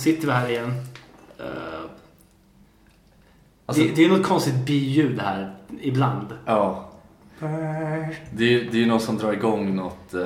sitter 0.00 0.26
vi 0.26 0.32
här 0.32 0.48
igen. 0.48 0.70
Ehm, 1.38 1.88
Alltså- 3.66 3.82
det, 3.82 3.92
det 3.94 4.04
är 4.04 4.08
något 4.08 4.26
konstigt 4.26 4.66
biljud 4.66 5.20
här 5.20 5.54
ibland. 5.80 6.26
Ja. 6.46 6.86
Det 8.32 8.44
är, 8.54 8.64
det 8.70 8.76
är 8.76 8.80
ju 8.80 8.86
någon 8.86 9.00
som 9.00 9.18
drar 9.18 9.32
igång 9.32 9.76
något, 9.76 10.14
eh, 10.14 10.20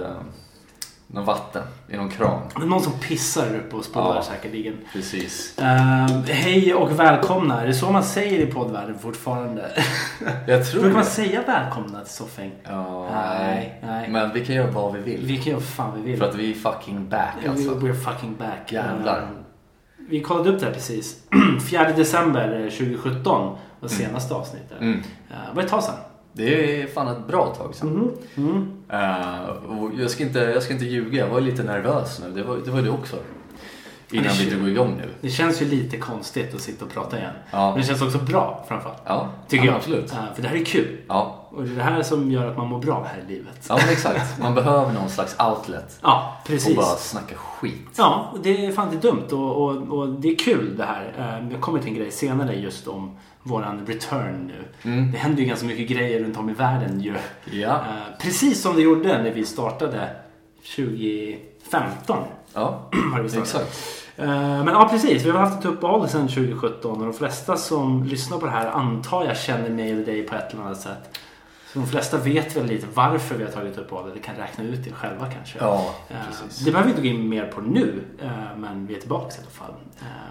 något 1.06 1.27
vatten 1.27 1.62
i 1.88 1.96
någon 1.96 2.10
kran. 2.10 2.41
Det 2.56 2.62
är 2.62 2.66
någon 2.66 2.82
som 2.82 2.92
pissar 2.92 3.56
uppe 3.56 3.77
och 3.77 3.84
spolar 3.84 4.15
Ja. 4.16 4.23
säkerligen. 4.23 4.77
Precis. 4.92 5.59
Ehm, 5.59 6.23
hej 6.29 6.74
och 6.74 6.98
välkomna. 7.01 7.62
Är 7.62 7.66
det 7.66 7.74
så 7.74 7.91
man 7.93 8.04
säger 8.04 8.38
i 8.38 8.46
poddvärlden 8.46 8.98
fortfarande? 8.98 9.70
Jag 10.46 10.66
tror 10.70 10.80
Brukar 10.82 10.96
man 10.96 11.04
säga 11.06 11.43
välkomna 11.46 12.01
till 12.01 12.15
Soffhäng? 12.15 12.52
Ja, 12.65 13.09
Nej, 13.10 13.80
nej. 13.82 14.09
Men 14.10 14.32
vi 14.32 14.45
kan 14.46 14.54
göra 14.56 14.70
vad 14.70 14.93
vi 14.95 15.01
vill. 15.01 15.20
Vi 15.27 15.37
kan 15.37 15.45
göra 15.46 15.54
vad 15.56 15.68
fan 15.68 15.93
vi 16.02 16.10
vill. 16.10 16.18
För 16.18 16.29
att 16.29 16.34
vi 16.34 16.51
är 16.51 16.54
fucking 16.54 17.09
back 17.09 17.34
alltså. 17.49 17.71
We're 17.74 17.95
fucking 17.95 18.37
back. 18.37 18.73
Jävlar. 18.73 19.29
Vi 20.09 20.21
kollade 20.21 20.51
upp 20.51 20.60
det 20.60 20.66
här 20.66 20.73
precis. 20.73 21.23
4 21.71 21.93
december 21.93 22.71
2017 22.71 23.57
var 23.80 23.88
senaste 23.88 24.35
avsnittet. 24.35 24.80
Mm. 24.80 24.99
Eh, 24.99 25.37
Det 25.51 25.57
var 25.57 25.63
ett 25.63 25.69
tag 25.69 25.83
sedan. 25.83 25.95
Det 26.33 26.83
är 26.83 26.87
fan 26.87 27.09
ett 27.09 27.27
bra 27.27 27.55
tag 27.59 27.74
sedan. 27.74 28.11
Mm. 28.35 28.69
Eh, 28.88 29.45
och 29.79 29.91
jag, 29.99 30.11
ska 30.11 30.23
inte, 30.23 30.38
jag 30.38 30.63
ska 30.63 30.73
inte 30.73 30.85
ljuga, 30.85 31.19
jag 31.19 31.29
var 31.29 31.41
lite 31.41 31.63
nervös 31.63 32.21
nu. 32.24 32.30
Det 32.35 32.43
var, 32.49 32.57
det 32.65 32.71
var 32.71 32.83
du 32.83 32.91
också. 32.91 33.16
Innan 34.10 34.33
vi 34.38 34.51
drog 34.51 34.69
igång 34.69 34.97
nu. 34.97 35.09
Det 35.21 35.30
känns 35.30 35.63
ju 35.63 35.66
lite 35.66 35.97
konstigt 35.97 36.55
att 36.55 36.60
sitta 36.60 36.85
och 36.85 36.91
prata 36.93 37.19
igen. 37.19 37.33
Ja. 37.51 37.71
Men 37.71 37.80
det 37.80 37.87
känns 37.87 38.02
också 38.02 38.19
bra 38.19 38.65
framförallt. 38.69 39.02
Ja, 39.07 39.29
Tycker 39.49 39.65
ja, 39.65 39.71
jag. 39.71 39.77
absolut. 39.79 40.13
Eh, 40.13 40.19
För 40.35 40.43
det 40.43 40.49
här 40.49 40.57
är 40.57 40.65
kul. 40.65 40.96
Ja. 41.09 41.41
Och 41.51 41.63
det 41.65 41.71
är 41.73 41.77
det 41.77 41.83
här 41.83 42.02
som 42.02 42.30
gör 42.30 42.46
att 42.51 42.57
man 42.57 42.66
mår 42.69 42.79
bra 42.79 43.07
här 43.13 43.23
i 43.29 43.33
livet. 43.33 43.66
ja, 43.69 43.79
men 43.80 43.88
exakt. 43.93 44.38
Man 44.38 44.55
behöver 44.55 44.93
någon 44.93 45.09
slags 45.09 45.37
outlet. 45.41 45.99
Ja, 46.02 46.37
Och 46.43 46.49
precis. 46.49 46.77
bara 46.77 46.87
snacka 46.96 47.35
skit. 47.35 47.88
Ja, 47.96 48.30
och 48.33 48.38
det 48.43 48.66
är 48.66 48.73
fan 48.73 48.93
inte 48.95 49.09
dumt 49.09 49.27
och, 49.33 49.57
och, 49.65 49.99
och 49.99 50.09
det 50.09 50.29
är 50.30 50.37
kul 50.37 50.77
det 50.77 50.85
här. 50.85 51.13
Eh, 51.43 51.52
Jag 51.52 51.61
kommer 51.61 51.79
till 51.79 51.89
en 51.89 51.95
grej 51.95 52.11
senare 52.11 52.55
just 52.55 52.89
om 52.89 53.16
våran 53.43 53.87
return 53.87 54.46
nu. 54.83 54.91
Mm. 54.91 55.13
Det 55.13 55.18
händer 55.18 55.43
ju 55.43 55.49
ganska 55.49 55.66
mycket 55.66 55.89
grejer 55.89 56.21
runt 56.24 56.37
om 56.39 56.51
i 56.51 56.52
världen 56.52 57.01
ju. 57.01 57.15
Ja. 57.52 57.68
Eh, 57.74 58.18
Precis 58.21 58.63
som 58.63 58.77
det 58.77 58.83
gjorde 58.83 59.23
när 59.23 59.30
vi 59.30 59.45
startade 59.46 60.09
2015. 60.77 62.16
Ja, 62.55 62.80
Har 63.15 63.23
vi 63.23 63.29
startat. 63.29 63.47
exakt. 63.49 64.00
Eh, 64.16 64.27
Men 64.65 64.69
ja, 64.69 64.88
precis. 64.91 65.25
Vi 65.25 65.31
har 65.31 65.38
haft 65.38 65.59
ett 65.59 65.65
uppehåll 65.66 66.09
sedan 66.09 66.28
2017 66.28 66.91
och 66.99 67.05
de 67.05 67.12
flesta 67.12 67.56
som 67.56 68.05
lyssnar 68.05 68.38
på 68.38 68.47
det 68.47 68.53
här 68.53 68.66
antar 68.66 69.25
jag 69.25 69.37
känner 69.37 69.71
mig 69.71 69.91
eller 69.93 70.05
dig 70.06 70.22
på 70.22 70.34
ett 70.34 70.53
eller 70.53 70.62
annat 70.62 70.81
sätt. 70.81 71.19
Så 71.72 71.78
de 71.78 71.87
flesta 71.87 72.16
vet 72.19 72.56
väl 72.56 72.66
lite 72.66 72.87
varför 72.94 73.34
vi 73.34 73.44
har 73.44 73.50
tagit 73.50 73.78
uppehåll. 73.78 74.11
Eller 74.11 74.21
kan 74.22 74.34
räkna 74.37 74.65
ut 74.65 74.84
det 74.84 74.93
själva 74.93 75.27
kanske. 75.31 75.59
Ja, 75.59 75.94
Eh, 76.09 76.16
precis. 76.28 76.59
Det 76.65 76.71
behöver 76.71 76.91
vi 76.93 76.97
inte 76.97 77.03
gå 77.09 77.15
in 77.15 77.28
mer 77.28 77.47
på 77.47 77.61
nu, 77.61 78.03
eh, 78.22 78.31
men 78.59 78.87
vi 78.87 78.97
är 78.97 79.00
tillbaka 79.00 79.34
i 79.37 79.39
alla 79.41 79.50
fall. 79.50 79.75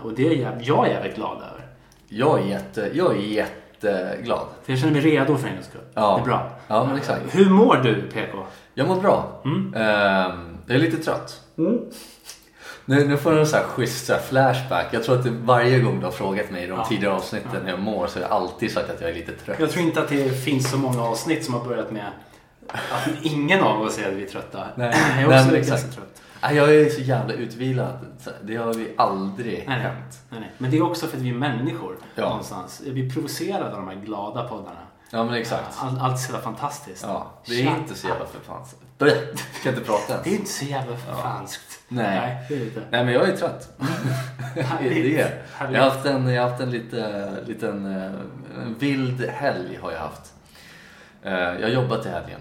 Och 0.03 0.13
det 0.13 0.27
är 0.27 0.41
jag, 0.41 0.61
jag 0.61 0.87
är 0.87 0.91
jävligt 0.91 1.15
glad 1.15 1.37
över. 1.37 1.65
Jag 2.07 2.39
är, 2.41 2.45
jätte, 2.45 2.89
jag 2.93 3.11
är 3.15 3.19
jätteglad. 3.19 4.45
För 4.63 4.71
jag 4.71 4.79
känner 4.79 4.93
mig 4.93 5.01
redo 5.01 5.37
för 5.37 5.47
en 5.47 5.53
gångs 5.53 5.65
skull. 5.67 5.81
Ja. 5.93 6.15
Det 6.15 6.21
är 6.21 6.25
bra. 6.25 6.49
Ja, 6.67 6.85
men 6.85 6.97
exakt. 6.97 7.21
Hur 7.35 7.49
mår 7.49 7.75
du 7.75 8.01
PK? 8.01 8.37
Jag 8.73 8.87
mår 8.87 8.95
bra. 9.01 9.41
Ehm, 9.45 10.57
jag 10.67 10.75
är 10.75 10.79
lite 10.79 10.97
trött. 10.97 11.41
Nu, 12.85 13.07
nu 13.07 13.17
får 13.17 13.31
jag 13.31 13.41
en 13.41 13.47
sån 13.47 13.59
här 13.59 13.65
schysst 13.67 14.05
så 14.05 14.13
här 14.13 14.19
flashback. 14.19 14.87
Jag 14.91 15.03
tror 15.03 15.19
att 15.19 15.25
varje 15.25 15.79
gång 15.79 15.99
du 15.99 16.05
har 16.05 16.11
frågat 16.11 16.51
mig 16.51 16.63
i 16.63 16.67
de 16.67 16.77
Ja. 16.79 16.85
tidigare 16.85 17.13
avsnitten 17.15 17.61
hur 17.63 17.69
jag 17.69 17.79
mår 17.79 18.07
så 18.07 18.15
har 18.19 18.21
jag 18.23 18.31
alltid 18.31 18.71
sagt 18.71 18.89
att 18.89 19.01
jag 19.01 19.09
är 19.09 19.13
lite 19.13 19.31
trött. 19.31 19.59
Jag 19.59 19.71
tror 19.71 19.85
inte 19.85 20.01
att 20.01 20.09
det 20.09 20.43
finns 20.43 20.71
så 20.71 20.77
många 20.77 21.03
avsnitt 21.03 21.45
som 21.45 21.53
har 21.53 21.65
börjat 21.65 21.91
med 21.91 22.05
att 22.67 23.09
ingen 23.21 23.61
av 23.63 23.81
oss 23.81 23.93
säger 23.93 24.07
att 24.09 24.13
vi 24.15 24.23
är 24.23 24.27
trötta. 24.29 24.63
Nej. 24.75 24.87
Jag 25.15 25.23
är 25.23 25.27
Nej, 25.27 25.39
också 25.39 25.51
men 25.51 25.55
ganska 25.67 25.87
trött. 25.91 26.21
Nej, 26.41 26.55
Jag 26.55 26.75
är 26.75 26.89
så 26.89 27.01
jävla 27.01 27.33
utvilad. 27.33 27.99
Det 28.43 28.55
har 28.55 28.73
vi 28.73 28.93
aldrig 28.97 29.53
Nej, 29.53 29.63
nej. 29.67 29.79
hänt. 29.79 30.19
Nej, 30.29 30.39
nej. 30.39 30.51
Men 30.57 30.71
det 30.71 30.77
är 30.77 30.81
också 30.83 31.07
för 31.07 31.17
att 31.17 31.23
vi 31.23 31.29
är 31.29 31.33
människor 31.33 31.97
Ja. 32.15 32.29
någonstans. 32.29 32.81
Vi 32.85 33.05
är 33.05 33.09
provocerade 33.09 33.65
av 33.65 33.71
de 33.85 33.87
här 33.87 33.95
glada 33.95 34.43
poddarna. 34.47 34.79
Ja 35.09 35.23
men 35.23 35.33
exakt. 35.33 35.77
Allt, 35.77 36.01
allt 36.01 36.13
är 36.13 36.17
så 36.17 36.31
jävla 36.33 36.43
fantastiskt. 36.43 37.03
Ja, 37.07 37.31
det 37.47 37.61
är 37.61 37.67
Shut 37.67 37.77
inte 37.77 37.95
så 37.95 38.07
jävla 38.07 38.25
förfansigt. 38.25 38.81
Blä, 39.03 39.13
Kan 39.63 39.73
inte 39.73 39.85
prata 39.85 40.07
Det 40.23 40.29
är 40.29 40.33
ens. 40.33 40.39
inte 40.39 40.51
så 40.51 40.65
jävla 40.65 40.97
förfanskt. 40.97 41.79
Nej. 41.87 42.05
Nej, 42.19 42.45
det 42.49 42.55
är 42.55 42.61
inte. 42.65 42.81
Nej 42.91 43.05
men 43.05 43.13
jag 43.13 43.29
är 43.29 43.35
trött. 43.37 43.69
det 44.55 44.59
är 44.61 45.03
det. 45.03 45.31
Jag 45.59 45.81
har 45.83 45.89
haft 45.89 46.05
en, 46.05 46.27
jag 46.27 46.43
har 46.43 46.49
haft 46.49 46.61
en 46.61 46.71
lite, 46.71 47.29
liten 47.47 47.85
eh, 47.85 48.11
en 48.63 48.75
vild 48.79 49.25
helg 49.29 49.79
har 49.81 49.91
jag 49.91 49.99
haft. 49.99 50.33
Eh, 51.23 51.31
Jag 51.33 51.61
har 51.61 51.67
jobbat 51.69 52.05
i 52.05 52.09
helgen. 52.09 52.39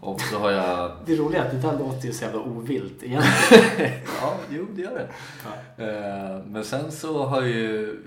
Och 0.00 0.20
så 0.20 0.38
har 0.38 0.50
jag... 0.50 0.92
Det 1.06 1.16
roliga 1.16 1.42
är 1.42 1.46
att 1.46 1.52
det 1.52 1.68
där 1.68 1.78
låter 1.78 2.06
ju 2.06 2.12
så 2.12 2.24
jävla 2.24 2.40
ovilt 2.40 3.02
egentligen. 3.02 3.92
Ja, 4.20 4.34
jo 4.50 4.66
det 4.74 4.82
gör 4.82 5.08
det. 5.78 5.84
Eh, 5.84 6.40
Men 6.46 6.64
sen 6.64 6.92
så 6.92 7.24
har 7.26 7.42
jag 7.42 7.50
ju 7.50 8.00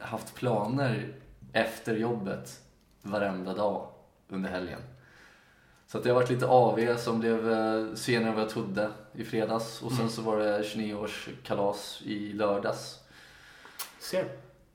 haft 0.00 0.34
planer 0.34 1.08
efter 1.52 1.96
jobbet 1.96 2.50
varenda 3.02 3.54
dag 3.54 3.86
under 4.28 4.50
helgen. 4.50 4.78
Så 5.92 5.98
att 5.98 6.04
det 6.04 6.10
har 6.10 6.14
varit 6.14 6.30
lite 6.30 6.46
AV 6.46 6.96
som 6.96 7.20
blev 7.20 7.52
eh, 7.52 7.94
senare 7.94 8.28
än 8.28 8.34
vad 8.34 8.44
jag 8.44 8.50
trodde 8.50 8.90
i 9.14 9.24
fredags. 9.24 9.82
Och 9.82 9.92
sen 9.92 10.10
så 10.10 10.22
var 10.22 10.38
det 10.38 10.62
29-årskalas 10.62 12.02
i 12.04 12.32
lördags. 12.32 12.98
Ser. 13.98 14.28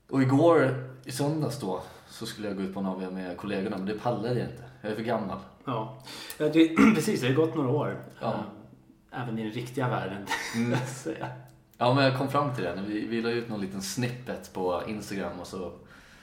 Och 0.09 0.21
igår, 0.21 0.89
i 1.05 1.11
söndags 1.11 1.59
då, 1.59 1.81
så 2.07 2.25
skulle 2.25 2.47
jag 2.47 2.57
gå 2.57 2.63
ut 2.63 2.73
på 2.73 2.79
en 2.79 2.85
AV 2.85 3.13
med 3.13 3.37
kollegorna 3.37 3.77
men 3.77 3.85
det 3.85 3.93
pallade 3.93 4.39
jag 4.39 4.49
inte. 4.49 4.63
Jag 4.81 4.91
är 4.91 4.95
för 4.95 5.03
gammal. 5.03 5.37
Ja. 5.65 6.03
Ja, 6.37 6.49
det, 6.49 6.67
precis, 6.95 7.21
det 7.21 7.27
har 7.27 7.33
gått 7.33 7.55
några 7.55 7.69
år. 7.69 8.03
Ja. 8.21 8.33
Eh, 9.11 9.21
Även 9.21 9.39
i 9.39 9.43
den 9.43 9.51
riktiga 9.51 9.89
världen. 9.89 10.25
Mm. 10.55 10.79
Så, 10.87 11.09
ja. 11.77 11.93
Men 11.93 12.03
jag 12.03 12.17
kom 12.17 12.29
fram 12.29 12.55
till 12.55 12.63
det. 12.63 12.83
Vi, 12.87 13.07
vi 13.07 13.21
la 13.21 13.29
ut 13.29 13.49
någon 13.49 13.61
liten 13.61 13.81
snippet 13.81 14.53
på 14.53 14.83
Instagram 14.87 15.39
och 15.39 15.47
så 15.47 15.71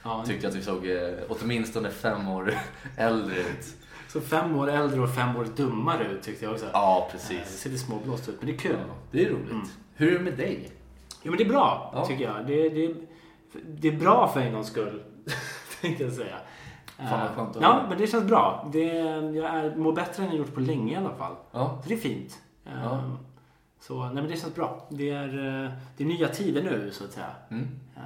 Ja, 0.03 0.25
tyckte 0.27 0.47
jag 0.47 0.51
att 0.51 0.57
vi 0.57 0.63
såg 0.63 0.87
eh, 0.87 1.15
åtminstone 1.29 1.91
fem 1.91 2.29
år 2.29 2.55
äldre 2.97 3.41
ut. 3.41 3.77
Så 4.15 4.21
fem 4.21 4.57
år 4.59 4.71
äldre 4.71 5.01
och 5.01 5.15
fem 5.15 5.37
år 5.37 5.47
dummare 5.57 6.05
ut 6.07 6.23
tyckte 6.23 6.45
jag 6.45 6.55
också. 6.55 6.67
Ja, 6.73 6.99
Eh, 6.99 7.07
Det 7.07 7.13
precis. 7.13 7.61
ser 7.61 7.71
lite 7.71 7.83
småblåst 7.83 8.29
ut, 8.29 8.35
men 8.41 8.47
det 8.47 8.53
är 8.53 8.59
kul. 8.59 8.77
Ja, 8.89 8.95
det 9.11 9.25
är 9.25 9.31
roligt. 9.31 9.73
Hur 9.95 10.09
är 10.15 10.19
det 10.19 10.25
med 10.25 10.37
dig? 10.37 10.71
Jo, 11.23 11.31
men 11.31 11.39
det 11.39 11.45
är 11.45 11.49
bra, 11.49 11.91
Ja. 11.95 12.05
tycker 12.07 12.25
jag. 12.25 12.47
Det, 12.47 12.69
det, 12.69 12.95
det 13.69 13.89
är 13.89 13.93
bra 13.99 14.29
för 14.29 14.41
en 14.41 14.53
gångs 14.53 14.67
skull, 14.67 15.03
tänkte 15.81 16.05
jag 16.05 16.13
säga. 16.13 16.37
Fan, 16.97 17.07
vad 17.11 17.21
Eh, 17.21 17.35
skönt 17.37 17.57
Ja, 17.61 17.87
men 17.89 17.99
det 17.99 18.07
känns 18.07 18.25
bra. 18.25 18.69
Det, 18.73 18.85
jag 19.35 19.45
är, 19.55 19.77
mår 19.77 19.93
bättre 19.93 20.23
än 20.23 20.29
jag 20.29 20.39
gjort 20.39 20.55
på 20.55 20.61
länge 20.61 20.93
i 20.93 20.97
alla 20.97 21.15
fall. 21.15 21.35
Ja. 21.53 21.79
Så 21.83 21.89
det 21.89 21.95
är 21.95 21.99
fint. 21.99 22.39
Eh, 22.67 22.73
Ja. 22.85 23.01
Så 23.87 24.05
nej, 24.05 24.15
men 24.15 24.29
det 24.29 24.37
känns 24.37 24.55
bra. 24.55 24.87
Det 24.91 25.11
är, 25.11 25.29
eh, 25.65 25.71
det 25.97 26.05
är 26.05 26.09
nya 26.09 26.29
tider 26.29 26.63
nu, 26.63 26.91
så 26.93 27.05
att 27.05 27.13
säga. 27.13 27.31
Mm. 27.51 27.69
Eh, 27.97 28.03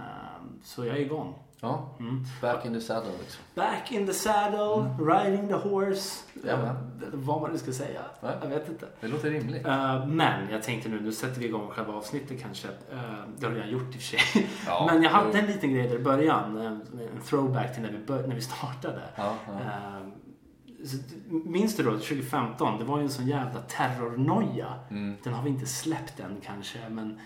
Så 0.65 0.87
jag 0.87 0.97
är 0.97 1.01
igång. 1.01 1.35
Ja, 1.61 1.97
Mm. 2.01 2.25
back 2.43 2.67
in 2.67 2.75
the 2.75 2.81
saddle 2.81 3.11
liksom. 3.21 3.43
Back 3.55 3.93
in 3.93 4.07
the 4.07 4.13
saddle, 4.13 4.91
riding 4.99 5.49
the 5.49 5.55
horse. 5.55 6.25
Jajamän. 6.45 6.67
Eh, 7.03 7.09
Vad 7.13 7.41
man 7.43 7.53
nu 7.53 7.59
ska 7.59 7.73
säga. 7.73 8.01
Nej. 8.23 8.33
Jag 8.43 8.49
vet 8.49 8.69
inte. 8.69 8.87
Det 9.01 9.09
låter 9.09 9.31
rimligt. 9.31 9.67
Eh, 9.67 10.07
Men 10.07 10.51
jag 10.51 10.63
tänkte 10.63 10.89
nu, 10.89 11.01
nu 11.01 11.13
sätter 11.13 11.41
vi 11.41 11.47
igång 11.47 11.69
själva 11.71 11.93
avsnittet 11.95 12.43
kanske. 12.43 12.69
Det 13.39 13.47
har 13.47 13.53
jag 13.53 13.57
redan 13.57 13.71
gjort 13.71 13.83
i 13.83 13.89
och 13.91 13.93
för 13.95 14.01
sig. 14.19 14.47
Ja, 14.67 14.89
Men 14.93 15.03
jag 15.03 15.11
hade 15.11 15.39
en 15.39 15.47
liten 15.47 15.73
grej 15.75 15.89
där 15.89 15.97
i 15.97 16.03
början. 16.03 16.57
En 16.57 16.67
en 16.93 17.23
throwback 17.29 17.75
till 17.75 17.83
när 17.83 17.91
vi, 17.93 17.99
bör- 17.99 18.27
när 18.27 18.35
vi 18.35 18.41
startade. 18.41 19.01
Ja, 19.17 19.35
ja. 19.47 19.53
Eh, 20.83 21.35
minns 21.45 21.77
du 21.77 21.83
då 21.83 21.91
2015? 21.91 22.79
Det 22.79 22.85
var 22.85 22.99
ju 22.99 23.05
en 23.05 23.11
sån 23.11 23.27
jävla 23.27 23.61
terrornoja. 23.61 24.67
Mm. 24.91 25.17
Den 25.25 25.33
har 25.35 25.43
vi 25.43 25.51
inte 25.51 25.67
släppt 25.67 26.21
än 26.21 26.37
kanske. 26.47 26.79
Men 26.91 27.21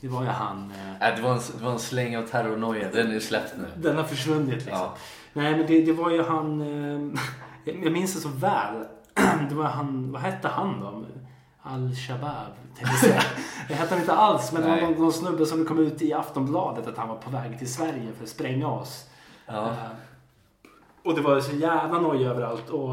det 0.00 0.08
var 0.08 0.22
ju 0.22 0.28
han. 0.28 0.70
eh, 0.70 0.92
Nej, 1.00 1.12
det, 1.16 1.22
var 1.22 1.32
en, 1.32 1.40
det 1.58 1.64
var 1.64 1.72
en 1.72 1.78
släng 1.78 2.16
av 2.16 2.22
terrornoja. 2.26 2.90
Den 2.92 3.10
är 3.10 3.20
släppt 3.20 3.54
nu. 3.58 3.66
Den 3.82 3.96
har 3.96 4.04
försvunnit 4.04 4.54
liksom. 4.54 4.72
Ja. 4.72 4.94
Nej 5.32 5.56
men 5.56 5.66
det, 5.66 5.82
det 5.84 5.92
var 5.92 6.10
ju 6.10 6.22
han. 6.22 6.60
Eh, 6.60 7.20
jag 7.82 7.92
minns 7.92 8.14
det 8.14 8.20
så 8.20 8.28
väl. 8.28 8.84
Det 9.48 9.54
var 9.54 9.64
han. 9.64 10.12
Vad 10.12 10.22
hette 10.22 10.48
han 10.48 10.80
då? 10.80 11.06
Säga. 13.00 13.22
Det 13.68 13.74
hette 13.74 13.94
han 13.94 14.00
inte 14.00 14.12
alls. 14.14 14.52
Men 14.52 14.62
det 14.62 14.68
var 14.68 14.76
någon, 14.80 14.92
någon 14.92 15.12
snubbe 15.12 15.46
som 15.46 15.64
kom 15.64 15.78
ut 15.78 16.02
i 16.02 16.12
Aftonbladet 16.12 16.86
att 16.86 16.96
han 16.98 17.08
var 17.08 17.16
på 17.16 17.30
väg 17.30 17.58
till 17.58 17.72
Sverige 17.72 18.12
för 18.16 18.22
att 18.24 18.28
spränga 18.30 18.68
oss. 18.68 19.04
Ja. 19.46 19.74
Och 21.04 21.14
det 21.14 21.20
var 21.20 21.40
så 21.40 21.56
jävla 21.56 22.00
noja 22.00 22.30
överallt. 22.30 22.68
Och, 22.70 22.90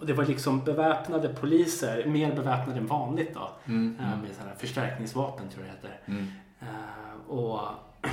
och 0.00 0.06
det 0.06 0.12
var 0.12 0.24
liksom 0.24 0.64
beväpnade 0.64 1.28
poliser. 1.28 2.04
Mer 2.06 2.34
beväpnade 2.34 2.78
än 2.80 2.86
vanligt 2.86 3.34
då. 3.34 3.50
Mm, 3.64 3.96
Eh, 4.00 4.06
Med 4.22 4.34
sådana 4.34 4.50
här 4.50 4.58
förstärkningsvapen 4.58 5.48
tror 5.48 5.64
jag 5.66 5.74
det 5.74 5.88
heter. 5.88 6.00
Mm. 6.06 6.26
Eh, 6.60 7.30
och 7.34 7.60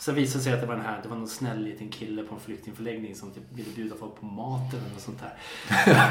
sen 0.00 0.14
visade 0.14 0.38
det 0.38 0.44
sig 0.44 0.52
att 0.52 0.60
det 0.60 0.66
var 0.66 0.74
den 0.74 0.84
här, 0.84 1.00
det 1.02 1.08
var 1.08 1.16
någon 1.16 1.28
snäll 1.28 1.62
liten 1.64 1.88
kille 1.88 2.22
på 2.22 2.34
en 2.34 2.40
flyktingförläggning 2.40 3.14
som 3.14 3.30
typ 3.30 3.42
ville 3.52 3.70
bjuda 3.74 3.96
folk 4.00 4.20
på 4.20 4.26
mat 4.26 4.72
eller 4.74 4.92
något 4.94 5.00
sånt 5.02 5.20
där. 5.20 5.32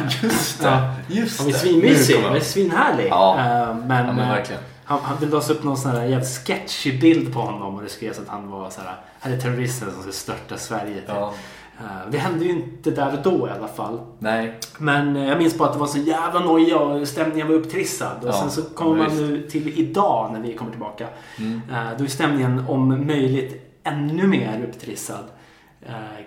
Just 0.24 0.64
Ja. 0.64 0.94
det. 1.08 1.14
Just 1.16 1.40
Han 1.40 1.52
var 1.52 1.54
svinmysig, 1.58 2.16
kommer 2.16 2.30
var 2.30 2.40
svinhärlig. 2.40 3.08
Ja. 3.10 3.40
Eh, 3.40 3.76
Men, 3.76 4.06
Ja, 4.06 4.14
men 4.14 4.30
verkligen. 4.30 4.62
han, 4.84 5.00
han, 5.02 5.18
det 5.20 5.26
lades 5.26 5.50
upp 5.50 5.64
någon 5.64 5.78
sån 5.78 5.92
här 5.92 6.04
jävligt 6.06 6.30
sketchig 6.48 7.02
bild 7.02 7.34
på 7.34 7.40
honom 7.42 7.76
och 7.76 7.82
det 7.84 7.90
skrevs 7.90 8.20
att 8.20 8.28
han 8.28 8.50
var 8.52 8.70
så 8.70 8.82
här, 8.82 8.96
här 9.20 9.32
är 9.32 9.38
terroristen 9.40 9.92
som 9.92 10.02
ska 10.02 10.12
störta 10.12 10.58
Sverige. 10.58 10.96
Typ. 10.96 11.04
Ja. 11.08 11.34
Eh, 11.80 12.10
Det 12.12 12.18
hände 12.18 12.46
ju 12.46 12.52
inte 12.52 12.92
där 12.92 13.14
och 13.18 13.24
då 13.24 13.48
i 13.48 13.52
alla 13.52 13.68
fall. 13.68 14.00
Nej. 14.20 14.60
Men 14.78 15.16
eh, 15.16 15.28
jag 15.30 15.38
minns 15.38 15.58
bara 15.58 15.68
att 15.68 15.74
det 15.74 15.80
var 15.80 15.88
så 15.88 15.98
jävla 16.00 16.40
noja 16.40 16.78
och 16.80 17.08
stämningen 17.08 17.48
var 17.48 17.56
upptrissad. 17.56 18.18
Och 18.24 18.28
Ja, 18.30 18.34
sen 18.34 18.52
så 18.52 18.62
kommer 18.64 18.98
man 18.98 19.18
nu 19.18 19.42
till 19.50 19.80
idag 19.80 20.34
när 20.34 20.40
vi 20.40 20.54
kommer 20.54 20.72
tillbaka. 20.72 21.08
Mm. 21.40 21.62
Eh, 21.74 21.98
Då 21.98 22.04
är 22.04 22.08
stämningen 22.08 22.66
om 22.70 23.08
möjligt 23.08 23.80
ännu 23.84 24.28
mer 24.28 24.66
upptrissad 24.70 25.24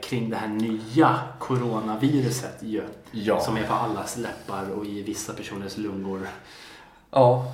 kring 0.03 0.31
det 0.31 0.37
här 0.37 0.49
nya 0.49 1.19
coronaviruset 1.39 2.57
ju. 2.61 2.83
Ja. 3.11 3.41
Som 3.41 3.57
är 3.57 3.63
på 3.63 3.75
allas 3.75 4.17
läppar 4.17 4.71
och 4.71 4.87
i 4.87 5.03
vissa 5.03 5.33
personers 5.33 5.77
lungor. 5.77 6.21
Ja. 7.11 7.53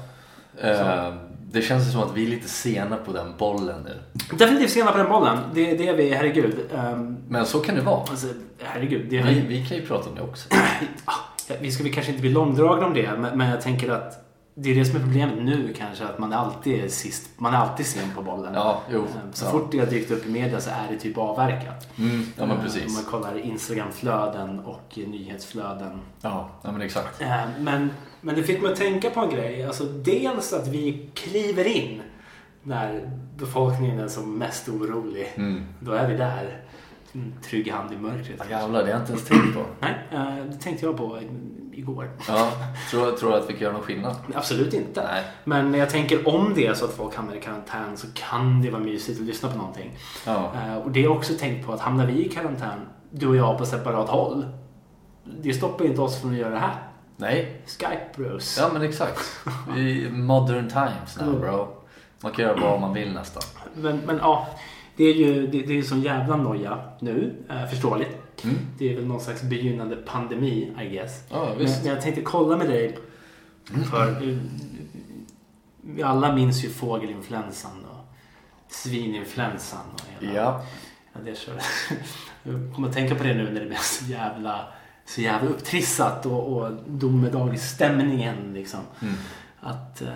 Eh, 0.61 1.15
det 1.55 1.63
känns 1.63 1.93
som 1.93 2.03
att 2.03 2.17
vi 2.17 2.25
är 2.25 2.31
lite 2.31 2.49
sena 2.49 2.97
på 2.97 3.13
den 3.13 3.37
bollen 3.39 3.83
nu. 3.85 3.99
Definitivt 4.37 4.71
sena 4.71 4.93
på 4.93 4.99
den 4.99 5.09
bollen. 5.09 5.39
Det, 5.55 5.75
det 5.75 5.89
är 5.89 5.97
vi, 5.97 6.11
herregud. 6.15 6.55
Um, 6.73 7.17
Men 7.29 7.47
så 7.47 7.61
kan 7.61 7.75
det 7.75 7.81
vara. 7.81 8.01
alltså, 8.01 8.27
herregud. 8.59 9.07
Det 9.11 9.19
har 9.19 9.31
Vi, 9.31 9.41
vi 9.41 9.67
kan 9.67 9.77
ju 9.77 9.87
prata 9.87 10.11
om 10.11 10.17
det 10.17 10.23
också. 10.23 10.49
Vi 11.61 11.71
ska 11.71 11.83
väl 11.83 11.93
kanske 11.93 12.13
inte 12.13 12.21
bli 12.21 12.31
långdragna 12.31 12.87
om 12.87 12.95
det, 12.95 13.11
men, 13.19 13.39
men 13.39 13.51
jag 13.51 13.61
tänker 13.61 13.91
att 13.91 14.24
det 14.55 14.71
är 14.71 14.75
det 14.75 14.85
som 14.85 14.97
är 14.97 15.01
problemet 15.01 15.43
nu 15.43 15.75
kanske, 15.79 16.05
att 16.05 16.19
man 16.19 16.33
alltid 16.33 16.85
är 16.85 16.89
sist, 16.89 17.31
man 17.37 17.55
är 17.55 17.59
alltid 17.59 17.87
sen 17.87 18.11
på 18.15 18.23
bollen. 18.23 18.55
Ja, 18.55 18.81
jo. 18.91 18.99
Eh, 19.01 19.07
Så 19.33 19.45
Ja. 19.45 19.51
fort 19.51 19.73
det 19.73 19.79
har 19.79 19.87
dykt 19.87 20.11
upp 20.11 20.27
i 20.27 20.31
media 20.31 20.61
så 20.61 20.71
är 20.71 20.87
det 20.91 20.99
typ 20.99 21.19
avverkat. 21.19 21.89
Mm, 21.99 22.27
ja 22.37 22.47
men 22.47 22.51
Eh, 22.51 22.57
Om 22.57 22.63
precis. 22.65 22.95
man 22.95 23.05
kollar 23.05 23.39
Instagramflöden 23.39 24.59
och 24.61 24.93
nyhetsflöden. 24.97 26.01
Ja, 26.21 26.49
ja 26.63 26.73
men 26.73 26.83
exakt. 26.83 27.21
Eh, 27.21 27.29
Men, 27.61 27.91
men 28.21 28.35
det 28.35 28.43
fick 28.43 28.63
mig 28.63 28.73
att 28.73 28.79
tänka 28.79 29.11
på 29.11 29.21
en 29.21 29.31
grej. 29.31 29.65
Alltså 29.67 29.85
dels 29.85 30.53
att 30.53 30.69
vi 30.69 31.11
kliver 31.15 31.65
in 31.77 32.03
när 32.63 33.11
befolkningen 33.37 34.01
är 34.01 34.09
som 34.09 34.39
mest 34.39 34.69
orolig. 34.69 35.33
Mm. 35.35 35.65
Då 35.81 35.93
är 35.93 36.09
vi 36.09 36.17
där. 36.17 36.64
Trygg 37.45 37.73
hand 37.73 37.93
i 37.93 37.97
mörkret. 37.97 38.41
Ja, 38.51 38.59
jävlar, 38.61 38.79
det 38.79 38.85
har 38.85 38.91
jag 38.91 39.01
inte 39.01 39.13
ens 39.13 39.25
tänkt 39.29 39.55
på. 39.55 39.61
Nej, 39.81 39.95
eh, 40.11 40.45
det 40.51 40.57
tänkte 40.57 40.87
jag 40.87 40.97
på 40.97 41.19
i- 41.21 41.31
igår. 41.81 42.11
Ja, 42.29 42.51
tror, 42.91 43.13
tror 43.13 43.31
du 43.31 43.37
att 43.37 43.49
vi 43.51 43.53
kan 43.53 43.63
göra 43.63 43.73
någon 43.73 43.83
skillnad? 43.83 44.17
Absolut 44.35 44.75
inte. 44.75 45.03
Nej. 45.05 45.23
Men 45.45 45.75
jag 45.75 45.91
tänker 45.91 46.29
om 46.29 46.53
det 46.55 46.67
är 46.67 46.75
så 46.75 46.85
att 46.85 46.93
folk 46.93 47.15
hamnar 47.17 47.35
i 47.35 47.41
karantän 47.41 47.97
så 47.97 48.07
kan 48.15 48.63
det 48.63 48.71
vara 48.71 48.83
mysigt 48.83 49.21
att 49.21 49.27
lyssna 49.27 49.49
på 49.51 49.57
någonting. 49.59 49.91
Ja. 50.27 50.53
Eh, 50.67 50.77
Och 50.77 50.91
det 50.91 51.01
har 51.01 51.05
jag 51.09 51.17
också 51.17 51.33
tänkt 51.39 51.67
på 51.67 51.73
att 51.73 51.81
hamnar 51.81 52.07
vi 52.07 52.27
i 52.27 52.29
karantän, 52.29 52.79
du 53.11 53.27
och 53.27 53.37
jag 53.37 53.59
på 53.59 53.67
separat 53.67 54.09
håll. 54.09 54.47
Det 55.43 55.53
stoppar 55.55 55.85
inte 55.85 56.01
oss 56.01 56.21
från 56.21 56.31
att 56.33 56.37
göra 56.39 56.51
det 56.51 56.59
här. 56.59 56.75
Nej. 57.17 57.63
Skype 57.67 58.07
bros. 58.17 58.57
Ja 58.61 58.71
men 58.73 58.83
exakt. 58.83 59.21
Vi 59.75 60.11
modern 60.11 60.69
times 60.69 61.19
now 61.21 61.41
bro. 61.41 61.69
Man 62.21 62.33
kan 62.33 62.45
göra 62.45 62.61
vad 62.61 62.81
man 62.81 62.95
vill 62.95 63.13
nästan. 63.13 63.43
Men, 63.75 63.97
men 64.07 64.17
ja, 64.23 64.47
det 64.97 65.05
är 65.05 65.15
ju 65.15 65.47
det, 65.47 65.63
det 65.63 65.79
är 65.79 65.83
sån 65.83 66.03
jävla 66.03 66.37
noja 66.37 66.79
nu. 67.01 67.35
Eh, 67.51 67.67
förståeligt. 67.67 68.45
Mm. 68.45 68.57
Det 68.79 68.93
är 68.93 68.97
väl 68.97 69.07
någon 69.07 69.21
slags 69.21 69.43
begynnande 69.43 69.97
pandemi, 69.97 70.73
I 70.83 70.89
guess. 70.89 71.23
Ja 71.31 71.55
Men, 71.59 71.67
men 71.67 71.87
jag 71.87 72.01
tänkte 72.01 72.23
kolla 72.23 72.57
med 72.57 72.69
dig. 72.69 72.99
För 73.91 74.29
eh, 74.29 74.39
vi 75.81 76.03
alla 76.03 76.35
minns 76.35 76.65
ju 76.65 76.69
fågelinfluensan 76.69 77.85
och 77.85 78.15
svininfluensan 78.69 79.81
och 79.95 80.01
hela 80.21 80.35
Ja. 80.35 80.65
Ja, 81.13 81.21
det 81.25 81.39
kör. 81.39 81.55
Jag 82.43 82.75
kommer 82.75 82.89
att 82.89 82.95
tänka 82.95 83.15
på 83.15 83.25
det 83.25 83.35
nu 83.35 83.51
när 83.51 83.61
det 83.61 83.67
blir 83.67 83.77
så 83.77 84.05
jävla, 84.05 84.69
så 85.05 85.21
jävla 85.21 85.51
upptrissat 85.51 86.27
och, 86.27 86.57
och 86.57 86.73
domedagsstämningen 86.87 88.55
liksom. 88.55 88.81
Mm. 89.03 89.15
Att, 89.61 90.03
eh, 90.03 90.09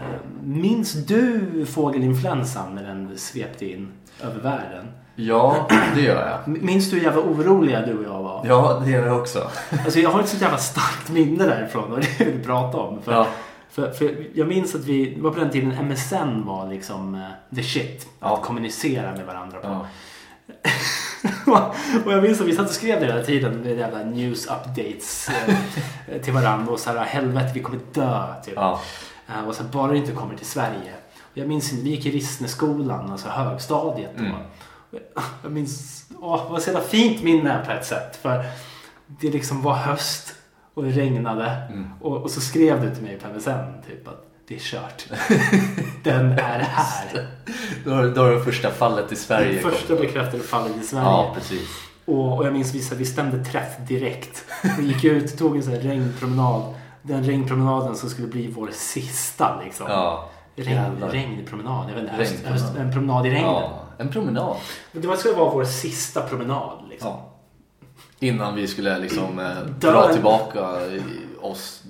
minns 0.42 0.92
du 0.92 1.66
fågelinfluensan 1.66 2.74
när 2.74 2.82
den 2.82 3.19
svepte 3.19 3.70
in 3.70 3.92
över 4.23 4.41
världen? 4.41 4.87
Ja, 5.15 5.69
det 5.94 6.00
gör 6.00 6.29
jag. 6.47 6.62
Minns 6.62 6.91
du 6.91 6.97
hur 6.97 7.05
jävla 7.05 7.20
oroliga 7.20 7.87
du 7.87 7.99
och 7.99 8.05
jag 8.05 8.23
var? 8.23 8.44
Ja, 8.49 8.82
det 8.85 8.91
gör 8.91 9.06
jag 9.06 9.19
också. 9.20 9.50
Alltså 9.85 9.99
jag 10.00 10.11
har 10.11 10.20
ett 10.20 10.29
så 10.29 10.37
jävla 10.37 10.59
starkt 10.59 11.09
minne 11.11 11.44
därifrån 11.47 11.93
och 11.93 12.00
det 12.00 12.19
vill 12.25 12.35
jag 12.37 12.44
prata 12.44 12.79
om. 12.79 13.03
För, 13.03 13.12
Ja. 13.12 13.26
för, 13.70 13.91
för 13.91 14.26
jag 14.35 14.49
minns 14.49 14.75
att 14.75 14.85
vi, 14.85 15.15
det 15.15 15.20
var 15.23 15.31
på 15.31 15.41
den 15.41 15.50
tiden 15.50 15.88
MSN 15.88 16.44
var 16.47 16.69
liksom 16.69 17.15
eh, 17.15 17.56
the 17.56 17.62
shit. 17.62 18.06
Ja. 18.20 18.35
Att 18.35 18.43
kommunicera 18.43 19.12
med 19.12 19.26
varandra 19.26 19.59
på. 19.59 19.69
Ja. 19.69 19.87
och 22.05 22.12
jag 22.12 22.23
minns 22.23 22.41
att 22.41 22.47
vi 22.47 22.56
satt 22.56 22.69
och 22.69 22.75
skrev 22.75 23.00
det 23.00 23.06
hela 23.06 23.23
tiden 23.23 23.61
med 23.61 23.79
jävla 23.79 23.99
news 24.05 24.47
updates 24.47 25.31
eh, 26.09 26.20
till 26.23 26.32
varandra 26.32 26.73
och 26.73 26.81
så 26.81 26.91
här 26.91 27.05
helvete 27.05 27.50
vi 27.55 27.61
kommer 27.61 27.79
dö 27.93 28.23
typ. 28.44 28.55
Ja. 28.56 28.81
Eh, 29.29 29.49
och 29.49 29.55
så 29.55 29.62
här, 29.62 29.70
bara 29.70 29.93
det 29.93 29.99
inte 29.99 30.12
kommer 30.12 30.37
till 30.37 30.47
Sverige. 30.47 30.93
Jag 31.38 31.49
minns 31.49 31.73
inte, 31.73 31.85
vi 31.85 31.90
gick 31.90 32.06
i 32.06 32.11
Rissneskolan, 32.11 33.11
alltså 33.11 33.29
högstadiet 33.29 34.11
då. 34.17 34.25
Mm. 34.25 34.37
Jag- 35.43 35.52
minns, 35.52 36.05
åh, 36.20 36.44
det 36.46 36.52
var 36.52 36.61
så 36.61 36.70
jävla 36.70 36.85
fint 36.85 37.23
minne 37.23 37.62
på 37.67 37.73
ett 37.73 37.87
sätt. 37.87 38.17
För 38.17 38.44
det 39.06 39.31
liksom 39.31 39.62
var 39.62 39.75
höst 39.75 40.35
och 40.75 40.82
det 40.82 40.90
regnade. 40.90 41.50
Mm. 41.70 41.90
Och, 42.00 42.17
och 42.17 42.31
så 42.31 42.40
skrev 42.40 42.82
du 42.82 42.94
till 42.94 43.02
mig 43.05 43.19
på 43.19 43.29
MSN 43.29 43.82
typ 43.88 44.08
att 44.08 44.25
det 44.49 44.55
är 44.55 44.58
kört. 44.58 45.05
Den 46.05 46.32
är 46.32 46.58
här. 46.58 47.29
Då 47.84 47.91
har, 47.91 48.06
då 48.08 48.20
har 48.23 48.31
det 48.32 48.41
första 48.44 48.70
fallet 48.70 49.12
i 49.12 49.17
Sverige 49.17 49.52
Det 49.52 49.70
första 49.70 49.96
bekräftade 49.96 50.43
fallet 50.43 50.76
i 50.76 50.87
Sverige. 50.87 51.05
Ja, 51.05 51.32
precis. 51.34 51.69
Och, 52.05 52.38
och 52.38 52.46
jag 52.46 52.52
minns 52.52 52.75
vissa, 52.75 52.94
vi 52.94 53.05
stämde 53.05 53.44
träff 53.44 53.76
direkt. 53.88 54.44
Vi 54.79 54.87
gick 54.87 55.05
ut, 55.05 55.38
tog 55.38 55.56
en 55.56 55.62
sån 55.62 55.73
här 55.73 55.81
regnpromenad. 55.81 56.75
Den 57.02 57.25
regnpromenaden 57.25 57.96
som 57.96 58.11
skulle 58.11 58.29
bli 58.29 58.46
vår 58.46 58.70
sista 58.73 59.61
liksom. 59.64 59.87
Ja. 59.88 60.29
Regn, 60.58 61.05
regnpromenad, 61.10 61.90
jag 61.90 61.94
vet 61.94 62.02
inte. 62.05 62.14
Höst, 62.14 62.44
höst, 62.44 62.76
en 62.78 62.93
promenad 62.93 63.26
i 63.26 63.31
regnet. 63.31 63.44
Ja, 63.50 63.82
en 63.99 64.08
promenad. 64.12 64.56
Det 64.93 65.16
skulle 65.16 65.34
vara 65.34 65.50
vår 65.50 65.64
sista 65.64 66.22
promenad 66.22 66.78
liksom. 66.90 67.08
Ja. 67.08 67.25
Innan 68.19 68.55
vi 68.55 68.66
skulle 68.66 68.99
liksom 68.99 69.38
eh, 69.38 69.58
dra 69.81 70.12
tillbaka 70.12 70.76
oss, 71.40 71.82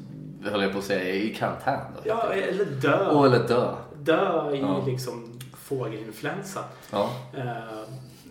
höll 0.45 0.63
jag 0.63 0.73
på 0.73 0.79
att 0.79 0.85
säga, 0.85 1.15
i 1.15 1.35
karantän. 1.35 1.81
Ja, 2.05 2.33
eller 2.33 2.65
dö. 2.65 3.07
Och 3.11 3.27
eller 3.27 3.49
dö. 3.49 3.75
Dö 3.99 4.55
i 4.55 4.61
Ja. 4.61 4.83
liksom 4.87 5.39
fågelinfluensa. 5.57 6.61
Ja. 6.91 7.11
Eh, 7.37 7.45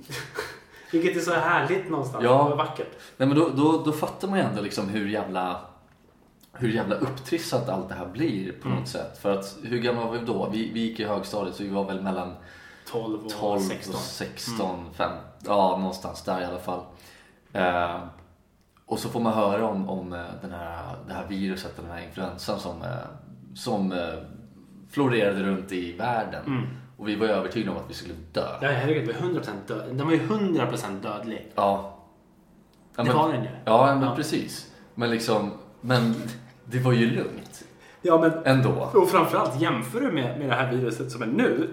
vilket 0.91 1.17
är 1.17 1.21
så 1.21 1.33
härligt 1.33 1.89
någonstans. 1.89 2.23
Ja. 2.23 2.43
Det 2.43 2.49
var 2.49 2.55
vackert. 2.55 2.91
Nej 3.17 3.27
men 3.27 3.37
då, 3.39 3.49
då, 3.55 3.83
då 3.85 3.91
fattar 3.91 4.27
man 4.27 4.39
ju 4.39 4.45
ändå 4.45 4.61
liksom 4.61 4.89
hur 4.89 5.07
jävla 5.07 5.61
hur 6.57 6.69
jävla 6.69 6.95
upptrissat 6.95 7.69
allt 7.69 7.89
det 7.89 7.95
här 7.95 8.05
blir 8.05 8.51
på 8.51 8.67
Mm. 8.67 8.79
något 8.79 8.87
sätt. 8.89 9.17
För 9.17 9.31
att 9.39 9.57
hur 9.63 9.79
gamla 9.79 10.05
var 10.05 10.11
vi 10.11 10.25
då? 10.25 10.49
Vi, 10.51 10.71
vi 10.73 10.79
gick 10.79 10.99
i 10.99 11.03
högstadiet 11.05 11.55
så 11.55 11.63
vi 11.63 11.69
var 11.69 11.83
väl 11.85 12.01
mellan 12.01 12.33
12 12.91 13.25
och 13.25 13.29
12 13.31 13.59
16. 13.59 13.95
och 13.95 14.01
16, 14.01 14.85
5, 14.93 15.11
ja 15.45 15.77
någonstans 15.77 16.21
där 16.23 16.41
i 16.41 16.45
alla 16.45 16.59
fall. 16.59 16.79
Eh, 17.53 17.97
och 18.85 18.99
så 18.99 19.09
får 19.09 19.19
man 19.19 19.33
höra 19.33 19.67
om, 19.67 19.89
om 19.89 20.13
eh, 20.13 20.19
den 20.41 20.51
här, 20.51 20.95
det 21.07 21.13
här 21.13 21.25
viruset, 21.27 21.75
den 21.77 21.85
här 21.91 22.03
influensan 22.07 22.59
som, 22.59 22.81
eh, 22.81 22.87
som 23.55 23.91
eh, 23.91 24.13
florerade 24.89 25.43
runt 25.43 25.71
i 25.71 25.93
världen. 25.97 26.45
Mm. 26.47 26.63
Och 26.97 27.07
vi 27.07 27.15
var 27.15 27.27
övertygade 27.27 27.71
om 27.71 27.77
att 27.77 27.89
vi 27.89 27.93
skulle 27.93 28.13
dö. 28.33 28.47
Ja, 28.61 28.67
herregud, 28.71 29.07
vi 29.07 29.13
var 29.13 29.19
100% 29.19 29.67
död. 29.67 29.95
Den 29.95 30.05
var 30.05 30.13
ju 30.13 30.19
100% 30.27 31.01
dödlig. 31.01 31.51
Ja. 31.55 31.93
Ja, 32.95 33.03
det 33.03 33.09
men- 33.09 33.17
var 33.17 33.33
den 33.33 33.43
ju. 33.43 33.49
Ja, 33.65 33.95
men 33.95 34.03
Ja. 34.09 34.15
precis. 34.15 34.71
Men 34.95 35.09
liksom, 35.09 35.51
men 35.81 36.15
det 36.71 36.79
var 36.79 36.91
ju 36.93 37.11
lugnt 37.11 37.63
Ja, 38.01 38.21
men 38.21 38.31
ändå. 38.55 38.89
och 38.93 39.09
framförallt 39.09 39.61
jämför 39.61 39.99
du 39.99 40.11
med, 40.11 40.39
med 40.39 40.49
det 40.49 40.55
här 40.55 40.71
viruset 40.71 41.11
som 41.11 41.21
är 41.21 41.25
nu. 41.25 41.69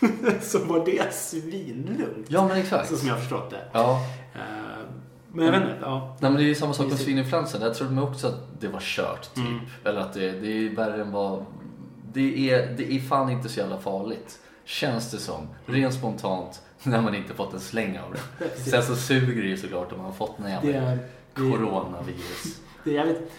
så 0.42 0.58
var 0.58 0.84
det 0.84 1.14
svinlugnt. 1.14 2.26
Ja, 2.28 2.48
men 2.48 2.56
exakt. 2.56 2.88
Så 2.88 2.96
som 2.96 3.08
jag 3.08 3.14
har 3.14 3.20
förstått 3.20 3.50
det. 3.50 3.64
Ja. 3.72 4.04
Eh, 4.34 4.40
men 5.32 5.44
jag 5.44 5.52
vet 5.52 5.62
inte. 5.62 5.78
Ja. 5.82 6.16
Nej, 6.20 6.30
men 6.30 6.40
det 6.40 6.44
är 6.44 6.48
ju 6.48 6.54
samma 6.54 6.72
sak 6.72 6.86
med 6.88 6.98
svininfluensan. 6.98 7.62
Jag 7.62 7.74
trodde 7.74 8.00
också 8.02 8.26
att 8.26 8.60
det 8.60 8.68
var 8.68 8.80
kört, 8.80 9.34
typ. 9.34 9.44
Mm. 9.46 9.60
Eller 9.84 10.00
att 10.00 10.12
det, 10.12 10.30
det 10.30 10.66
är 10.66 10.76
värre 10.76 11.02
än 11.02 11.12
vad... 11.12 11.44
Det 12.12 12.50
är, 12.50 12.74
det 12.76 12.92
är 12.92 13.00
fan 13.00 13.30
inte 13.30 13.48
så 13.48 13.60
jävla 13.60 13.78
farligt. 13.78 14.38
Känns 14.64 15.10
det 15.10 15.18
som. 15.18 15.48
Rent 15.66 15.94
spontant. 15.94 16.62
När 16.82 17.00
man 17.02 17.14
inte 17.14 17.34
fått 17.34 17.54
en 17.54 17.60
släng 17.60 17.98
av 17.98 18.14
det. 18.14 18.48
Sen 18.70 18.82
så 18.82 18.96
suger 18.96 19.42
det 19.42 19.48
ju 19.48 19.56
såklart 19.56 19.92
om 19.92 19.98
man 19.98 20.06
har 20.06 20.12
fått 20.12 20.38
en 20.38 20.44
Det 20.44 20.50
jävla 20.50 20.90
är, 20.90 20.96
det, 20.96 21.08
coronavirus. 21.34 22.60
Det, 22.84 22.90
är 22.90 22.94
jävligt, 22.94 23.32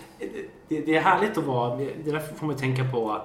det, 0.67 0.81
det 0.81 0.95
är 0.97 1.01
härligt 1.01 1.37
att 1.37 1.43
vara... 1.43 1.75
Det 1.75 2.11
därför 2.11 2.35
får 2.35 2.45
man 2.47 2.55
tänka 2.55 2.83
på 2.91 3.21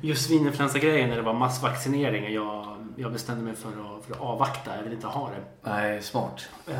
just 0.00 0.26
svininfluensa-grejen 0.26 1.08
när 1.08 1.16
det 1.16 1.22
var 1.22 1.34
massvaccinering. 1.34 2.24
och 2.24 2.30
Jag, 2.30 2.76
jag 2.96 3.12
bestämde 3.12 3.44
mig 3.44 3.54
för 3.54 3.68
att, 3.68 4.04
för 4.04 4.14
att 4.14 4.20
avvakta. 4.20 4.76
Jag 4.76 4.82
vill 4.82 4.92
inte 4.92 5.06
ha 5.06 5.28
det. 5.28 5.70
Nej, 5.70 6.02
smart. 6.02 6.48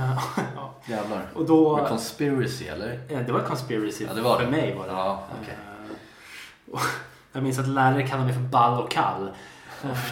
Ja. 0.57 0.75
Jävlar. 0.87 1.27
Och 1.35 1.47
då... 1.47 1.69
Var 1.69 1.83
det 1.83 1.89
conspiracy 1.89 2.67
eller? 2.67 3.01
Det 3.27 3.33
var 3.33 3.41
conspiracy 3.41 4.05
Ja, 4.09 4.15
det 4.15 4.23
var 4.23 4.37
för 4.37 4.45
det. 4.45 4.51
mig 4.51 4.75
var 4.75 4.87
det. 4.87 4.93
Ja, 4.93 5.23
okej. 5.43 5.55
Eh, 5.55 6.75
och 6.75 6.81
Jag 7.33 7.43
minns 7.43 7.59
att 7.59 7.69
lärare 7.69 8.07
kallade 8.07 8.25
mig 8.25 8.35
för 8.35 8.43
ball 8.43 8.83
och 8.83 8.91
kall. 8.91 9.31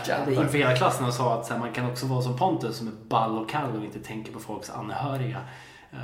Eh, 0.08 0.38
inför 0.38 0.58
hela 0.58 0.76
klassen 0.76 1.06
och 1.06 1.14
sa 1.14 1.34
att 1.34 1.48
här, 1.48 1.58
man 1.58 1.72
kan 1.72 1.90
också 1.90 2.06
vara 2.06 2.22
som 2.22 2.36
Pontus 2.36 2.76
som 2.76 2.88
är 2.88 2.92
ball 3.08 3.38
och 3.38 3.50
kall 3.50 3.76
och 3.76 3.84
inte 3.84 3.98
tänker 3.98 4.32
på 4.32 4.38
folks 4.38 4.70
anhöriga. 4.70 5.38
Eh, 5.92 5.98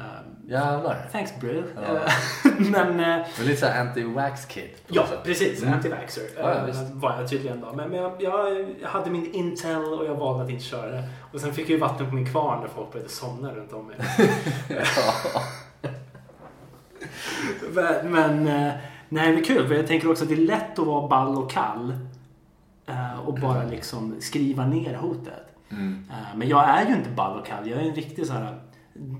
Jävlar. 0.48 1.08
thanks 1.12 1.40
bro. 1.40 1.62
Ja. 1.76 1.82
Eh, 1.82 2.12
men 2.70 2.88
eh, 3.00 3.26
Det 3.36 3.42
är 3.42 3.44
lite 3.44 3.60
såhär 3.60 3.84
anti-wax 3.84 4.46
kid. 4.48 4.70
Ja, 4.86 5.06
precis. 5.24 5.62
Mm. 5.62 5.74
Anti-vaxxer 5.74 6.22
Ja, 6.36 6.42
ja, 6.50 6.54
eh, 6.58 6.64
visst. 6.64 6.80
var 6.92 7.16
jag 7.20 7.30
tydligen 7.30 7.60
då. 7.60 7.72
Men, 7.72 7.90
men 7.90 8.00
jag, 8.02 8.22
jag, 8.22 8.66
hade 8.88 9.10
min 9.10 9.32
Intel 9.34 9.84
och 9.84 10.06
jag 10.06 10.14
valde 10.14 10.44
att 10.44 10.50
inte 10.50 10.64
köra 10.64 10.90
det. 10.90 11.04
Och 11.32 11.40
sen 11.40 11.52
fick 11.54 11.64
jag 11.64 11.70
ju 11.70 11.78
vatten 11.78 12.08
på 12.08 12.14
min 12.14 12.26
kvarn 12.32 12.60
när 12.60 12.68
folk 12.68 12.92
började 12.92 13.10
somna 13.10 13.52
runt 13.54 13.72
om 13.72 13.86
mig. 13.86 13.96
Men, 17.74 18.10
men 18.12 18.48
eh, 18.48 18.72
nej, 19.08 19.32
det 19.32 19.38
är 19.40 19.44
kul. 19.44 19.68
För 19.68 19.74
jag 19.74 19.86
tänker 19.86 20.10
också 20.10 20.22
att 20.24 20.28
det 20.28 20.34
är 20.34 20.46
lätt 20.46 20.78
att 20.78 20.86
vara 20.86 21.08
ball 21.08 21.36
och 21.38 21.50
kall. 21.50 21.94
eh, 22.86 23.18
Och 23.26 23.34
bara 23.34 23.64
liksom 23.64 24.14
skriva 24.20 24.66
ner 24.66 24.94
hotet. 24.94 25.46
Mm. 25.70 26.06
Men 26.34 26.48
jag 26.48 26.68
är 26.68 26.86
ju 26.86 26.94
inte 26.94 27.10
ball 27.10 27.38
och 27.40 27.46
kall. 27.46 27.68
Jag 27.70 27.78
är 27.80 27.88
en 27.88 27.94
riktig 27.94 28.26
så 28.26 28.32
här 28.32 28.58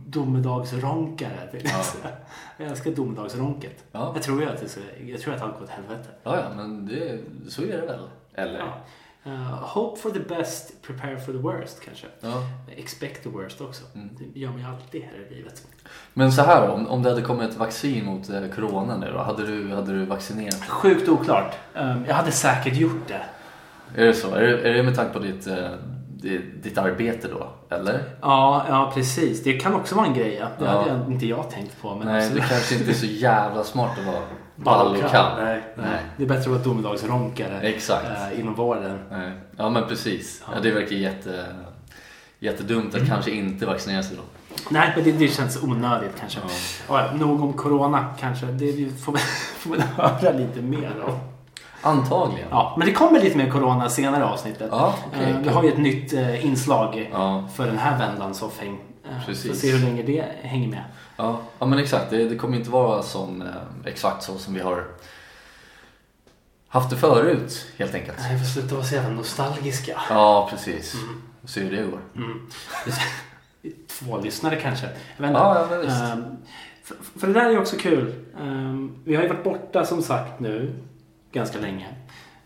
domedagsronkare. 0.07 1.49
jag 1.53 1.63
Ja. 1.65 2.11
Jag 2.57 2.69
älskar 2.69 2.91
domedagsronket. 2.91 3.85
Ja. 3.93 4.13
Jag 4.15 4.23
tror 4.23 4.43
ju 4.43 4.49
att 4.49 4.61
det 4.61 4.69
ska, 4.69 4.81
jag 5.07 5.21
tror 5.21 5.35
att 5.35 5.43
allt 5.43 5.55
går 5.59 5.65
åt 5.65 5.71
helvete. 5.71 6.09
ja, 6.23 6.41
ja, 6.41 6.57
men 6.57 6.87
det, 6.87 7.21
så 7.51 7.63
är 7.63 7.67
det 7.81 7.87
väl? 7.87 8.09
Eller? 8.35 8.59
Ja. 8.59 8.85
Eh, 9.27 9.63
hope 9.63 10.01
for 10.01 10.11
the 10.11 10.21
best, 10.21 10.83
prepare 10.83 11.21
for 11.21 11.33
the 11.33 11.39
worst 11.39 11.81
kanske. 11.85 12.07
Ja. 12.21 12.43
Expect 12.77 13.23
the 13.23 13.29
worst 13.29 13.61
också. 13.61 13.85
Mm. 13.95 14.11
Det 14.35 14.41
gör 14.41 14.51
man 14.51 14.61
ju 14.61 14.67
alltid 14.67 15.03
här 15.03 15.27
i 15.31 15.35
livet. 15.35 15.67
Men 16.15 16.33
så 16.33 16.43
här 16.43 16.69
om, 16.69 16.87
om 16.87 17.03
det 17.03 17.09
hade 17.09 17.23
kommit 17.23 17.51
ett 17.51 17.57
vaccin 17.57 18.05
mot 18.05 18.31
eh, 18.31 18.49
corona 18.55 18.97
nu 18.97 19.11
då, 19.13 19.19
hade 19.19 19.47
du, 19.47 19.75
hade 19.75 19.93
du 19.93 20.05
vaccinerat 20.05 20.61
dig? 20.61 20.69
Sjukt 20.69 21.09
oklart. 21.09 21.55
Um, 21.75 22.05
jag 22.09 22.15
hade 22.15 22.33
säkert 22.33 22.77
gjort 22.77 23.09
det. 23.09 23.25
Är 23.97 24.07
det 24.07 24.15
så? 24.15 24.35
Är 24.35 24.43
det, 24.43 24.69
är 24.69 24.75
det 24.75 24.83
med 24.83 24.97
tanke 24.97 25.13
på 25.13 25.19
ditt, 25.19 25.47
eh, 25.47 25.71
ditt, 26.25 26.63
ditt 26.63 26.79
arbete 26.79 27.29
då? 27.29 27.49
Eller? 27.77 28.03
Ja, 28.21 28.65
ja, 28.69 28.91
precis. 28.95 29.43
Det 29.43 29.53
kan 29.53 29.75
också 29.75 29.95
vara 29.95 30.07
en 30.07 30.15
grej. 30.15 30.43
Det 30.59 30.65
Ja. 30.65 30.71
hade 30.71 30.89
jag, 30.91 31.13
inte 31.13 31.27
jag 31.27 31.51
tänkt 31.51 31.83
på. 31.83 31.95
Men 31.95 32.07
Nej, 32.07 32.15
det 32.21 32.25
absolut. 32.27 32.49
kanske 32.49 32.75
inte 32.75 32.91
är 32.91 32.95
så 32.95 33.07
jävla 33.07 33.65
smart 33.65 33.99
att 33.99 34.07
vara 34.07 34.23
ball 34.57 34.87
och. 34.87 35.13
Nej, 35.13 35.35
nej. 35.39 35.63
Nej. 35.77 35.87
Det 36.17 36.23
är 36.23 36.29
bättre 36.29 36.41
att 36.41 36.47
vara 36.47 36.59
domedagsronkare 36.59 37.61
Exakt. 37.61 38.05
eh, 38.33 38.41
inom 38.41 38.55
vården. 38.55 38.99
Nej. 39.11 39.33
Ja 39.57 39.69
men 39.71 39.87
precis. 39.89 40.43
Ja. 40.47 40.53
Ja, 40.57 40.61
det 40.63 40.71
verkar 40.71 40.97
jätte, 40.97 41.45
jättedumt 42.39 42.95
att 42.95 43.07
kanske 43.09 43.31
inte 43.31 43.67
vaccinera 43.67 44.03
sig 44.03 44.17
då. 44.17 44.23
Nej, 44.71 44.93
men 44.97 45.05
det, 45.05 45.13
det 45.13 45.29
känns 45.29 45.63
onödigt 45.63 46.13
kanske. 46.21 46.41
Ja. 46.89 47.01
Ja. 47.11 47.17
Nog 47.17 47.43
om 47.43 47.53
corona 47.53 48.15
kanske. 48.21 48.47
Det 48.47 48.73
vi 48.73 48.91
får 48.91 49.17
får 49.59 49.71
väl 49.71 49.81
höra 49.83 50.33
lite 50.33 50.61
mer 50.63 50.93
om. 51.07 51.19
Antagligen. 51.85 52.49
Ja, 52.51 52.75
men 52.79 52.87
det 52.89 52.93
kommer 52.95 53.21
lite 53.21 53.37
mer 53.39 53.51
corona 53.51 53.89
senare 53.89 54.21
i 54.21 54.25
avsnittet. 54.25 54.69
Ja, 54.71 54.95
okej, 55.07 55.31
Eh, 55.31 55.39
vi 55.41 55.49
har 55.49 55.63
ju 55.63 55.69
ett 55.69 55.79
nytt 55.79 56.13
eh, 56.13 56.45
inslag 56.47 57.11
Ja, 57.13 57.49
för 57.55 57.67
den 57.67 57.79
här 57.79 57.99
vändan 57.99 58.35
soffhäng. 58.35 58.81
Eh, 59.05 59.27
Precis. 59.27 59.51
Får 59.51 59.57
se 59.57 59.73
hur 59.73 59.87
länge 59.87 60.03
det 60.03 60.25
hänger 60.43 60.69
med. 60.69 60.85
ja, 61.17 61.41
ja 61.59 61.67
men 61.67 61.79
exakt. 61.79 62.11
Det, 62.11 62.29
det 62.29 62.37
kommer 62.37 62.57
inte 62.57 62.71
vara 62.71 63.03
som, 63.03 63.45
exakt 63.85 64.23
så 64.23 64.39
som 64.39 64.55
vi 64.55 64.61
har 64.61 64.85
haft 66.69 66.91
det 66.91 66.97
förut 66.97 67.67
helt 67.79 67.95
enkelt. 67.95 68.19
Nej, 68.21 68.33
vi 68.33 68.39
får 68.39 68.47
sluta 68.47 68.75
vara 68.75 68.85
så 68.85 68.95
jävla 68.95 69.11
nostalgiska. 69.11 70.01
Ja, 70.11 70.49
precis. 70.51 70.95
Så 71.45 71.61
hur 71.61 71.77
det 71.77 71.83
går. 71.91 72.01
Mm. 72.17 72.47
Två 73.89 74.19
lyssnare 74.21 74.57
kanske. 74.57 74.89
Jag 75.17 75.23
vet. 75.27 75.33
Ja, 75.37 75.67
ja. 75.71 75.77
Ehm, 76.13 76.25
för, 76.85 76.97
för 77.21 77.27
det 77.27 77.33
där 77.33 77.45
är 77.47 77.51
ju 77.51 77.59
också 77.59 77.77
kul. 77.77 78.15
Ehm, 78.41 78.97
vi 79.05 79.15
har 79.15 79.23
ju 79.23 79.29
varit 79.29 79.45
borta 79.45 79.85
som 79.87 80.03
sagt 80.03 80.41
nu 80.41 80.73
ganska 81.35 81.59
länge. 81.59 81.87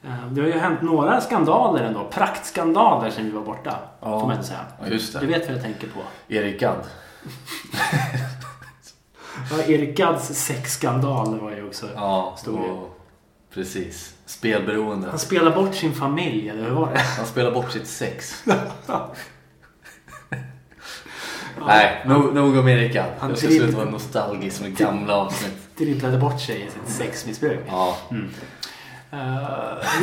Ehm, 0.05 0.35
det 0.35 0.41
har 0.41 0.49
ju 0.49 0.59
hänt 0.59 0.83
några 0.83 1.21
skandaler 1.21 1.85
ändå. 1.85 2.05
Praktskandaler 2.11 3.11
sen 3.11 3.25
vi 3.25 3.31
var 3.31 3.43
borta. 3.43 3.79
Ja. 4.01 4.21
Får 4.21 4.27
man 4.27 4.37
inte 4.37 4.49
säga. 4.49 4.65
Ja, 4.81 4.87
just 4.89 5.13
Du 5.21 5.27
det. 5.27 5.27
vet 5.27 5.47
vad 5.47 5.57
jag 5.57 5.63
tänker 5.63 5.87
på. 5.89 6.01
Erik 6.29 6.61
Gadd. 6.61 6.87
Ja, 9.51 9.63
Erik 9.63 9.97
Gadds 9.97 10.27
sexskandal 10.29 11.39
var 11.41 11.51
ju 11.51 11.67
också... 11.67 11.87
Ja, 11.95 12.35
Stor 12.39 12.71
och, 12.71 12.99
precis. 13.55 14.15
Spelberoende. 14.27 15.09
Han 15.11 15.19
spelar 15.19 15.55
bort 15.55 15.75
sin 15.75 15.95
familj, 15.95 16.49
eller 16.49 16.63
hur 16.63 16.71
var 16.71 16.93
det? 16.95 16.99
Han 17.01 17.27
spelar 17.27 17.51
bort 17.53 17.71
sitt 17.71 17.87
sex. 17.87 18.45
Nej, 21.67 22.03
nog, 22.07 22.35
nog 22.35 22.57
om 22.59 22.69
Erik 22.69 22.93
Gadd. 22.95 23.11
Han 23.19 23.31
Jag 23.31 23.39
ska 23.39 23.49
sluta 23.49 23.77
vara 23.77 23.91
nostalgisk 23.91 24.61
med 24.61 24.77
gamla 24.77 25.15
avsnitt. 25.17 25.77
Dribblade 25.77 26.19
bort 26.19 26.41
sig 26.41 26.61
i 26.63 26.71
sitt 26.71 26.95
sexmissbruk. 26.97 27.61
Ja, 27.69 27.97
Eh, 29.11 29.49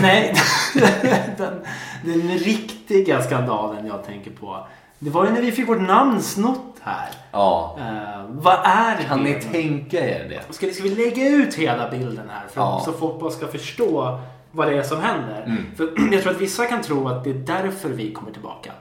nej, 0.02 0.34
den, 1.38 1.62
den 2.04 2.22
riktiga 2.38 3.22
skandalen 3.24 3.88
jag 3.88 4.06
tänker 4.06 4.32
på. 4.32 4.68
Det 5.00 5.10
var 5.10 5.26
ju 5.26 5.32
när 5.32 5.42
vi 5.42 5.52
fick 5.52 5.68
vårt 5.68 5.82
namn 5.82 6.22
snott 6.22 6.76
här. 6.82 7.10
ja. 7.32 7.76
Eh, 7.80 8.26
vad 8.30 8.60
är 8.64 9.04
Kan 9.04 9.24
det? 9.24 9.30
ni 9.30 9.42
tänka 9.42 10.00
er 10.10 10.30
det? 10.30 10.54
Ska, 10.54 10.68
ska 10.72 10.84
vi 10.84 10.90
lägga 10.96 11.28
ut 11.30 11.54
hela 11.56 11.90
bilden 11.90 12.30
här 12.34 12.48
för, 12.48 12.62
Ja. 12.62 12.82
så 12.86 12.92
folk 12.94 13.20
bara 13.20 13.32
ska 13.32 13.48
förstå 13.48 14.20
vad 14.52 14.68
det 14.68 14.78
är 14.78 14.84
som 14.84 15.02
händer? 15.02 15.44
Mm. 15.46 15.66
För 15.78 15.90
jag 16.14 16.24
tror 16.24 16.34
att 16.34 16.42
vissa 16.42 16.66
kan 16.66 16.82
tro 16.82 17.08
att 17.08 17.24
det 17.24 17.30
är 17.30 17.34
därför 17.34 17.90
vi 17.90 18.14
kommer 18.14 18.32
tillbaka. 18.32 18.72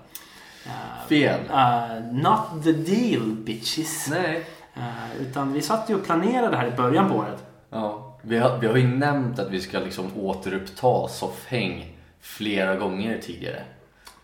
Eh, 0.66 1.08
Fel. 1.08 1.40
not 2.12 2.64
the 2.64 2.72
deal 2.72 3.22
bitches. 3.44 4.08
Nej. 4.10 4.44
Utan 5.20 5.52
vi 5.52 5.62
satt 5.62 5.90
ju 5.90 5.94
och 5.94 6.04
planerade 6.04 6.50
det 6.50 6.56
här 6.56 6.66
i 6.66 6.70
början 6.70 7.08
på 7.10 7.14
året. 7.16 7.44
Ja. 7.70 8.03
Vi, 8.26 8.38
har, 8.38 8.58
vi 8.58 8.66
har 8.66 8.76
ju 8.76 8.88
nämnt 8.88 9.38
att 9.38 9.50
vi 9.50 9.60
ska 9.60 9.78
liksom 9.78 10.16
återuppta 10.16 11.08
soffhäng 11.08 11.96
flera 12.20 12.76
gånger 12.76 13.18
tidigare. 13.18 13.62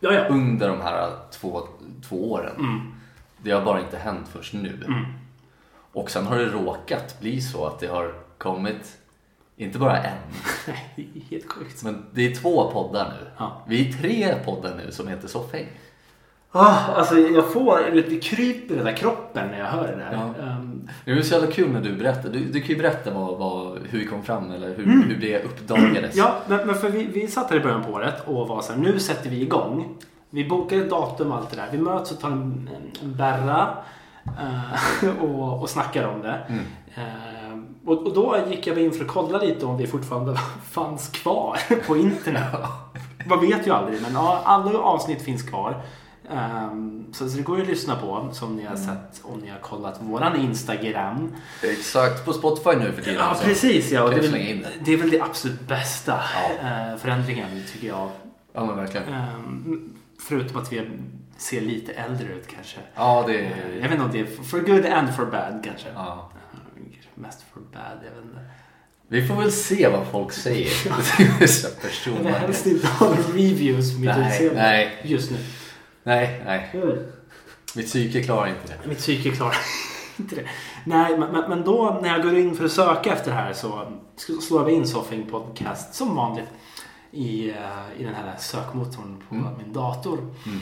Ja, 0.00 0.12
ja. 0.12 0.28
Under 0.28 0.69
de 0.69 0.80
här 0.80 1.11
två, 1.30 1.62
två 2.09 2.33
åren. 2.33 2.57
Mm. 2.59 2.80
Det 3.42 3.50
har 3.50 3.64
bara 3.64 3.80
inte 3.80 3.99
hänt 3.99 4.28
först 4.33 4.52
nu. 4.52 4.85
Mm. 4.87 5.04
Och 5.92 6.11
sen 6.11 6.26
har 6.26 6.38
det 6.38 6.47
råkat 6.47 7.21
bli 7.21 7.40
så 7.40 7.66
att 7.66 7.78
det 7.80 7.87
har 7.87 8.14
kommit, 8.38 8.99
inte 9.57 9.78
bara 9.78 9.99
en, 9.99 10.16
Nej, 10.66 10.92
det 10.97 11.02
är 11.02 11.23
helt 11.30 11.52
sjukt. 11.52 11.83
men 11.83 12.07
det 12.12 12.26
är 12.26 12.35
två 12.35 12.71
poddar 12.71 13.14
nu. 13.21 13.26
Ja. 13.38 13.62
Vi 13.69 13.88
är 13.88 13.92
tre 13.92 14.35
poddar 14.45 14.76
nu 14.76 14.92
som 14.92 15.09
heter 15.09 15.28
Soffhäng. 15.28 15.66
Ah, 16.52 16.76
alltså 16.97 17.19
jag 17.19 17.52
får, 17.52 17.80
det 18.11 18.21
kryper 18.25 18.75
i 18.75 18.76
den 18.76 18.87
där 18.87 18.97
kroppen 18.97 19.49
när 19.50 19.59
jag 19.59 19.66
hör 19.66 19.87
det 19.87 19.97
där. 19.97 20.12
Ja. 20.38 20.45
Ehm, 20.47 20.88
Det 21.04 21.11
är 21.11 21.23
så 21.23 21.35
jävla 21.35 21.50
kul 21.50 21.71
när 21.73 21.80
du 21.80 21.92
berättar. 21.92 22.28
Du, 22.28 22.38
du 22.38 22.61
kan 22.61 22.69
ju 22.69 22.76
berätta 22.76 23.11
vad, 23.14 23.38
vad, 23.38 23.78
hur 23.88 23.99
vi 23.99 24.07
kom 24.07 24.23
fram 24.23 24.50
eller 24.50 24.69
hur, 24.76 24.85
Mm. 24.85 25.02
hur 25.02 25.16
det 25.21 25.42
uppdagades. 25.45 26.16
ja, 26.16 26.35
men, 26.49 26.66
men 26.66 26.75
för 26.75 26.88
vi, 26.88 27.04
vi 27.07 27.28
satt 27.28 27.50
här 27.50 27.57
i 27.57 27.61
början 27.61 27.85
på 27.85 27.90
året 27.92 28.14
och 28.26 28.49
var 28.49 28.62
så 28.62 28.73
här, 28.73 28.80
nu 28.80 28.99
sätter 28.99 29.30
vi 29.30 29.42
igång. 29.42 29.88
Vi 30.30 30.49
bokar 30.49 30.76
ett 30.76 30.90
datum 30.90 31.33
och 31.33 31.38
allt 31.38 31.50
det 31.50 31.57
där. 31.57 31.69
Vi 31.73 31.78
möts 31.78 32.12
och 32.12 32.21
tar 32.21 32.28
en, 32.30 32.71
en, 33.02 33.16
berra 33.16 33.69
eh, 34.40 35.23
och, 35.25 35.62
och 35.62 35.71
snackar 35.71 36.04
om 36.09 36.21
det. 36.23 36.38
Mm. 36.49 36.64
Ehm, 36.95 37.66
och, 37.87 38.07
och 38.07 38.14
då 38.14 38.37
gick 38.50 38.66
jag 38.66 38.78
in 38.78 38.92
för 38.92 39.04
att 39.04 39.11
kolla 39.11 39.38
lite 39.38 39.66
om 39.66 39.76
vi 39.76 39.87
fortfarande 39.87 40.35
fanns 40.71 41.09
kvar 41.09 41.59
på 41.87 41.97
internet. 41.97 42.45
Man 43.26 43.40
vet 43.40 43.66
ju 43.66 43.71
aldrig, 43.71 44.02
men 44.02 44.16
alla 44.45 44.78
avsnitt 44.78 45.23
finns 45.23 45.42
kvar. 45.42 45.83
Ehm, 46.32 47.04
så, 47.12 47.25
det 47.25 47.42
går 47.42 47.56
ju 47.56 47.62
att 47.62 47.68
lyssna 47.68 47.96
på 47.96 48.28
som 48.32 48.56
ni 48.56 48.64
har 48.64 48.76
sett 48.76 49.20
om 49.22 49.38
ni 49.40 49.49
har 49.50 49.58
kollat 49.58 49.96
våran 50.02 50.37
Instagram. 50.37 51.34
Exakt, 51.62 52.25
på 52.25 52.32
Spotify 52.32 52.70
nu 52.78 52.92
för 52.92 53.02
tiden. 53.02 53.18
Ja, 53.18 53.25
alltså. 53.25 53.44
precis 53.44 53.90
ja. 53.92 54.08
Det, 54.08 54.16
är 54.16 54.20
väl, 54.20 54.66
det? 54.84 54.92
är 54.92 54.96
väl 54.96 55.10
det 55.10 55.20
absolut 55.20 55.60
bästa 55.60 56.20
Ja. 56.34 56.68
eh, 56.68 56.96
förändringen 56.99 57.62
tycker 57.72 57.88
jag. 57.88 58.10
Ja, 58.52 58.66
men 58.66 58.76
verkligen. 58.76 59.08
Ehm, 59.12 59.92
förutom 60.28 60.62
att 60.62 60.72
vi 60.72 60.90
ser 61.37 61.60
lite 61.60 61.92
äldre 61.92 62.26
ut 62.32 62.46
kanske. 62.54 62.78
Ja, 62.94 63.25
det 63.26 63.38
Eh, 63.38 63.46
är... 63.58 63.72
jag 63.75 63.82
vet 63.82 63.92
inte 63.92 64.04
om 64.04 64.12
det 64.12 64.20
är 64.20 64.26
for 64.44 64.58
good 64.60 64.87
and 64.87 65.14
for 65.16 65.25
bad 65.26 65.60
kanske. 65.64 65.88
Ja. 65.94 66.30
Eh, 66.34 66.40
Mest 67.14 67.44
for 67.54 67.60
bad, 67.60 67.99
jag 68.04 68.10
vet 68.10 68.25
inte. 68.25 68.40
Vi 69.08 69.26
får 69.28 69.34
väl 69.37 69.52
se 69.52 69.88
vad 69.88 70.06
folk 70.06 70.32
säger. 70.32 70.70
Det 71.38 71.44
är 71.44 71.46
så 71.46 71.68
Jag 71.68 71.72
vill 71.82 71.90
personligt. 71.90 72.34
helst 72.37 72.66
inte 72.66 72.87
ha 72.87 73.08
reviews 73.34 73.94
på 73.94 74.00
mitt 74.00 74.10
utseende 74.16 74.88
just 75.02 75.30
nu. 75.30 75.37
Nej, 76.02 76.42
nej. 76.45 76.71
Mitt 77.76 77.87
psyke 77.87 78.23
klarar 78.23 78.47
inte 78.49 78.66
det. 78.83 78.88
Mitt 78.88 78.99
psyke 78.99 79.30
klarar 79.30 79.57
inte 80.19 80.35
det. 80.37 80.49
Nej, 80.85 81.19
men, 81.19 81.33
men- 81.33 81.50
men 81.50 81.64
då 81.64 81.99
när 82.02 82.09
jag 82.09 82.23
går 82.23 82.37
in 82.37 82.57
för 82.57 82.64
att 82.64 82.73
söka 82.73 83.12
efter 83.12 83.30
det 83.30 83.37
här 83.37 83.52
så 83.52 83.92
slår 84.40 84.61
jag 84.62 84.71
in 84.71 84.87
Soffing 84.87 85.26
Podcast 85.30 85.95
som 85.95 86.14
vanligt 86.14 86.49
i, 87.11 87.50
eh, 87.50 87.57
i 87.99 88.04
den 88.04 88.14
här 88.14 88.35
sökmotorn 88.38 89.23
på 89.28 89.35
Mm. 89.35 89.47
min 89.59 89.73
dator. 89.73 90.19
Mm. 90.19 90.61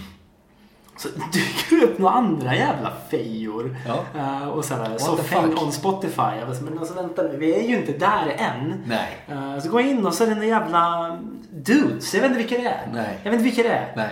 Så 0.98 1.08
dyker 1.32 1.76
det 1.80 1.86
upp 1.92 1.98
några 1.98 2.14
andra 2.14 2.54
jävla 2.54 2.92
fejor. 3.10 3.76
Ja. 3.86 4.04
Eh, 4.20 4.48
och 4.48 4.64
såhär, 4.64 4.98
fuck? 5.22 5.62
on 5.62 5.72
Spotify. 5.72 6.22
Jag 6.40 6.56
så, 6.56 6.64
men 6.64 6.78
alltså 6.78 6.94
vänta 6.94 7.22
nu, 7.22 7.36
vi 7.36 7.54
är 7.64 7.68
ju 7.68 7.76
inte 7.76 7.92
där 7.92 8.36
än. 8.38 8.82
Nej. 8.86 9.16
Eh, 9.28 9.58
så 9.62 9.68
går 9.70 9.80
jag 9.80 9.90
in 9.90 10.06
och 10.06 10.14
så 10.14 10.24
är 10.24 10.28
det 10.28 10.34
en 10.34 10.48
jävla 10.48 11.16
dudes. 11.50 12.14
Jag 12.14 12.20
vet 12.22 12.30
inte 12.30 12.42
vilka 12.42 12.58
det 12.58 12.68
är. 12.68 12.88
Nej. 12.92 13.18
Jag 13.22 13.30
vet 13.30 13.40
inte 13.40 13.56
vilka 13.56 13.62
det 13.68 13.74
är. 13.74 13.92
Nej. 13.96 14.10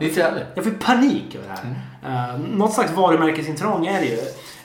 Eh, 0.00 0.08
Inte 0.08 0.20
jag 0.20 0.32
jag 0.54 0.64
får 0.64 0.70
panik 0.70 1.34
över 1.34 1.48
det 1.48 1.54
här. 1.54 2.34
Uh, 2.34 2.40
något 2.56 2.72
slags 2.72 2.92
varumärkesintrång 2.92 3.86
är 3.86 4.00
det 4.00 4.06
ju. 4.06 4.18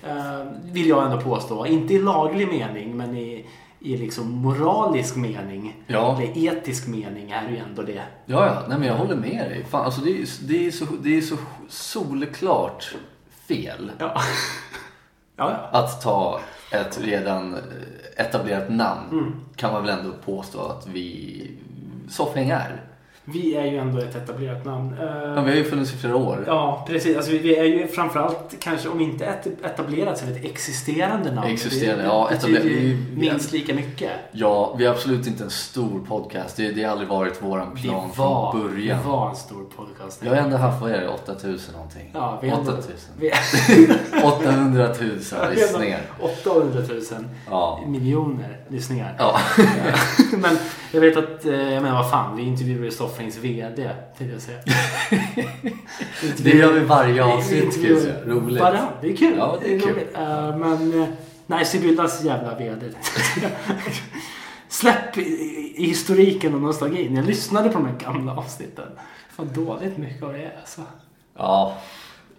eh, 0.09 0.45
vill 0.63 0.87
jag 0.87 1.03
ändå 1.05 1.21
påstå. 1.21 1.65
Inte 1.65 1.93
i 1.93 1.99
laglig 1.99 2.47
mening 2.47 2.97
men 2.97 3.15
i, 3.17 3.45
i 3.81 3.97
liksom 3.97 4.31
moralisk 4.31 5.15
mening. 5.15 5.83
Ja. 5.87 6.21
Eller 6.21 6.37
etisk 6.37 6.87
mening 6.87 7.31
är 7.31 7.49
ju 7.49 7.57
ändå 7.57 7.81
det. 7.81 8.03
Ja, 8.25 8.45
ja. 8.45 8.63
Nej, 8.69 8.77
men 8.79 8.87
jag 8.87 8.95
håller 8.95 9.15
med 9.15 9.49
dig. 9.49 9.65
Fan, 9.69 9.85
alltså, 9.85 10.01
det, 10.01 10.11
är, 10.21 10.27
det, 10.47 10.67
är 10.67 10.71
så, 10.71 10.85
det 10.85 11.17
är 11.17 11.21
så 11.21 11.35
solklart 11.69 12.95
fel. 13.47 13.91
Ja. 13.99 14.21
Ja, 15.35 15.51
ja. 15.51 15.79
att 15.79 16.01
ta 16.01 16.39
ett 16.71 16.99
redan 17.01 17.57
etablerat 18.17 18.69
namn 18.69 19.09
Mm. 19.11 19.33
kan 19.55 19.73
man 19.73 19.85
väl 19.85 19.99
ändå 19.99 20.11
påstå 20.25 20.65
att 20.65 20.87
vi 20.87 21.51
Soffhäng 22.09 22.49
är. 22.49 22.81
Vi 23.25 23.55
är 23.55 23.65
ju 23.65 23.77
ändå 23.77 23.99
ett 24.01 24.15
etablerat 24.15 24.65
namn. 24.65 24.93
Eh, 24.99 25.05
Ja, 25.05 25.41
vi 25.41 25.49
har 25.49 25.57
ju 25.57 25.63
funnits 25.63 25.93
i 25.93 25.97
flera 25.97 26.15
år. 26.15 26.43
Ja, 26.47 26.85
precis. 26.89 27.17
Alltså, 27.17 27.31
vi- 27.31 27.37
vi 27.37 27.55
är 27.57 27.63
ju 27.63 27.87
framförallt, 27.87 28.55
kanske 28.59 28.89
om 28.89 29.01
inte 29.01 29.25
ett 29.25 29.47
etablerat, 29.65 30.17
så 30.17 30.25
vi 30.25 30.31
ett 30.39 30.45
existerande 30.45 31.31
namn. 31.31 31.47
Existerande, 31.51 32.03
det, 32.03 32.07
ja, 32.09 32.29
etabler- 32.31 32.61
vi- 32.63 32.97
minst 33.15 33.51
lika 33.51 33.73
mycket. 33.73 34.11
Ja, 34.31 34.75
vi 34.77 34.85
är 34.85 34.89
absolut 34.91 35.27
inte 35.27 35.43
en 35.43 35.49
stor 35.49 36.05
podcast. 36.07 36.55
Det, 36.57 36.71
det 36.71 36.83
har 36.83 36.91
aldrig 36.91 37.09
varit 37.09 37.41
Vi 37.75 37.81
plan 37.81 38.09
var, 38.15 38.51
från 38.51 38.61
början. 38.61 38.99
vi 39.03 39.09
var 39.09 39.29
en 39.29 39.35
stor 39.35 39.65
podcast. 39.77 40.21
Jag 40.23 40.29
har 40.31 40.37
ändå 40.37 40.57
haft, 40.57 40.81
vad 40.81 40.91
är 40.91 41.01
det, 41.01 41.07
8000 41.09 41.73
någonting? 41.73 42.11
Ja, 42.13 42.39
vi 42.41 42.49
har 42.49 42.57
ändå- 42.59 42.71
8000. 42.71 42.93
Vi 43.19 43.31
800 44.23 44.87
000 44.87 44.95
vi 45.29 45.35
har 45.39 45.51
lyssningar. 45.51 46.01
800 46.19 46.81
000 46.89 47.01
Ja. 47.49 47.79
miljoner 47.87 48.57
lyssningar. 48.67 49.15
Ja. 49.17 49.39
Men 50.31 50.57
jag 50.91 51.01
vet 51.01 51.17
att, 51.17 51.45
eh, 51.45 51.73
jag 51.73 51.83
menar 51.83 51.95
vad 51.95 52.11
fan, 52.11 52.35
vi 52.35 52.43
intervjuade 52.43 52.91
Stoffrings 52.91 53.37
VD, 53.37 53.89
vill 54.17 54.29
jag 54.29 54.41
säga. 54.41 54.59
Det 56.37 56.49
gör 56.49 56.73
vi 56.73 56.79
varje 56.79 57.23
avsnitt 57.23 57.73
ska 57.73 57.87
jag 57.87 58.01
säga. 58.01 58.25
Roligt. 58.25 58.61
Varann. 58.61 58.87
Det 59.01 59.11
är 59.11 59.15
kul. 59.15 59.33
Ja, 59.37 59.57
det 59.61 59.75
är 59.75 59.79
kul. 59.79 59.89
roligt. 59.93 60.15
Eh, 60.15 60.57
men, 60.57 61.01
eh, 61.01 61.07
nej, 61.45 61.65
Sibyllas 61.65 62.23
jävla 62.23 62.55
VD. 62.57 62.85
Släpp 64.69 65.17
historiken 65.75 66.53
och 66.55 66.61
nostalgin. 66.61 67.15
Jag 67.15 67.25
lyssnade 67.25 67.69
på 67.69 67.77
de 67.77 67.85
här 67.85 67.95
gamla 67.99 68.37
avsnitten. 68.37 68.87
Fan 69.29 69.49
dåligt 69.53 69.97
mycket 69.97 70.23
av 70.23 70.33
det 70.33 70.39
är 70.39 70.57
alltså. 70.59 70.81
Ja. 71.37 71.77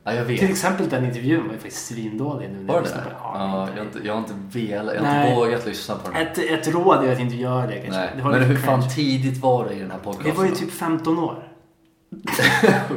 Ja, 0.04 0.12
jag 0.14 0.26
Till 0.26 0.40
vet. 0.40 0.50
exempel 0.50 0.88
den 0.88 1.04
intervjun 1.04 1.47
var 1.47 1.52
ju 1.52 1.59
faktiskt 1.61 1.87
svindålig 1.87 2.50
nu 2.50 2.59
när 2.59 2.64
Var 2.68 2.75
jag 2.75 2.82
det 2.85 2.87
lyssnar 2.88 3.04
det? 3.04 3.11
på 3.11 3.16
Ja, 3.23 3.35
Ja, 3.38 3.68
jag 3.76 3.82
har 3.82 3.87
inte, 3.87 3.99
jag 4.06 4.12
har 4.12 4.18
inte 4.21 4.35
velat, 4.59 4.94
jag 4.94 5.02
har 5.02 5.09
Nej. 5.12 5.28
inte 5.30 5.40
vågat 5.40 5.66
lyssna 5.66 5.94
på 5.97 6.11
den. 6.11 6.23
ett, 6.26 6.38
ett 6.38 6.68
råd 6.75 7.04
är 7.04 7.12
att 7.12 7.21
inte 7.21 7.37
göra 7.37 7.66
det 7.66 7.73
kanske. 7.80 8.00
Nej. 8.00 8.11
Det 8.16 8.25
Men 8.25 8.42
hur 8.42 8.56
fan 8.56 8.88
tidigt 8.94 9.42
var 9.42 9.64
det 9.68 9.75
i 9.75 9.78
den 9.78 9.90
här 9.90 9.99
podcasten? 9.99 10.32
Vi 10.32 10.38
var 10.38 10.44
ju 10.44 10.50
typ 10.50 10.73
15 10.73 11.18
år. 11.18 11.49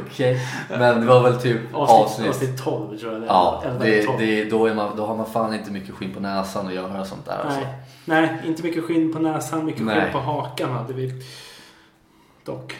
Okej. 0.06 0.40
Men 0.70 1.00
det 1.00 1.06
var 1.06 1.22
väl 1.22 1.40
typ 1.40 1.74
Avsnitt, 1.74 2.00
avsnitt. 2.06 2.28
avsnitt 2.28 2.64
12 2.64 2.98
tror 2.98 3.12
jag 3.12 3.20
det. 3.22 3.26
Ja, 3.26 3.62
det, 3.80 4.02
12. 4.02 4.18
det, 4.18 4.44
då, 4.44 4.66
är 4.66 4.74
man, 4.74 4.96
då 4.96 5.06
har 5.06 5.16
man 5.16 5.26
fan 5.26 5.54
inte 5.54 5.70
mycket 5.70 5.94
skinn 5.94 6.14
på 6.14 6.20
näsan 6.20 6.66
att 6.66 6.74
göra 6.74 7.04
sånt 7.04 7.26
där. 7.26 7.38
Alltså. 7.44 7.60
Nej. 7.60 7.74
Nej, 8.04 8.42
inte 8.46 8.62
mycket 8.62 8.84
skinn 8.84 9.12
på 9.12 9.18
näsan, 9.18 9.64
mycket 9.64 9.82
Nej. 9.82 10.00
skinn 10.00 10.12
på 10.12 10.18
hakan 10.18 10.72
hade 10.72 10.92
vi. 10.92 11.22
Dock. 12.44 12.76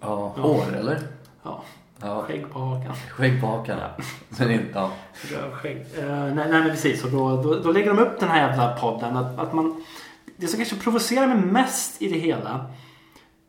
Ja, 0.00 0.34
Ja. 0.36 0.42
hår 0.42 0.64
eller? 0.78 0.98
Ja, 1.42 1.62
Ja, 2.02 2.22
skägg 2.22 2.50
på 2.52 2.58
hakan. 2.58 2.94
skägg 3.10 3.40
på 3.40 3.46
hakan. 3.46 3.78
Ja. 3.78 4.04
Men 4.38 4.50
inte, 4.50 4.70
ja. 4.74 4.90
Rövskägg. 5.30 5.76
Uh, 5.76 6.04
nej, 6.08 6.34
nej 6.34 6.48
men 6.48 6.70
precis. 6.70 7.04
Och 7.04 7.10
då, 7.10 7.42
då, 7.42 7.54
då 7.54 7.72
lägger 7.72 7.94
de 7.94 7.98
upp 7.98 8.20
den 8.20 8.28
här 8.28 8.48
jävla 8.48 8.76
podden. 8.76 9.16
Att, 9.16 9.38
att 9.38 9.52
man, 9.54 9.84
det 10.36 10.46
som 10.46 10.56
kanske 10.56 10.76
provocerar 10.76 11.26
mig 11.26 11.36
mest 11.36 12.02
i 12.02 12.08
det 12.08 12.18
hela 12.18 12.66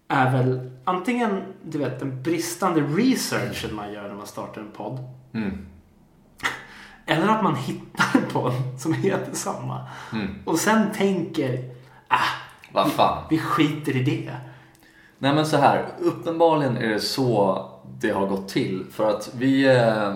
är 0.07 0.31
väl 0.31 0.71
antingen 0.83 1.41
du 1.63 1.77
vet, 1.77 1.99
den 1.99 2.23
bristande 2.23 2.81
researchen 2.81 3.75
man 3.75 3.93
gör 3.93 4.07
när 4.07 4.15
man 4.15 4.27
startar 4.27 4.61
en 4.61 4.71
podd. 4.71 4.99
Mm. 5.33 5.65
Eller 7.05 7.27
att 7.27 7.43
man 7.43 7.55
hittar 7.55 8.19
en 8.19 8.29
podd 8.33 8.53
som 8.79 8.93
heter 8.93 9.33
samma. 9.35 9.87
Mm. 10.13 10.35
Och 10.45 10.59
sen 10.59 10.91
tänker, 10.91 11.69
ah, 12.07 12.17
Vad 12.71 12.91
fan. 12.91 13.23
vi 13.29 13.39
skiter 13.39 13.95
i 13.95 14.03
det. 14.03 14.35
Nej 15.17 15.33
men 15.35 15.45
så 15.45 15.57
här, 15.57 15.85
uppenbarligen 15.99 16.77
är 16.77 16.89
det 16.89 16.99
så 16.99 17.70
det 17.99 18.11
har 18.11 18.27
gått 18.27 18.49
till. 18.49 18.85
För 18.91 19.09
att 19.09 19.31
vi, 19.37 19.65
eh, 19.65 20.15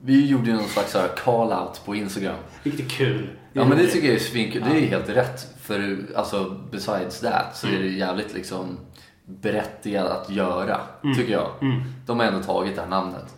vi 0.00 0.26
gjorde 0.26 0.50
ju 0.50 0.56
någon 0.56 0.68
slags 0.68 0.96
call-out 1.24 1.84
på 1.84 1.94
Instagram. 1.94 2.36
Vilket 2.62 2.86
är 2.86 2.90
kul. 2.90 3.28
Ja 3.52 3.64
men 3.64 3.78
det 3.78 3.86
tycker 3.86 4.06
jag 4.06 4.16
är 4.16 4.20
svinkul. 4.20 4.62
Det 4.70 4.78
är 4.78 4.86
helt 4.86 5.08
rätt. 5.08 5.54
För 5.60 5.98
alltså 6.16 6.56
besides 6.70 7.20
that 7.20 7.56
så 7.56 7.66
är 7.66 7.78
det 7.78 7.88
jävligt 7.88 8.34
liksom 8.34 8.78
berättigat 9.24 10.10
att 10.10 10.30
göra. 10.30 10.80
Tycker 11.16 11.32
jag. 11.32 11.50
Mm. 11.60 11.82
De 12.06 12.18
har 12.18 12.26
ändå 12.26 12.42
tagit 12.42 12.74
det 12.74 12.80
här 12.80 12.88
namnet. 12.88 13.34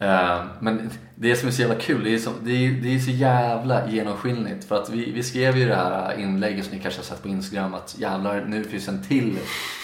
Eh, 0.00 0.44
men 0.60 0.90
det 1.14 1.36
som 1.36 1.48
är 1.48 1.52
så 1.52 1.60
jävla 1.60 1.74
kul, 1.74 2.04
det 2.04 2.14
är, 2.14 2.18
som, 2.18 2.34
det 2.44 2.50
är, 2.50 2.70
det 2.70 2.94
är 2.94 2.98
så 2.98 3.10
jävla 3.10 3.90
genomskinligt. 3.90 4.64
För 4.64 4.82
att 4.82 4.90
vi, 4.90 5.10
vi 5.12 5.22
skrev 5.22 5.58
ju 5.58 5.68
det 5.68 5.74
här 5.74 6.18
inlägget 6.18 6.64
som 6.64 6.74
ni 6.74 6.82
kanske 6.82 7.00
har 7.00 7.04
sett 7.04 7.22
på 7.22 7.28
Instagram 7.28 7.74
att 7.74 7.96
jävlar 7.98 8.44
nu 8.44 8.64
finns 8.64 8.88
en 8.88 9.02
till, 9.02 9.38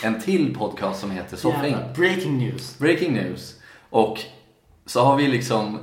en 0.04 0.20
till 0.20 0.54
podcast 0.54 1.00
som 1.00 1.10
heter 1.10 1.36
Soffing. 1.36 1.76
Breaking 1.96 2.38
news. 2.38 2.78
Breaking 2.78 3.14
news. 3.14 3.54
Och 3.90 4.18
så 4.86 5.04
har 5.04 5.16
vi 5.16 5.28
liksom 5.28 5.78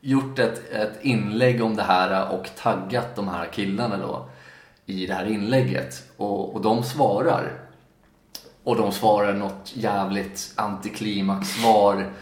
gjort 0.00 0.38
ett, 0.38 0.72
ett 0.72 0.98
inlägg 1.02 1.62
om 1.62 1.76
det 1.76 1.82
här 1.82 2.32
och 2.32 2.50
taggat 2.56 3.16
de 3.16 3.28
här 3.28 3.46
killarna 3.52 3.96
då 3.96 4.28
i 4.86 5.06
det 5.06 5.14
här 5.14 5.26
inlägget. 5.26 6.02
Och, 6.16 6.54
och 6.54 6.60
de 6.60 6.82
svarar. 6.82 7.52
Och 8.64 8.76
de 8.76 8.92
svarar 8.92 9.34
något 9.34 9.72
jävligt 9.74 10.52
antiklimax-svar. 10.56 12.12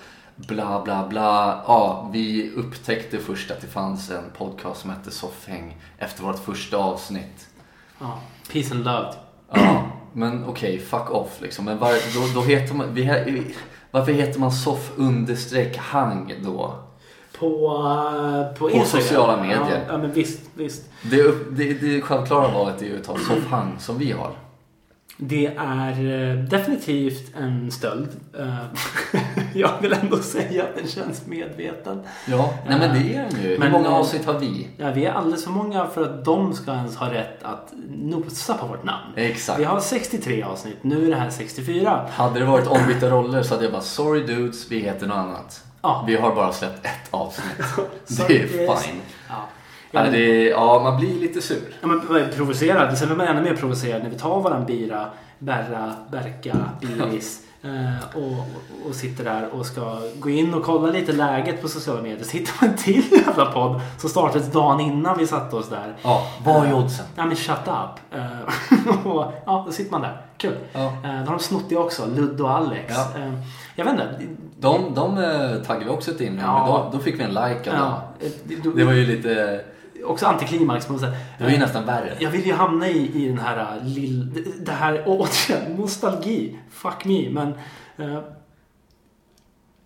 Bla 0.48 0.83
bla 0.85 1.09
bla. 1.09 1.62
Ja, 1.66 2.11
vi 2.12 2.50
upptäckte 2.57 3.18
först 3.18 3.50
att 3.50 3.61
det 3.61 3.66
fanns 3.66 4.11
en 4.11 4.24
podcast 4.38 4.81
som 4.81 4.90
hette 4.90 5.11
Soffhäng 5.11 5.76
efter 5.98 6.22
vårt 6.22 6.38
första 6.38 6.76
avsnitt. 6.76 7.48
Ja. 7.98 8.18
Peace 8.53 8.74
and 8.74 8.85
love. 8.85 9.14
Ja, 9.53 9.83
men 10.12 10.44
okej, 10.44 10.79
fuck 10.79 11.11
off 11.11 11.40
liksom. 11.40 11.64
Men 11.64 11.79
var, 11.79 11.92
då, 12.14 12.40
då 12.40 12.46
heter 12.46 12.74
man, 12.74 12.94
vi, 12.94 13.55
varför 13.90 14.12
heter 14.12 14.40
man 14.40 14.53
soff 14.53 14.92
understreck 14.96 15.76
hang 15.76 16.35
då? 16.44 16.74
På, 17.38 17.46
eh, 17.46 18.59
på 18.59 18.70
Instagram. 18.70 19.03
sociala 19.03 19.37
medier. 19.42 19.85
Ja, 19.87 19.92
ja 19.92 19.98
men 19.98 20.12
visst, 20.12 20.40
visst. 20.55 20.83
Det, 21.03 21.50
det, 21.50 21.74
det 21.74 22.00
självklara 22.00 22.48
valet 22.48 22.83
är 22.83 22.87
ju 22.87 22.96
att 22.96 23.05
ta 23.05 23.18
soffhang 23.18 23.76
som 23.79 23.98
vi 23.98 24.12
har. 24.12 24.33
Det 25.22 25.46
är 25.59 25.90
eh, 26.30 26.37
definitivt 26.44 27.37
en 27.37 27.70
stöld. 27.70 28.09
Eh, 28.38 28.54
Jag 29.54 29.70
vill 29.83 29.92
ändå 29.92 30.16
säga 30.16 30.64
att 30.64 30.76
den 30.76 30.87
känns 30.88 31.26
medveten. 31.26 32.02
Ja, 32.26 32.54
nej 32.68 32.78
men 32.78 33.02
det 33.02 33.14
är 33.16 33.28
den 33.30 33.42
ju. 33.42 33.48
Hur 33.48 33.59
Men- 33.59 33.72
många 33.72 33.88
avsnitt 33.88 34.24
har 34.24 34.38
vi? 34.38 34.68
Ja, 34.76 34.90
vi 34.90 35.04
är 35.04 35.12
alldeles 35.12 35.44
för 35.44 35.50
många 35.50 35.87
för 35.87 36.02
att 36.02 36.24
de 36.24 36.54
ska 36.54 36.72
ens 36.72 36.96
ha 36.96 37.12
rätt 37.12 37.42
att 37.42 37.72
nosa 37.88 38.54
på 38.54 38.66
vårt 38.66 38.85
namn. 38.85 39.12
Exakt. 39.16 39.61
Vi 39.61 39.64
har 39.64 39.80
63 39.80 40.42
avsnitt, 40.42 40.76
nu 40.83 41.06
är 41.06 41.11
det 41.11 41.16
här 41.16 41.30
64. 41.30 42.06
Hade 42.11 42.38
det 42.40 42.44
varit 42.46 42.66
ombytta 42.66 43.11
roller 43.11 43.42
så 43.42 43.54
hade 43.54 43.64
jag 43.64 43.72
bara 43.72 43.83
sorry 43.83 44.26
dudes, 44.26 44.70
vi 44.70 44.78
heter 44.78 45.06
något 45.06 45.16
annat. 45.16 45.64
Ja. 45.83 46.04
Vi 46.06 46.16
har 46.16 46.35
bara 46.35 46.52
släppt 46.52 46.87
ett 46.87 47.09
avsnitt. 47.11 47.46
Det 48.28 48.42
är 48.42 48.46
fine. 48.46 49.00
Ja. 49.90 50.03
Det 50.03 50.48
ja, 50.48 50.81
man 50.83 50.96
blir 51.00 51.20
lite 51.20 51.42
sur. 51.42 51.74
Ja, 51.81 51.88
vad 52.09 52.20
är 52.20 52.29
provocerad. 52.29 52.98
Sen 52.98 53.09
blir 53.09 53.16
man 53.16 53.26
ännu 53.26 53.42
mer 53.42 53.57
provocerad 53.57 54.03
när 54.03 54.11
vi 54.11 54.18
tar 54.18 54.40
våran 54.40 54.66
bira, 54.66 55.07
Berra, 55.38 55.94
Berka, 56.11 56.57
Biris 56.81 57.40
eh, 57.62 58.16
och, 58.16 58.22
och, 58.33 58.88
och 58.88 58.94
sitter 58.94 59.24
där 59.24 59.48
och 59.55 59.66
ska 59.66 59.98
gå 60.18 60.31
in 60.31 60.55
och 60.55 60.62
kolla 60.64 60.92
lite 60.92 61.12
läget 61.12 61.62
på 61.62 61.68
sociala 61.68 62.03
medier. 62.03 62.24
Så 62.24 62.37
hittar 62.37 62.53
man 62.61 62.70
en 62.70 62.76
till 62.76 63.05
jävla 63.26 63.46
podd 63.53 63.81
som 63.98 64.11
startades 64.11 64.53
dagen 64.53 64.81
innan 64.81 65.18
vi 65.18 65.26
satte 65.26 65.57
oss 65.57 65.68
där. 65.68 65.96
Ja, 66.03 66.26
vad 66.44 66.66
är 66.66 66.74
oddsen? 66.74 67.07
Ja 67.16 67.24
men 67.26 67.37
shut 67.37 67.57
up. 67.66 68.14
Eh, 68.18 69.07
och, 69.07 69.33
ja, 69.46 69.62
då 69.66 69.72
sitter 69.72 69.90
man 69.92 70.00
där. 70.03 70.22
Kul. 70.37 70.57
Ja. 70.72 70.87
Eh, 70.87 70.92
då 71.03 71.09
har 71.09 71.26
de 71.26 71.38
snott 71.38 71.64
det 71.68 71.76
också. 71.76 72.07
Ludd 72.07 72.40
och 72.40 72.50
Alex. 72.50 72.94
Ja. 72.96 73.20
Eh, 73.20 73.33
jag 73.76 73.85
vet 73.85 73.92
inte. 73.92 74.09
De, 74.59 74.94
de 74.94 75.18
eh, 75.18 75.62
taggade 75.66 75.85
vi 75.85 75.90
också 75.90 76.11
inlägg 76.11 76.44
Ja. 76.44 76.88
då, 76.92 76.98
då 76.98 77.05
fick 77.05 77.18
vi 77.18 77.22
en 77.22 77.31
like 77.31 77.70
av 77.70 77.79
dem. 77.79 77.92
Ja, 77.92 78.03
eh, 78.20 78.31
det, 78.44 78.70
Det 78.76 78.85
var 78.85 78.92
ju 78.92 79.07
lite, 79.07 79.61
Också 80.05 80.27
antiklimax 80.27 80.87
på 80.87 80.93
något 80.93 81.03
sätt. 81.03 81.15
det 81.39 81.45
var 81.45 81.51
ju 81.51 81.57
Eh, 81.57 81.63
nästan 81.63 81.87
värre. 81.87 82.17
Jag 82.21 82.31
vill 82.31 82.47
ju 82.47 82.53
hamna 82.53 82.89
i, 82.89 83.25
i 83.25 83.29
den 83.29 83.39
här 83.39 83.77
uh, 83.77 83.85
lill... 83.85 84.35
det- 84.35 84.65
Det 84.67 84.73
här, 84.73 85.09
och 85.09 85.21
återigen, 85.21 85.73
nostalgi. 85.77 86.59
Fuck 86.71 87.05
me. 87.05 87.31
Men... 87.31 87.49
eh, 87.99 88.19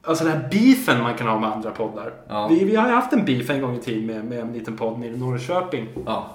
alltså 0.02 0.24
den 0.24 0.32
här 0.32 0.48
beefen 0.50 1.02
man 1.02 1.14
kan 1.14 1.28
ha 1.28 1.38
med 1.40 1.50
andra 1.52 1.70
poddar. 1.70 2.12
Ja. 2.28 2.48
Vi, 2.48 2.64
vi 2.64 2.76
har 2.76 2.88
ju 2.88 2.94
haft 2.94 3.12
en 3.12 3.24
beef 3.24 3.50
en 3.50 3.60
gång 3.60 3.76
i 3.76 3.80
tiden 3.80 4.06
med, 4.06 4.24
med 4.24 4.38
en 4.40 4.52
liten 4.52 4.76
podd 4.76 4.98
nere 4.98 5.10
i 5.10 5.16
Norrköping. 5.16 5.88
Ja, 6.06 6.26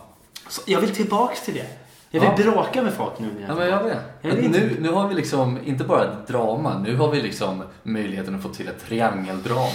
Så 0.47 0.61
jag 0.65 0.79
vill 0.81 0.95
tillbaks 0.95 1.45
till 1.45 1.53
det. 1.53 1.65
Jag 2.11 2.21
vill 2.21 2.29
Ja. 2.45 2.51
bråka 2.51 2.81
med 2.83 2.93
folk 2.93 3.19
nu 3.19 3.45
ja 3.47 3.55
men 3.55 3.67
jag 3.69 3.83
vet. 3.83 3.97
Jag 4.21 4.33
nu, 4.51 4.77
nu 4.79 4.89
har 4.91 5.07
vi 5.07 5.15
liksom, 5.15 5.57
inte 5.65 5.83
bara 5.83 6.03
ett 6.03 6.27
drama, 6.27 6.77
nu 6.79 6.95
har 6.95 7.11
vi 7.11 7.21
liksom 7.21 7.63
möjligheten 7.83 8.35
att 8.35 8.41
få 8.41 8.49
till 8.49 8.67
ett 8.67 8.85
triangeldrama. 8.87 9.69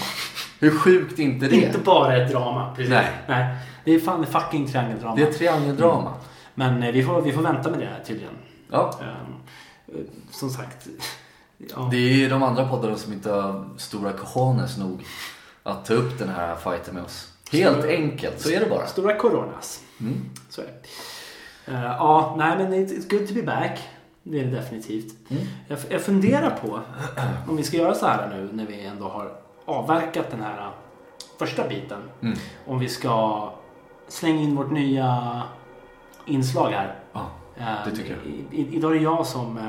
Hur 0.61 0.79
sjukt 0.79 1.19
är 1.19 1.23
inte 1.23 1.47
det? 1.49 1.57
Inte 1.57 1.79
bara 1.79 2.17
ett 2.17 2.31
drama. 2.33 2.75
Precis. 2.77 2.91
Nej. 2.91 3.07
Nej. 3.29 3.57
Det 3.85 3.95
är 3.95 4.01
fan 4.01 4.27
fucking 4.27 4.67
triangeldrama. 4.69 5.17
Det 5.17 5.23
är 5.23 5.27
ett 5.27 5.39
triangeldrama. 5.39 6.13
Men 6.55 6.83
eh, 6.83 6.93
vi 6.93 7.03
får, 7.05 7.23
vi 7.23 7.33
får 7.33 7.43
vänta 7.43 7.71
med 7.71 7.79
det 7.79 7.87
här 7.87 8.03
tydligen. 8.07 8.35
Ja. 8.71 8.95
Eh, 9.01 9.95
som 10.31 10.51
sagt. 10.51 10.87
Ja. 11.77 11.89
Det 11.91 12.25
är 12.25 12.31
de 12.31 12.43
andra 12.43 12.69
poddarna 12.69 12.97
som 12.97 13.13
inte 13.13 13.31
har 13.31 13.69
stora 13.77 14.13
cojones 14.13 14.79
nog 14.79 15.05
att 15.63 15.85
ta 15.85 15.95
upp 15.95 16.19
den 16.19 16.29
här 16.29 16.57
fighten 16.57 16.95
med 16.95 17.05
oss. 17.05 17.33
Helt 17.53 17.83
Så- 17.83 17.89
enkelt, 17.89 18.41
så 18.41 18.51
är 18.51 18.61
det 18.61 18.67
bara. 18.71 18.87
Stora 18.87 19.17
coronas. 19.17 19.81
Mm. 20.01 20.31
Så 20.51 20.61
är 20.61 20.65
det. 20.65 20.73
Eh, 21.67 21.83
ja, 21.85 22.35
nej 22.39 22.59
men 22.59 22.75
it's, 22.75 23.11
good 23.11 23.29
to 23.29 23.35
be 23.35 23.43
back. 23.43 23.79
Det 24.23 24.41
är 24.41 24.45
det 24.45 24.51
definitivt. 24.51 25.31
Mm. 25.31 25.43
Jag, 25.69 25.79
jag 25.89 26.01
funderar 26.03 26.51
på 26.51 26.81
om 27.49 27.57
vi 27.57 27.63
ska 27.63 27.77
göra 27.77 27.95
så 27.95 28.07
här 28.07 28.29
nu 28.29 28.49
när 28.53 28.67
vi 28.67 28.85
ändå 28.87 29.09
har 29.09 29.33
avverkat 29.65 30.31
den 30.31 30.41
här 30.43 30.71
första 31.39 31.69
biten. 31.69 31.99
Mm. 32.23 32.39
Om 32.67 32.79
vi 32.79 32.89
ska 32.89 33.49
slänga 34.09 34.41
in 34.43 34.57
vårt 34.57 34.71
nya 34.71 35.43
inslag 36.27 36.71
här. 36.71 36.95
Ja, 37.13 37.21
Eh, 37.59 37.65
det 37.85 37.97
tycker 37.97 38.11
jag. 38.25 38.33
I, 38.35 38.63
i, 38.63 38.77
idag 38.77 38.91
är 38.91 38.95
det 38.95 39.03
jag 39.03 39.27
som, 39.27 39.59
eh, 39.59 39.65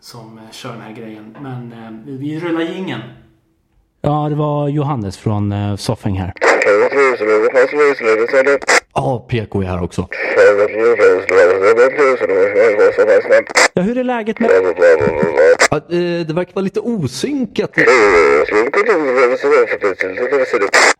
som 0.00 0.38
eh, 0.38 0.44
kör 0.50 0.72
den 0.72 0.80
här 0.80 0.92
grejen. 0.92 1.36
Men 1.40 1.72
eh, 1.72 1.90
vi- 2.18 2.40
rullar 2.40 2.60
jingeln. 2.60 3.02
Ja, 4.00 4.28
det 4.28 4.34
var 4.34 4.68
Johannes 4.68 5.16
från 5.18 5.52
uh, 5.52 5.76
Soffing 5.76 6.18
här. 6.20 6.32
Ja, 8.94 9.26
PK 9.28 9.62
är 9.62 9.66
här 9.66 9.82
också. 9.82 10.08
Ja, 13.74 13.82
hur 13.82 13.98
är 13.98 14.04
läget 14.04 14.40
med... 14.40 14.50
Ja, 15.70 15.76
eh, 15.76 16.26
det 16.26 16.32
verkar 16.34 16.54
vara 16.54 16.62
lite 16.62 16.80
osynkat. 16.80 17.70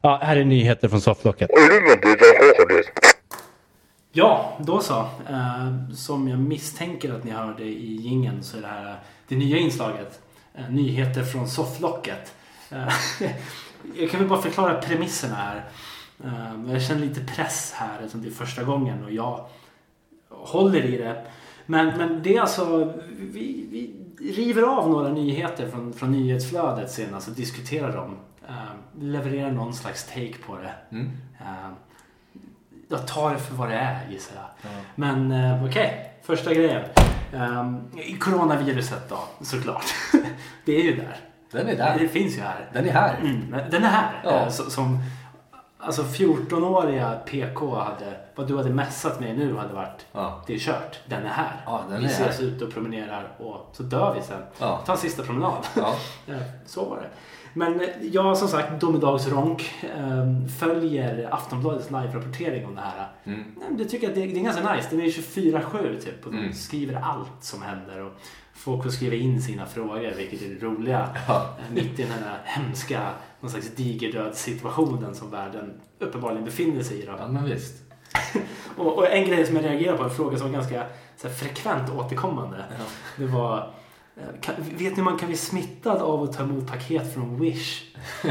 Ja, 0.01 0.21
här 0.23 0.37
är 0.37 0.45
nyheter 0.45 0.89
från 0.89 1.01
sofflocket. 1.01 1.51
Ja, 4.13 4.59
då 4.61 4.81
så. 4.81 4.99
Eh, 5.29 5.95
som 5.95 6.29
jag 6.29 6.39
misstänker 6.39 7.13
att 7.13 7.25
ni 7.25 7.31
hörde 7.31 7.63
i 7.63 7.97
gingen 7.97 8.43
så 8.43 8.57
är 8.57 8.61
det 8.61 8.67
här 8.67 8.97
det 9.29 9.37
nya 9.37 9.57
inslaget. 9.57 10.21
Eh, 10.55 10.71
nyheter 10.71 11.23
från 11.23 11.49
sofflocket. 11.49 12.33
Eh, 12.71 12.89
jag 13.95 14.11
kan 14.11 14.21
väl 14.21 14.29
bara 14.29 14.43
förklara 14.43 14.75
premisserna 14.75 15.35
här. 15.35 15.65
Eh, 16.25 16.73
jag 16.73 16.83
känner 16.83 17.01
lite 17.01 17.21
press 17.21 17.73
här 17.77 17.99
eftersom 17.99 18.23
det 18.23 18.29
är 18.29 18.33
första 18.33 18.65
gången 18.65 19.05
och 19.05 19.13
jag 19.13 19.47
håller 20.29 20.85
i 20.85 20.97
det. 20.97 21.25
Men, 21.67 21.99
men 21.99 22.23
det 22.23 22.37
är 22.37 22.41
alltså, 22.41 22.93
vi, 23.19 23.67
vi 23.71 23.97
river 24.33 24.63
av 24.63 24.91
några 24.91 25.09
nyheter 25.09 25.69
från, 25.69 25.93
från 25.93 26.13
nyhetsflödet 26.13 26.91
senast 26.91 27.29
och 27.29 27.35
diskuterar 27.35 27.97
dem. 27.97 28.17
Eh, 28.49 29.01
levererar 29.03 29.51
någon 29.51 29.75
slags 29.75 30.05
take 30.07 30.35
på 30.47 30.57
det. 30.57 30.97
Mm. 30.97 31.11
Eh, 31.41 31.71
jag 32.89 33.07
tar 33.07 33.33
det 33.33 33.39
för 33.39 33.55
vad 33.55 33.69
det 33.69 33.75
är 33.75 34.11
gissar 34.11 34.35
jag. 34.37 34.71
Men 34.95 35.33
eh, 35.33 35.65
okej, 35.65 36.13
första 36.23 36.55
grejen. 36.55 36.83
Um, 37.33 37.91
coronaviruset 38.19 39.09
då, 39.09 39.19
såklart. 39.41 39.85
det 40.65 40.77
är 40.77 40.83
ju 40.83 40.97
där. 40.97 41.17
Den 41.51 41.69
är 41.69 41.77
där. 41.77 41.99
Det 41.99 42.09
finns 42.09 42.37
ju 42.37 42.41
här. 42.41 42.69
Den 42.73 42.89
är 42.89 42.93
här. 42.93 43.17
Mm, 43.21 43.51
den 43.71 43.85
är 43.85 43.89
här. 43.89 44.21
Ja. 44.25 44.51
Som, 44.51 44.99
alltså 45.81 46.03
14-åriga 46.03 47.19
PK 47.27 47.75
hade, 47.75 48.17
vad 48.35 48.47
du 48.49 48.57
hade 48.57 48.71
messat 48.71 49.21
med 49.21 49.39
nu 49.39 49.57
hade 49.57 49.75
varit, 49.75 50.07
Ja. 50.13 50.43
det 50.47 50.55
är 50.55 50.59
kört. 50.59 50.99
Den 51.07 51.23
är 51.25 51.29
här. 51.29 51.63
Ja, 51.67 51.83
den 51.89 51.99
vi 52.01 52.05
är 52.07 52.11
ses 52.11 52.39
här. 52.39 52.45
ute 52.47 52.65
och 52.65 52.73
promenerar 52.73 53.29
och 53.39 53.69
så 53.73 53.83
dör 53.83 54.15
vi 54.15 54.23
sen. 54.23 54.43
Ja. 54.59 54.81
Ta 54.87 54.93
en 54.93 54.99
sista 54.99 55.23
promenad. 55.23 55.67
Ja. 55.77 55.95
Så 56.67 56.85
var 56.85 56.97
det. 56.97 57.09
Men 57.55 57.81
eh, 57.81 57.87
jag 58.03 58.39
som 58.39 58.49
sagt, 58.49 58.81
domedagsronk, 58.81 59.75
eh, 59.97 60.47
följer 60.59 61.29
Aftonbladets 61.35 61.91
live-rapportering 61.91 62.67
om 62.67 62.75
det 62.75 62.81
här. 62.81 63.09
Mm. 63.25 63.45
Det 63.71 63.85
tycker 63.85 64.07
jag 64.07 64.17
det, 64.17 64.27
det 64.27 64.41
är 64.41 64.45
ganska 64.45 64.75
nice. 64.75 64.89
Den 64.91 65.01
är 65.01 65.05
24-7 65.05 66.01
typ 66.01 66.27
och 66.27 66.33
de 66.33 66.39
Mm. 66.39 66.53
skriver 66.53 66.95
allt 66.95 67.29
som 67.45 67.63
händer. 67.63 68.01
Och 68.05 68.13
folk 68.55 68.83
får 68.83 68.91
skriva 68.91 69.15
in 69.17 69.43
sina 69.43 69.67
frågor, 69.67 70.13
vilket 70.17 70.43
är 70.43 70.49
det 70.49 70.67
roliga. 70.67 71.09
Ja. 71.29 71.47
Mitt 71.75 71.99
i 71.99 72.03
den 72.03 72.13
här 72.13 72.39
hemska, 72.45 73.01
någon 73.41 73.51
slags 73.51 73.75
digerdöd 73.75 74.35
situationen 74.35 75.15
som 75.15 75.31
världen 75.31 75.81
uppenbarligen 75.99 76.45
befinner 76.45 76.83
sig 76.83 77.03
i. 77.03 77.07
Då. 77.07 77.13
ja, 77.19 77.29
men 77.29 77.45
visst. 77.45 77.75
Och, 78.77 78.99
och 78.99 79.13
en 79.13 79.25
grej 79.29 79.47
som 79.47 79.57
jag 79.57 79.65
reagerade 79.65 79.99
på, 79.99 80.05
en 80.05 80.11
fråga 80.11 80.39
som 80.39 80.47
var 80.47 80.55
ganska 80.55 80.85
så 81.17 81.29
här, 81.29 81.35
frekvent 81.35 81.91
återkommande. 81.91 82.65
Ja. 82.79 82.85
Det 83.17 83.27
var, 83.27 83.71
kan, 84.41 84.55
vet 84.59 84.79
ni 84.81 84.89
hur 84.97 85.03
man 85.03 85.19
kan 85.19 85.29
bli 85.29 85.37
smittad 85.37 86.03
av 86.03 86.23
att 86.23 86.33
ta 86.37 86.43
emot 86.43 86.67
paket 86.67 87.15
från 87.15 87.41
Wish? 87.41 87.83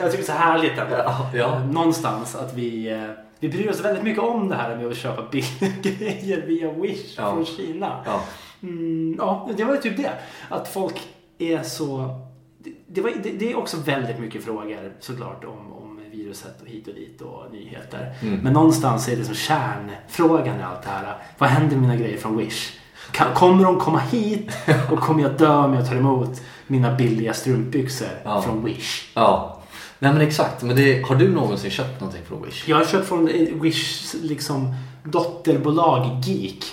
jag 0.00 0.10
tycker 0.10 0.10
det 0.10 0.18
är 0.18 0.22
så 0.22 0.32
härligt 0.32 0.78
ändå. 0.78 0.96
Ja, 0.96 1.30
ja. 1.34 1.56
Eh, 1.56 1.66
Någonstans 1.66 2.34
att 2.34 2.54
vi, 2.54 2.90
eh, 2.92 3.10
vi 3.38 3.48
bryr 3.48 3.70
oss 3.70 3.80
väldigt 3.80 4.04
mycket 4.04 4.22
om 4.22 4.48
det 4.48 4.54
här 4.56 4.76
med 4.76 4.86
att 4.86 4.96
köpa 4.96 5.22
billiga 5.30 5.72
grejer 5.82 6.46
via 6.46 6.72
Wish 6.72 7.14
Ja. 7.18 7.32
från 7.32 7.44
Kina. 7.46 8.02
Ja. 8.06 8.20
Mm, 8.62 9.14
ja, 9.18 9.50
det 9.56 9.64
var 9.64 9.74
ju 9.74 9.80
typ 9.80 9.96
det. 9.96 10.12
Att 10.48 10.68
folk 10.68 11.00
är 11.38 11.62
så... 11.62 12.18
Det, 12.58 12.72
det, 12.86 13.00
var, 13.00 13.10
det, 13.22 13.30
det 13.30 13.52
är 13.52 13.58
också 13.58 13.76
väldigt 13.76 14.18
mycket 14.18 14.44
frågor 14.44 14.92
såklart 15.00 15.44
om, 15.44 15.72
om 15.72 16.00
viruset 16.12 16.62
och 16.62 16.68
hit 16.68 16.88
och 16.88 16.94
dit 16.94 17.20
och 17.20 17.52
nyheter. 17.52 18.14
Mm. 18.22 18.40
Men 18.40 18.52
någonstans 18.52 19.08
är 19.08 19.16
det 19.16 19.24
som 19.24 19.34
kärnfrågan 19.34 20.60
i 20.60 20.62
allt 20.62 20.82
det 20.82 20.88
här. 20.88 21.16
Vad 21.38 21.48
händer 21.48 21.76
med 21.76 21.82
mina 21.82 21.96
grejer 21.96 22.18
från 22.18 22.36
Wish? 22.36 22.72
Kan, 23.10 23.34
kommer 23.34 23.64
de 23.64 23.78
komma 23.80 23.98
hit 23.98 24.50
och 24.90 24.98
kommer 25.00 25.22
jag 25.22 25.32
dö 25.32 25.54
om 25.56 25.74
jag 25.74 25.88
tar 25.88 25.96
emot 25.96 26.40
mina 26.66 26.94
billiga 26.94 27.34
strumpbyxor 27.34 28.08
Ja. 28.24 28.42
från 28.42 28.64
Wish? 28.64 29.10
ja. 29.14 29.52
Nej 29.98 30.12
men 30.12 30.22
exakt. 30.22 30.62
Men 30.62 30.76
det, 30.76 31.02
har 31.08 31.14
du 31.14 31.28
någonsin 31.32 31.70
köpt 31.70 32.00
någonting 32.00 32.22
från 32.28 32.42
Wish? 32.42 32.68
Jag 32.68 32.76
har 32.76 32.84
köpt 32.84 33.08
från 33.08 33.26
Wish 33.60 34.14
liksom 34.22 34.74
dotterbolag 35.04 36.22
Geek. 36.24 36.64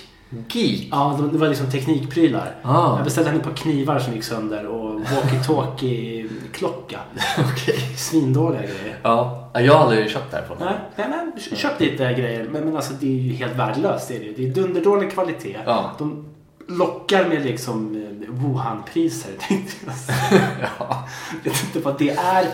Geek? 0.52 0.88
Ja, 0.90 1.20
det 1.32 1.38
var 1.38 1.48
liksom 1.48 1.70
teknikprylar. 1.70 2.54
Ah. 2.62 2.96
Jag 2.96 3.04
beställde 3.04 3.30
ett 3.30 3.42
par 3.42 3.50
knivar 3.56 3.98
som 3.98 4.12
gick 4.14 4.24
sönder 4.24 4.66
och 4.66 5.00
walkie-talkie-klocka. 5.00 6.98
Okej. 7.52 7.78
Svindåliga 7.96 8.60
grejer. 8.62 8.98
Ja. 9.02 9.43
Ja, 9.54 9.60
Jag 9.60 9.72
har 9.74 9.80
aldrig 9.84 10.10
köpt 10.10 10.30
därifrån. 10.30 10.56
Nej, 10.60 10.74
nej, 10.96 11.08
men 11.08 11.56
köp 11.56 11.80
lite 11.80 12.12
grejer. 12.14 12.44
Men, 12.50 12.64
men 12.64 12.76
alltså 12.76 12.92
det 13.00 13.06
är 13.06 13.20
ju 13.22 13.32
helt 13.32 13.56
värdelöst. 13.56 14.08
Det 14.08 14.16
är, 14.16 14.20
det 14.20 14.32
det 14.36 14.44
är 14.48 14.54
dunderdålig 14.54 15.12
kvalitet. 15.12 15.58
Ja. 15.66 15.90
De 15.98 16.24
lockar 16.68 17.28
med 17.28 17.44
liksom 17.44 17.96
eh, 17.96 18.34
Wuhan-priser 18.34 19.30
tänkte 19.48 19.72
jag 19.86 19.94
säga. 19.96 20.40
ja. 20.78 21.08
Vet 21.44 21.64
inte 21.64 21.78
vad 21.80 21.98
det 21.98 22.10
är. 22.10 22.44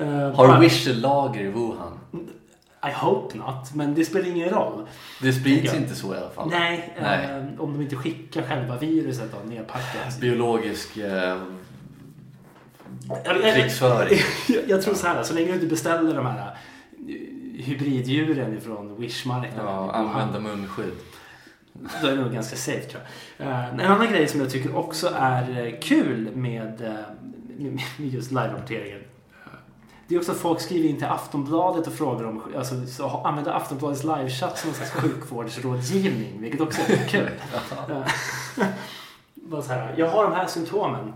Eh, 0.00 0.06
Har 0.34 0.48
bara- 0.48 0.58
Wish 0.60 0.86
lager 0.88 1.40
i 1.40 1.50
Wuhan? 1.50 1.98
I 2.88 2.92
hope 2.92 3.38
not, 3.38 3.74
men 3.74 3.94
det 3.94 4.04
spelar 4.04 4.28
ingen 4.28 4.48
roll. 4.50 4.86
Det 5.22 5.32
sprids 5.32 5.74
inte 5.74 5.94
så 5.94 6.14
i 6.14 6.16
alla 6.18 6.30
fall. 6.30 6.48
Nej, 6.50 6.94
Nej. 7.02 7.24
eh, 7.24 7.60
om 7.60 7.72
de 7.72 7.80
inte 7.82 7.96
skickar 7.96 8.42
själva 8.42 8.76
viruset 8.78 9.32
då, 9.32 9.48
nedpackat. 9.50 10.20
Biologisk 10.20 10.96
eh, 10.96 11.36
krigsföring. 13.54 14.18
jag, 14.48 14.68
jag 14.68 14.82
tror 14.82 14.94
så 14.94 15.06
här, 15.06 15.22
så 15.22 15.34
länge 15.34 15.46
du 15.46 15.54
inte 15.54 15.66
beställer 15.66 16.14
de 16.14 16.26
här 16.26 16.56
eh, 17.08 17.64
hybriddjuren 17.64 18.56
ifrån 18.58 18.96
Wish-marknaden. 19.00 19.66
Ja, 19.66 19.92
använda 19.92 20.40
munskydd. 20.40 20.92
Då 22.02 22.08
är 22.08 22.16
det 22.16 22.22
nog 22.22 22.32
ganska 22.32 22.56
safe 22.56 22.80
tror 22.82 23.02
jag. 23.36 23.48
Eh, 23.48 23.68
En 23.68 23.80
annan 23.80 24.12
grej 24.12 24.28
som 24.28 24.40
jag 24.40 24.50
tycker 24.50 24.76
också 24.76 25.12
är 25.16 25.66
eh, 25.66 25.80
kul 25.80 26.36
med, 26.36 26.80
med 27.98 28.08
just 28.08 28.30
live-rapporteringen. 28.30 29.00
Det 30.08 30.14
är 30.14 30.18
också 30.18 30.32
att 30.32 30.38
folk 30.38 30.60
skriver 30.60 30.88
in 30.88 30.96
till 30.96 31.06
Aftonbladet 31.06 31.86
och 31.86 31.92
frågar 31.92 32.24
om, 32.24 32.42
alltså 32.56 32.86
så 32.86 33.08
använder 33.08 33.52
Aftonbladets 33.52 34.04
livechatt 34.04 34.58
som 34.58 34.70
en 34.70 34.74
slags 34.76 34.90
sjukvårdsrådgivning, 34.90 36.40
vilket 36.40 36.60
också 36.60 36.80
är 36.92 37.08
kul. 37.08 37.30
Bara 39.34 39.62
så 39.62 39.72
här, 39.72 39.94
jag 39.96 40.08
har 40.08 40.24
de 40.24 40.32
här 40.32 40.46
symptomen. 40.46 41.12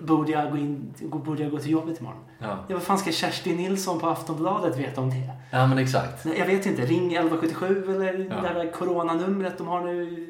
Borde 0.00 0.32
jag 0.32 0.50
gå, 0.50 0.56
in, 0.56 0.94
borde 1.10 1.42
jag 1.42 1.50
gå 1.52 1.58
till 1.58 1.70
jobbet 1.70 2.00
imorgon? 2.00 2.20
Ja. 2.38 2.46
Ja, 2.68 2.74
vad 2.74 2.82
fan 2.82 2.98
ska 2.98 3.12
Kerstin 3.12 3.56
Nilsson 3.56 4.00
på 4.00 4.06
Aftonbladet 4.08 4.76
veta 4.78 5.00
om 5.00 5.10
det? 5.10 5.30
ja, 5.50 5.66
men 5.66 5.78
exakt. 5.78 6.24
Nej, 6.24 6.38
jag 6.38 6.46
vet 6.46 6.66
inte. 6.66 6.82
Ring 6.86 7.12
1177 7.14 7.84
eller 7.94 8.18
Ja. 8.30 8.36
det 8.48 8.54
där 8.64 8.72
coronanumret 8.72 9.58
de 9.58 9.66
har 9.66 9.80
nu. 9.84 10.26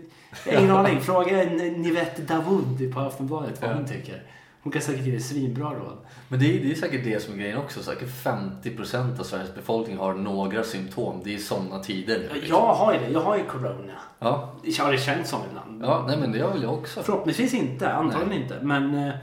Jag 0.47 0.53
har 0.55 0.61
ingen 0.63 0.77
aning. 0.77 1.01
Fråga 1.01 1.37
Nivette 1.77 2.23
Dawood 2.23 2.95
på 2.95 3.01
Aftonbladet 3.01 3.63
vad 3.63 3.71
Ja. 3.71 3.75
hon 3.75 3.87
tycker. 3.87 4.23
Hon 4.67 4.73
kan 4.73 4.83
säkert 4.83 5.05
ge 5.05 5.11
dig 5.11 5.21
svinbra 5.21 5.65
råd. 5.75 5.97
Men 6.29 6.39
det 6.41 6.59
är, 6.59 6.61
det 6.65 6.71
är 6.71 6.75
säkert 6.75 7.05
det 7.05 7.23
som 7.23 7.35
är 7.35 7.39
grejen 7.39 7.59
också. 7.59 7.83
Säkert 7.83 8.09
50% 8.09 9.21
av 9.21 9.25
Sveriges 9.25 9.55
befolkning 9.55 9.97
har 9.97 10.15
några 10.15 10.63
symptom. 10.63 11.21
Det 11.25 11.35
är 11.35 11.39
sådana 11.39 11.79
tider 11.79 12.19
nu. 12.19 12.29
liksom. 12.35 12.57
Jag 12.57 12.75
har 12.75 12.93
ju 12.95 12.99
det. 12.99 13.09
Jag 13.09 13.21
har 13.21 13.37
ju 13.37 13.45
corona. 13.45 13.93
Ja. 14.19 14.55
Jag 14.63 14.85
har 14.85 14.93
det 14.93 14.99
känts 14.99 15.31
som 15.31 15.41
ibland. 15.51 15.85
ja, 15.85 16.05
nej 16.09 16.19
men 16.21 16.33
det 16.33 16.41
har 16.41 16.53
väl 16.53 16.63
jag 16.63 16.73
också. 16.75 17.03
Förhoppningsvis 17.03 17.55
inte. 17.55 17.93
Antagligen 17.93 18.43
inte. 18.43 18.59
Men, 18.63 18.95
eh, 18.95 19.15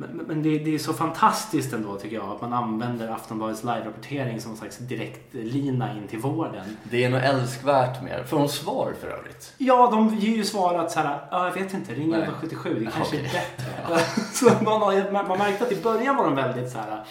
men, 0.00 0.26
men 0.26 0.42
det, 0.42 0.58
det 0.58 0.74
är 0.74 0.78
så 0.78 0.92
fantastiskt 0.92 1.72
ändå 1.72 1.96
tycker 1.96 2.16
jag. 2.16 2.24
Att 2.30 2.40
man 2.40 2.52
använder 2.52 3.08
Aftonbladets 3.08 3.64
live-rapportering 3.64 4.40
som 4.40 4.50
en 4.50 4.56
slags 4.56 4.78
direktlina 4.78 5.92
in 5.92 6.08
till 6.08 6.18
vården. 6.18 6.76
Det 6.82 7.04
är 7.04 7.10
nog 7.10 7.20
älskvärt 7.20 8.02
mer. 8.02 8.24
Får 8.24 8.38
de 8.38 8.48
svar 8.48 8.92
för 9.00 9.08
övrigt? 9.08 9.54
Ja, 9.58 9.90
de 9.90 10.14
ger 10.14 10.36
ju 10.36 10.44
svarat 10.44 10.90
så 10.90 11.00
här. 11.00 11.28
Ja, 11.30 11.46
jag 11.46 11.54
vet 11.54 11.74
inte. 11.74 11.94
Ring 11.94 12.10
Nej. 12.10 12.20
1177. 12.20 12.74
Det 12.84 12.90
kanske 12.90 13.16
Okej. 13.16 13.18
är 13.18 13.32
bättre. 13.32 14.00
så 14.32 14.44
man, 14.64 14.82
har, 14.82 15.12
man 15.28 15.38
märkte 15.38 15.64
att 15.64 15.72
i 15.72 15.82
början 15.82 16.16
var 16.16 16.24
de 16.24 16.36
väldigt 16.36 16.72
så 16.72 16.78
här 16.78 17.04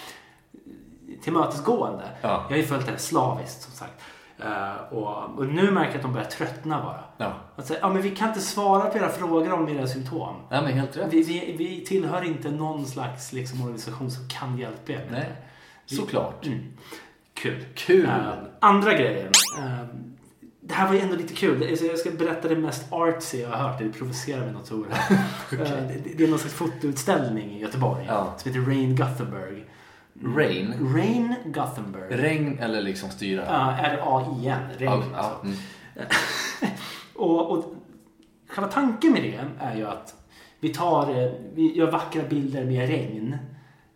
tillmötesgående. 1.21 2.03
Ja. 2.21 2.27
Jag 2.29 2.55
har 2.55 2.57
ju 2.57 2.63
följt 2.63 2.85
det 2.85 2.91
här 2.91 2.99
slaviskt 2.99 3.61
som 3.61 3.73
sagt. 3.73 4.01
Eh, 4.43 4.93
och, 4.93 5.37
och 5.39 5.45
nu 5.47 5.71
märker 5.71 5.89
jag 5.89 5.95
att 5.95 6.01
de 6.01 6.13
börjar 6.13 6.27
tröttna 6.27 6.81
bara. 6.83 7.03
Ja. 7.17 7.33
Att 7.55 7.67
säga, 7.67 7.79
ja 7.81 7.89
men 7.89 8.01
vi 8.01 8.15
kan 8.15 8.27
inte 8.27 8.41
svara 8.41 8.89
på 8.89 8.97
era 8.97 9.09
frågor 9.09 9.51
om 9.53 9.69
era 9.69 9.87
symptom. 9.87 10.35
Nej 10.51 10.61
men 10.61 10.73
helt 10.73 10.97
rätt. 10.97 11.13
Vi, 11.13 11.23
vi, 11.23 11.55
vi 11.57 11.85
tillhör 11.85 12.21
inte 12.23 12.51
någon 12.51 12.85
slags 12.85 13.33
liksom, 13.33 13.61
organisation 13.61 14.11
som 14.11 14.27
kan 14.27 14.57
hjälpa 14.57 14.91
er. 14.91 15.07
Nej. 15.11 15.31
Vi- 15.89 15.95
Såklart. 15.95 16.45
Mm. 16.45 16.59
Kul. 17.33 17.65
Kul. 17.75 18.05
Eh, 18.05 18.29
andra 18.59 18.93
grejen. 18.93 19.31
Eh, 19.59 19.85
det 20.61 20.73
här 20.73 20.87
var 20.87 20.93
ju 20.93 20.99
ändå 20.99 21.15
lite 21.15 21.33
kul. 21.35 21.77
Jag 21.81 21.97
ska 21.99 22.11
berätta 22.11 22.47
det 22.47 22.55
mest 22.55 22.93
artsy 22.93 23.41
jag 23.41 23.49
har 23.49 23.57
hört. 23.69 23.79
Det 23.79 23.89
provocerar 23.89 24.41
mig 24.45 24.53
något 24.53 24.71
oerhört. 24.71 25.11
Eh, 25.51 25.59
det, 25.59 26.17
det 26.17 26.23
är 26.23 26.27
någon 26.27 26.39
slags 26.39 26.53
fotoutställning 26.55 27.51
i 27.51 27.59
Göteborg 27.61 28.05
Ja. 28.07 28.33
som 28.37 28.51
heter 28.51 28.65
Rain 28.71 28.95
Gothenburg. 28.95 29.65
Rain? 30.23 30.93
Rain 30.95 31.35
Gothenburg. 31.45 32.05
Regn 32.09 32.59
eller 32.59 32.81
liksom 32.81 33.09
styra? 33.09 33.45
Ja, 33.45 33.75
R-A-I-N. 33.79 34.59
Regn 34.77 34.91
Ja, 34.91 35.03
alltså. 35.15 35.15
ja, 35.15 35.41
mm. 35.43 35.55
Och, 37.15 37.51
och 37.51 37.75
själva 38.47 38.71
tanken 38.71 39.11
med 39.11 39.23
det 39.23 39.39
är 39.59 39.75
ju 39.75 39.87
att 39.87 40.15
vi 40.59 40.69
tar, 40.69 41.23
eh, 41.23 41.29
vi 41.53 41.75
gör 41.77 41.91
vackra 41.91 42.23
bilder 42.23 42.65
med 42.65 42.87
regn. 42.89 43.37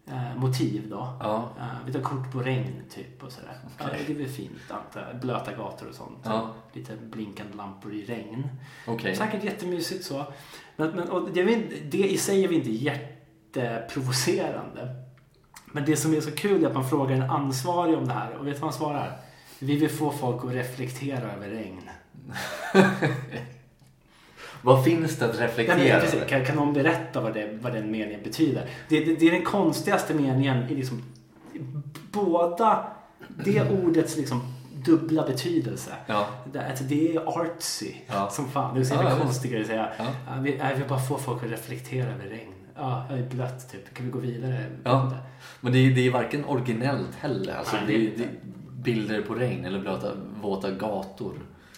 Eh, 0.07 0.36
motiv 0.38 0.89
då. 0.89 1.17
ja. 1.19 1.49
Eh, 1.59 1.65
vi 1.86 1.93
tar 1.93 2.01
kort 2.01 2.31
på 2.31 2.39
regn 2.39 2.83
typ 2.89 3.23
och 3.23 3.31
sådär. 3.31 3.57
Ja, 3.77 3.86
Okej. 3.86 4.03
det 4.07 4.13
är 4.13 4.17
väl 4.17 4.27
fint 4.27 4.51
antar 4.69 5.07
jag. 5.12 5.19
Blöta 5.21 5.53
gator 5.53 5.88
och 5.89 5.95
sånt. 5.95 6.19
Ja. 6.23 6.49
Lite 6.73 6.95
blinkande 6.95 7.57
lampor 7.57 7.93
i 7.93 8.05
regn. 8.05 8.47
Okej. 8.88 9.15
Säkert 9.15 9.43
jättemysigt 9.43 10.05
så. 10.05 10.25
Men, 10.75 10.89
men, 10.89 11.07
det, 11.33 11.43
det 11.91 12.07
i 12.12 12.17
sig 12.17 12.43
är 12.43 12.47
väl 12.47 12.57
inte 12.57 12.71
jätteprovocerande. 12.71 14.95
Men 15.75 15.86
det 15.86 15.95
som 15.95 16.13
är 16.13 16.21
så 16.21 16.31
kul 16.31 16.63
är 16.63 16.67
att 16.67 16.73
man 16.73 16.89
frågar 16.89 17.15
en 17.15 17.29
ansvarig 17.29 17.97
om 17.97 18.07
det 18.07 18.13
här 18.13 18.31
och 18.39 18.47
vet 18.47 18.55
du 18.55 18.59
vad 18.62 18.69
han 18.71 18.79
svarar? 18.79 19.17
Vi 19.59 19.75
vill 19.77 19.89
få 19.89 20.12
folk 20.12 20.45
att 20.45 20.51
reflektera 20.51 21.31
över 21.31 21.47
regn. 21.49 21.89
Vad 24.62 24.83
finns 24.83 25.15
det 25.19 25.25
att 25.25 25.39
reflektera 25.39 25.99
precis. 25.99 26.15
över? 26.15 26.27
kan, 26.27 26.45
kan 26.45 26.55
någon 26.55 26.73
berätta 26.73 27.21
vad, 27.21 27.33
det, 27.33 27.59
vad 27.62 27.73
den 27.73 27.91
meningen 27.91 28.23
betyder? 28.23 28.69
Det, 28.89 28.99
det, 29.05 29.15
det 29.15 29.27
är 29.27 29.31
den 29.31 29.43
konstigaste 29.45 30.13
meningen 30.13 30.63
i 30.69 30.75
liksom 30.75 31.03
båda 32.12 32.88
det 33.45 33.69
ordets 33.86 34.17
liksom 34.17 34.41
dubbla 34.73 35.25
betydelse. 35.27 35.91
Ja. 36.07 36.27
Det, 36.53 36.65
alltså, 36.69 36.83
det 36.83 37.15
är 37.15 37.39
artsy 37.41 37.91
Ja. 38.07 38.29
som 38.29 38.47
fan. 38.51 38.75
Det 38.75 38.81
är 38.81 38.83
så 38.83 38.93
Ja, 38.93 38.97
jävla 38.97 39.09
ja, 39.09 39.15
visst. 39.15 39.25
konstig 39.25 39.51
grej 39.51 39.62
att 39.62 39.67
säga. 39.67 39.89
Ja. 39.97 40.05
Vi, 40.41 40.57
nej, 40.57 40.75
vi 40.77 40.86
bara 40.86 40.99
får 40.99 41.17
folk 41.17 41.43
att 41.43 41.51
reflektera 41.51 42.09
över 42.09 42.25
regn. 42.25 42.53
Ja, 42.75 43.05
jag 43.09 43.19
är 43.19 43.29
blött 43.29 43.71
typ. 43.71 43.93
Kan 43.93 44.05
vi 44.05 44.12
gå 44.12 44.19
vidare? 44.19 44.65
Ja. 44.83 45.12
Men 45.62 45.73
det 45.73 45.79
är, 45.79 45.91
det 45.95 46.07
är 46.07 46.12
varken 46.12 46.45
originellt 46.45 47.15
heller. 47.15 47.55
Alltså, 47.55 47.75
Nej, 47.75 47.86
det, 47.88 47.93
det 47.97 48.05
är 48.05 48.17
det 48.17 48.23
är 48.23 48.95
bilder 48.95 49.21
på 49.21 49.33
regn 49.33 49.65
eller 49.65 49.79
blöta, 49.79 50.12
våta 50.41 50.71
gator. 50.71 51.33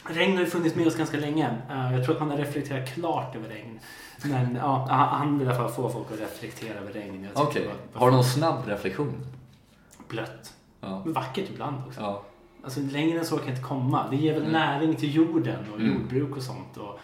Regn 0.09 0.33
har 0.33 0.39
ju 0.39 0.45
funnits 0.49 0.75
med 0.75 0.87
oss 0.87 0.95
ganska 0.95 1.17
länge. 1.17 1.49
Eh, 1.69 1.93
Jag 1.93 2.05
tror 2.05 2.15
att 2.15 2.21
man 2.21 2.29
har 2.29 2.37
reflekterat 2.37 2.93
klart 2.93 3.35
över 3.35 3.49
regn. 3.49 3.79
Men 4.23 4.55
ja, 4.55 4.87
han- 4.89 5.37
vill 5.39 5.47
i 5.47 5.51
alla 5.51 5.59
fall 5.59 5.71
få 5.71 5.89
folk 5.89 6.11
att 6.13 6.19
reflektera 6.19 6.79
över 6.79 6.93
regn. 6.93 7.27
Det 7.33 7.39
var 7.39 7.99
Har 7.99 8.07
du 8.09 8.15
någon 8.15 8.23
snabb 8.23 8.67
reflektion? 8.67 9.13
Blött. 10.09 10.53
Ja. 10.81 11.01
Men 11.05 11.13
vackert 11.13 11.49
ibland 11.49 11.75
också. 11.87 12.01
Ja. 12.01 12.23
Alltså 12.63 12.79
längre 12.79 13.19
än 13.19 13.25
så 13.25 13.37
kan 13.37 13.45
jag 13.47 13.53
inte 13.55 13.67
komma. 13.67 14.07
Det 14.09 14.15
ger 14.15 14.33
väl 14.33 14.41
Mm. 14.41 14.53
näring 14.53 14.95
till 14.95 15.15
jorden 15.15 15.59
och 15.73 15.79
Mm. 15.79 15.93
jordbruk 15.93 16.35
och 16.37 16.43
sånt. 16.43 16.77
Och 16.77 16.99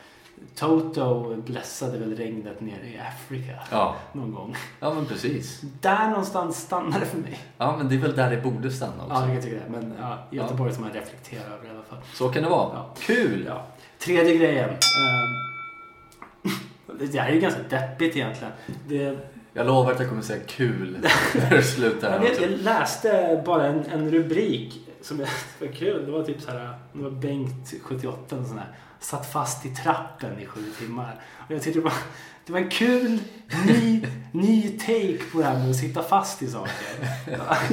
Toto 0.56 1.36
blessade 1.41 1.97
väl 1.97 2.15
regnet 2.15 2.62
nere 2.62 2.88
i 2.88 2.99
Afrika 2.99 3.54
Ja. 3.71 3.95
någon 4.13 4.32
gång. 4.34 4.56
ja, 4.80 4.93
men 4.93 5.06
precis. 5.06 5.62
Där 5.82 6.08
någonstans 6.10 6.58
stannar 6.62 6.99
det 6.99 7.06
för 7.06 7.17
mig. 7.17 7.39
Ja, 7.58 7.75
men 7.77 7.89
det 7.89 7.95
är 7.95 7.99
väl 7.99 8.15
där 8.15 8.30
det 8.32 8.38
borde 8.38 8.71
stanna 8.71 8.93
Ja, 8.97 9.04
också. 9.06 9.15
kan 9.25 9.34
jag 9.34 9.43
tycka 9.43 9.56
det. 9.56 9.71
Men 9.71 9.93
ja, 9.99 10.17
Göteborg 10.32 10.73
som 10.73 10.84
man 10.84 10.93
reflekterar 10.93 11.45
över 11.58 11.67
i 11.67 11.69
alla 11.69 11.84
fall. 11.84 11.97
Så 12.13 12.30
kan 12.30 12.43
det 12.43 12.49
vara. 12.49 12.69
Ja. 12.73 12.93
Kul! 12.99 13.43
Ja. 13.47 13.65
Tredje 13.99 14.38
grejen. 14.38 14.69
ehm, 14.69 14.77
det 17.12 17.19
här 17.19 17.30
är 17.30 17.34
ju 17.34 17.39
ganska 17.39 17.62
deppigt 17.69 18.15
egentligen. 18.15 18.54
Det, 18.88 19.17
Jag 19.54 19.67
lovar 19.67 19.91
att 19.91 19.99
jag 19.99 20.10
kommer 20.10 20.21
säga 20.21 20.43
kul 20.47 20.97
när 21.36 21.49
det 21.49 21.63
slutar 21.63 22.12
jag, 22.13 22.19
vet, 22.19 22.41
jag 22.41 22.49
läste 22.51 23.41
bara 23.45 23.67
en, 23.67 23.86
en 23.86 24.12
rubrik 24.12 24.88
som 25.01 25.19
jag, 25.19 25.30
var 25.67 25.67
kul. 25.73 26.06
Det 26.06 26.12
var 26.12 26.23
typ 26.23 26.41
så 26.41 26.51
här, 26.51 26.73
det 26.93 27.04
var 27.04 27.12
Bengt 27.12 27.73
78 27.84 28.36
och 28.38 28.45
sån 28.47 28.58
här, 28.58 28.67
satt 29.02 29.32
fast 29.32 29.66
i 29.66 29.70
trappen 29.70 30.40
i 30.40 30.46
sju 30.46 30.62
timmar. 30.80 31.22
Och 31.38 31.52
jag 31.52 31.62
tyckte 31.62 31.80
det 31.80 31.84
var, 31.84 31.94
det 32.46 32.54
var 32.54 32.60
en 32.60 32.70
kul 32.70 33.20
ny, 33.66 34.06
ny 34.32 34.78
take 34.78 35.18
på 35.32 35.38
det 35.38 35.46
här 35.46 35.60
med 35.60 35.70
att 35.70 35.76
sitta 35.76 36.04
fast 36.04 36.42
i 36.42 36.48
saker. 36.48 36.74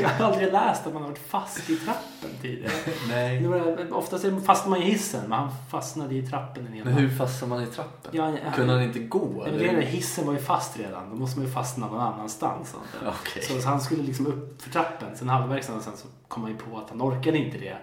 Jag 0.00 0.08
har 0.08 0.24
aldrig 0.24 0.52
läst 0.52 0.86
att 0.86 0.92
man 0.92 1.02
har 1.02 1.10
varit 1.10 1.28
fast 1.28 1.70
i 1.70 1.76
trappen 1.76 2.30
tidigare. 2.42 2.72
Nej. 3.08 3.40
Det 3.40 3.48
var, 3.48 3.92
oftast 3.92 4.24
fastnar 4.46 4.70
man 4.70 4.82
i 4.82 4.84
hissen, 4.84 5.20
men 5.28 5.38
han 5.38 5.50
fastnade 5.70 6.14
i 6.14 6.26
trappen 6.26 6.74
ena. 6.74 6.84
Men 6.84 6.94
hur 6.94 7.08
fastnar 7.08 7.48
man 7.48 7.62
i 7.62 7.66
trappen? 7.66 8.10
Ja, 8.14 8.30
ja, 8.44 8.52
Kunde 8.54 8.72
han 8.72 8.82
inte 8.82 8.98
gå? 8.98 9.44
Är 9.46 9.58
det, 9.58 9.84
hissen 9.84 10.26
var 10.26 10.32
ju 10.32 10.38
fast 10.38 10.78
redan. 10.78 11.10
Då 11.10 11.16
måste 11.16 11.38
man 11.38 11.46
ju 11.46 11.52
fastna 11.52 11.86
någon 11.86 12.00
annanstans. 12.00 12.74
jag. 13.02 13.12
Okej. 13.20 13.42
Så, 13.42 13.60
så 13.60 13.68
han 13.68 13.80
skulle 13.80 14.02
liksom 14.02 14.26
upp 14.26 14.62
för 14.62 14.70
trappen. 14.70 15.16
Sen 15.16 15.28
halvvägs 15.28 15.66
sen 15.66 15.82
så 15.82 16.06
kom 16.28 16.42
han 16.42 16.52
ju 16.52 16.58
på 16.58 16.78
att 16.78 16.90
han 16.90 17.02
orkade 17.02 17.38
inte 17.38 17.58
det. 17.58 17.76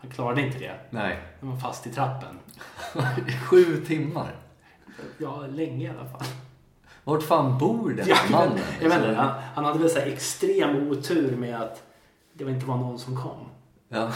Han 0.00 0.10
klarade 0.10 0.40
inte 0.42 0.58
det. 0.58 0.74
Nej. 0.90 1.18
Han 1.40 1.50
var 1.50 1.56
fast 1.56 1.86
i 1.86 1.90
trappen. 1.90 2.38
Sju 3.50 3.84
timmar? 3.86 4.34
Ja, 5.18 5.46
länge 5.46 5.84
i 5.86 5.88
alla 5.88 6.08
fall. 6.08 6.26
Vart 7.04 7.22
fan 7.22 7.58
bor 7.58 7.90
den 7.90 8.08
Ja, 8.08 8.16
mannen? 8.30 8.58
jag 8.80 8.88
vet 8.88 8.98
inte, 8.98 9.14
han, 9.14 9.42
han 9.54 9.64
hade 9.64 9.78
väl 9.78 9.90
så 9.90 9.98
här 9.98 10.06
extrem 10.06 10.88
otur 10.90 11.36
med 11.36 11.60
att 11.60 11.82
det 12.32 12.44
inte 12.50 12.66
var 12.66 12.76
någon 12.76 12.98
som 12.98 13.16
kom. 13.22 13.48
Ja. 13.88 14.12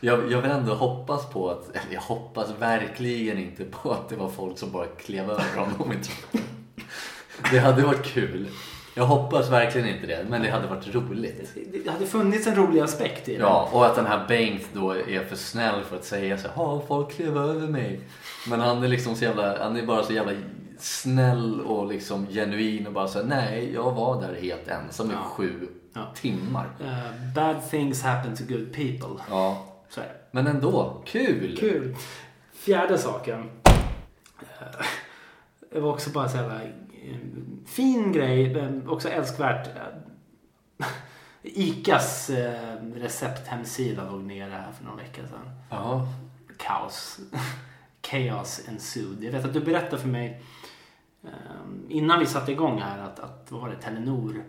Jag, 0.00 0.32
jag 0.32 0.42
vill 0.42 0.50
ändå 0.50 0.74
hoppas 0.74 1.26
på 1.30 1.50
att, 1.50 1.68
eller 1.70 1.94
jag 1.94 2.00
hoppas 2.00 2.50
verkligen 2.58 3.38
inte 3.38 3.64
på 3.64 3.92
att 3.92 4.08
det 4.08 4.16
var 4.16 4.28
folk 4.28 4.58
som 4.58 4.72
bara 4.72 4.86
klev 4.86 5.30
över 5.30 5.56
honom 5.56 5.92
i 5.92 5.96
trappen. 6.04 6.40
Det 7.50 7.58
hade 7.58 7.82
varit 7.82 8.04
kul. 8.04 8.48
Jag 8.96 9.06
hoppas 9.06 9.50
verkligen 9.50 9.88
inte 9.88 10.06
det, 10.06 10.26
men 10.28 10.42
det 10.42 10.50
hade 10.50 10.66
varit 10.66 10.94
roligt. 10.94 11.54
Det, 11.84 11.90
hade 11.90 12.06
funnits 12.06 12.46
en 12.46 12.54
rolig 12.54 12.80
aspekt 12.80 13.28
i 13.28 13.34
det. 13.34 13.40
Ja, 13.40 13.68
och 13.72 13.86
att 13.86 13.96
den 13.96 14.06
här 14.06 14.24
Bengt 14.28 14.68
då 14.72 14.90
är 14.90 15.24
för 15.24 15.36
snäll 15.36 15.82
för 15.82 15.96
att 15.96 16.04
säga 16.04 16.38
så 16.38 16.48
här, 16.48 16.80
folk 16.88 17.12
klev 17.12 17.36
över 17.38 17.68
mig. 17.68 18.00
Men 18.48 18.60
han 18.60 18.82
är 18.82 18.88
liksom 18.88 19.14
så 19.16 19.24
jävla, 19.24 19.58
han 19.64 19.76
är 19.76 19.86
bara 19.86 20.02
så 20.02 20.12
jävla 20.12 20.32
snäll 20.78 21.60
och 21.60 21.86
liksom 21.88 22.26
genuin 22.26 22.86
och 22.86 22.92
bara 22.92 23.08
så 23.08 23.18
här, 23.18 23.26
nej 23.26 23.72
jag 23.74 23.92
var 23.92 24.20
där 24.22 24.34
helt 24.42 24.68
ensam 24.68 25.10
i 25.10 25.14
Ja. 25.14 25.18
sju 25.24 25.68
Ja. 25.94 26.00
timmar. 26.14 26.66
Eh, 26.84 27.32
bad 27.34 27.70
things 27.70 28.02
happen 28.02 28.36
to 28.36 28.42
good 28.48 28.72
people. 28.72 29.22
Ja, 29.30 29.64
Så 29.88 30.00
är 30.00 30.04
det. 30.04 30.14
men 30.30 30.46
ändå, 30.46 31.02
kul! 31.06 31.56
Kul. 31.60 31.96
Fjärde 32.54 32.98
saken. 32.98 33.50
Eh, 33.64 34.84
Det 35.72 35.80
var 35.80 35.90
också 35.90 36.10
bara 36.10 36.28
så 36.28 36.36
jävla 36.36 36.54
eh, 36.54 36.68
fin 37.66 38.12
grej, 38.12 38.54
men 38.54 38.88
också 38.88 39.08
älskvärt. 39.08 39.68
Icas 41.42 42.30
eh, 42.30 42.76
recepthemsida 42.94 44.10
låg 44.10 44.20
nere 44.24 44.50
här 44.50 44.72
för 44.72 44.84
några 44.84 44.96
veckor 44.96 45.22
sedan. 45.22 45.50
Ja, 45.70 46.06
Kaos. 46.58 47.18
Chaos 48.10 48.60
ensued. 48.68 49.24
Jag 49.24 49.32
vet 49.32 49.44
att 49.44 49.52
du 49.52 49.60
berättade 49.60 49.98
för 50.02 50.08
mig 50.08 50.42
eh, 51.24 51.30
innan 51.88 52.18
vi 52.20 52.26
satte 52.26 52.52
igång 52.52 52.80
här 52.80 52.98
att, 52.98 53.20
att 53.20 53.46
vad 53.48 53.60
var 53.60 53.68
det, 53.68 53.76
Telenor 53.76 54.44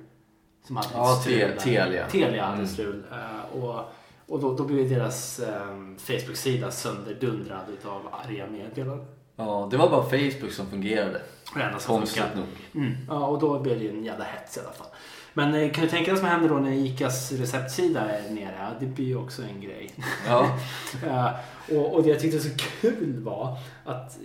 som 0.64 0.76
hade 0.76 0.90
Ja, 0.94 1.14
ett 1.16 1.22
strul. 1.22 1.58
Telia. 1.60 2.08
Telia 2.10 2.44
hade 2.46 2.56
Mm. 2.58 2.68
strul. 2.68 3.04
Eh, 3.12 3.58
och 3.62 3.92
och 4.28 4.40
då, 4.40 4.56
då 4.56 4.64
blev 4.64 4.90
deras 4.90 5.40
eh, 5.40 5.68
Facebook-sida 5.98 6.72
sönderdundrad 6.72 7.66
utav 7.74 8.10
arga 8.12 8.48
meddelanden. 8.48 9.06
Ja, 9.36 9.68
det 9.72 9.78
var 9.78 9.90
bara 9.90 10.04
Facebook 10.04 10.52
som 10.52 10.70
fungerade. 10.70 11.22
Det 11.56 11.62
enda 11.62 11.80
som 11.80 11.98
Konstigt 11.98 12.24
nog. 12.36 12.84
Mm. 12.86 12.98
Ja, 13.08 13.28
och 13.28 13.40
då 13.40 13.60
blev 13.60 13.78
det 13.80 13.84
ju 13.84 13.90
en 13.90 14.06
jävla 14.06 14.26
hets 14.26 14.58
i 14.58 14.60
alla 14.60 14.72
fall. 14.72 14.88
Men 15.34 15.56
eh, 15.56 15.72
kan 15.72 15.84
du 15.84 15.90
tänka 15.90 16.06
dig 16.06 16.14
vad 16.14 16.20
som 16.20 16.28
händer 16.28 16.50
då 16.50 16.56
när 16.56 16.72
Icas 16.72 17.32
receptsida 17.32 18.02
är 18.02 18.30
nere? 18.30 18.72
Det 18.80 18.86
blir 18.86 19.06
ju 19.06 19.18
också 19.18 19.42
en 19.42 19.62
grej. 19.62 19.94
Ja, 20.28 20.50
Eh, 21.08 21.30
och, 21.78 21.94
och 21.94 22.04
det 22.04 22.10
jag 22.10 22.20
tyckte 22.20 22.40
så 22.40 22.50
kul 22.82 23.24
var 23.24 23.58
att 23.86 24.18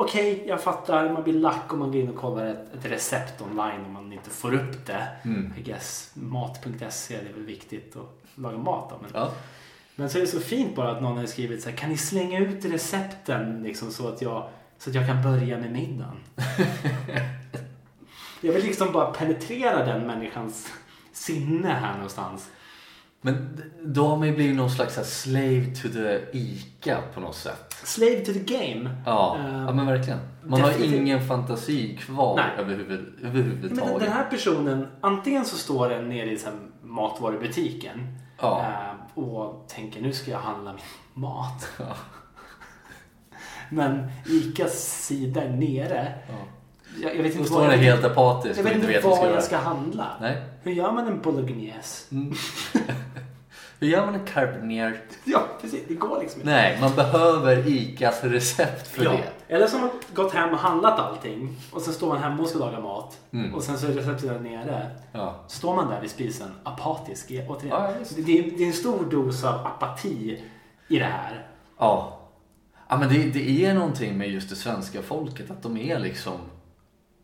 Okej, 0.00 0.44
jag 0.46 0.60
fattar. 0.60 1.12
Man 1.12 1.22
blir 1.22 1.34
lack 1.34 1.72
om 1.72 1.78
man 1.78 1.92
går 1.92 2.00
in 2.00 2.08
och 2.08 2.16
kollar 2.16 2.46
ett, 2.46 2.74
ett 2.74 2.90
recept 2.90 3.42
online 3.42 3.84
om 3.86 3.92
man 3.92 4.12
inte 4.12 4.30
får 4.30 4.54
upp 4.54 4.86
det. 4.86 5.08
Mm. 5.22 5.52
I 5.58 5.62
guess 5.62 6.10
mat.se 6.14 7.16
det 7.22 7.28
är 7.28 7.32
väl 7.34 7.44
viktigt 7.44 7.96
att 7.96 8.18
laga 8.34 8.58
mat 8.58 8.90
då. 8.90 8.96
Men, 9.00 9.10
ja. 9.14 9.30
Men 9.98 10.10
så 10.10 10.18
är 10.18 10.22
det 10.22 10.28
så 10.28 10.40
fint 10.40 10.76
bara 10.76 10.90
att 10.90 11.02
någon 11.02 11.18
har 11.18 11.26
skrivit 11.26 11.62
så 11.62 11.70
här, 11.70 11.76
kan 11.76 11.90
ni 11.90 11.96
slänga 11.96 12.38
ut 12.38 12.64
recepten 12.64 13.62
liksom, 13.62 13.90
så, 13.90 14.08
att 14.08 14.22
jag, 14.22 14.48
så 14.78 14.90
att 14.90 14.96
jag 14.96 15.06
kan 15.06 15.22
börja 15.22 15.58
med 15.58 15.72
middagen? 15.72 16.16
jag 18.40 18.52
vill 18.52 18.64
liksom 18.64 18.92
bara 18.92 19.10
penetrera 19.10 19.84
den 19.86 20.06
människans 20.06 20.72
sinne 21.12 21.68
här 21.68 21.94
någonstans. 21.94 22.50
Men 23.20 23.62
då 23.84 24.06
har 24.06 24.16
man 24.16 24.28
ju 24.28 24.34
blivit 24.34 24.56
någon 24.56 24.70
slags 24.70 25.20
slave 25.22 25.64
to 25.82 25.88
the 25.88 26.38
ICA 26.38 26.98
på 27.14 27.20
något 27.20 27.36
sätt. 27.36 27.72
Slave 27.84 28.16
to 28.20 28.32
the 28.32 28.38
game. 28.58 28.90
Ja, 29.06 29.36
Eh, 29.40 29.62
ja 29.66 29.72
men 29.72 29.86
verkligen. 29.86 30.18
Man 30.44 30.60
har 30.60 30.68
definitivt. 30.68 31.00
ingen 31.00 31.26
fantasi 31.28 31.96
kvar 31.96 32.36
Nej. 32.36 32.64
överhuvud, 32.64 33.14
Men 33.20 33.30
överhuvudtaget. 33.30 34.00
den 34.00 34.12
här 34.12 34.24
personen, 34.30 34.86
antingen 35.00 35.44
så 35.44 35.56
står 35.56 35.88
den 35.88 36.08
nere 36.08 36.30
i 36.30 36.38
så 36.38 36.46
här 36.46 36.56
matvarubutiken 36.82 38.18
Ja. 38.40 38.66
Och 39.18 39.68
tänker 39.68 40.00
nu 40.00 40.12
ska 40.12 40.30
jag 40.30 40.38
handla 40.38 40.72
min 40.72 41.22
mat. 41.22 41.68
Ja. 41.78 41.96
Men 43.70 44.10
Icas 44.26 45.04
sida 45.06 45.42
är 45.42 45.48
nere. 45.48 46.14
Ja. 46.28 46.34
Jag, 47.02 47.16
jag 47.16 47.22
vet 47.22 47.34
inte 47.34 47.48
står 47.48 47.68
den 47.68 47.78
helt 47.78 48.04
apatisk 48.04 48.58
jag 48.58 48.64
vet 48.64 48.74
inte 48.74 48.94
inte 48.94 49.08
vad 49.08 49.30
jag 49.30 49.42
ska 49.42 49.56
handla. 49.56 50.06
Nej. 50.20 50.42
Hur 50.62 50.72
gör 50.72 50.92
man 50.92 51.06
en 51.06 51.20
bolognese? 51.20 52.14
Mm. 52.14 52.34
Hur 53.80 53.88
gör 53.88 54.06
man 54.06 54.14
en 54.14 54.26
carbonier? 54.26 55.00
Ja, 55.24 55.46
precis. 55.60 55.80
Det 55.88 55.94
går 55.94 56.20
liksom 56.20 56.40
inte. 56.40 56.52
Nej, 56.52 56.78
man 56.80 56.94
behöver 56.94 57.68
ICAs 57.68 58.24
recept 58.24 58.88
för 58.88 59.04
ja. 59.04 59.10
det. 59.10 59.54
Eller 59.54 59.66
som 59.66 59.84
att 59.84 60.14
gått 60.14 60.32
hem 60.32 60.50
och 60.50 60.58
handlat 60.58 60.98
allting 60.98 61.56
och 61.72 61.82
sen 61.82 61.94
står 61.94 62.08
man 62.08 62.18
hemma 62.18 62.42
och 62.42 62.48
ska 62.48 62.58
laga 62.58 62.80
mat. 62.80 63.20
Mm. 63.32 63.54
Och 63.54 63.62
sen 63.62 63.78
så 63.78 63.86
är 63.86 63.90
receptet 63.90 64.28
där 64.28 64.40
nere. 64.40 64.90
Ja. 65.12 65.44
Står 65.48 65.76
man 65.76 65.90
där 65.90 66.00
vid 66.00 66.10
spisen 66.10 66.48
apatisk. 66.62 67.32
Återigen. 67.48 67.76
Ja, 67.82 67.92
det, 68.16 68.22
det, 68.22 68.38
är, 68.38 68.42
det 68.58 68.62
är 68.62 68.66
en 68.66 68.72
stor 68.72 69.04
dos 69.10 69.44
av 69.44 69.66
apati 69.66 70.42
i 70.88 70.98
det 70.98 71.04
här. 71.04 71.46
Ja. 71.78 72.18
ja 72.88 72.96
men 72.96 73.08
det, 73.08 73.18
det 73.18 73.64
är 73.66 73.74
någonting 73.74 74.18
med 74.18 74.30
just 74.30 74.50
det 74.50 74.56
svenska 74.56 75.02
folket, 75.02 75.50
att 75.50 75.62
de 75.62 75.76
är 75.76 75.98
liksom... 75.98 76.34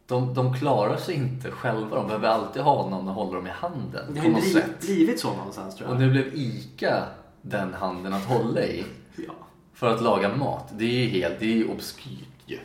De, 0.07 0.35
de 0.35 0.55
klarar 0.55 0.97
sig 0.97 1.15
inte 1.15 1.51
själva, 1.51 1.97
de 1.97 2.07
behöver 2.07 2.29
alltid 2.29 2.63
ha 2.63 2.89
någon 2.91 3.09
att 3.09 3.15
hålla 3.15 3.33
dem 3.37 3.47
i 3.47 3.51
handen. 3.51 4.15
Det 4.15 4.21
har 4.21 4.27
ju 4.27 4.35
blivit, 4.35 4.81
blivit 4.81 5.21
så 5.21 5.35
någonstans 5.37 5.77
tror 5.77 5.89
jag. 5.89 5.95
Och 5.95 6.01
nu 6.01 6.11
blev 6.11 6.35
ICA 6.35 7.05
den 7.43 7.75
handen 7.75 8.13
att 8.13 8.25
hålla 8.25 8.63
i 8.63 8.85
Ja. 9.17 9.33
för 9.75 9.95
att 9.95 10.03
laga 10.03 10.37
mat. 10.37 10.69
Det 10.73 11.05
är 11.05 11.09
helt, 11.09 11.41
det 11.41 11.61
är 11.61 11.71
obskyrt 11.71 12.29
ju. 12.47 12.59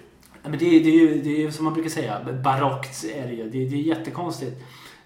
Ja, 0.44 0.50
Men 0.50 0.60
det, 0.60 0.66
är- 0.66 0.84
det, 0.84 0.90
är 0.90 0.94
ju, 1.00 1.22
det 1.22 1.30
är 1.30 1.40
ju 1.40 1.52
som 1.52 1.66
man 1.66 1.74
brukar 1.74 1.90
säga, 1.90 2.20
barockt 2.44 3.04
är 3.16 3.28
det 3.28 3.34
ju. 3.34 3.44
Det, 3.50 3.66
det 3.66 3.76
är 3.76 3.82
jättekonstigt. 3.98 4.62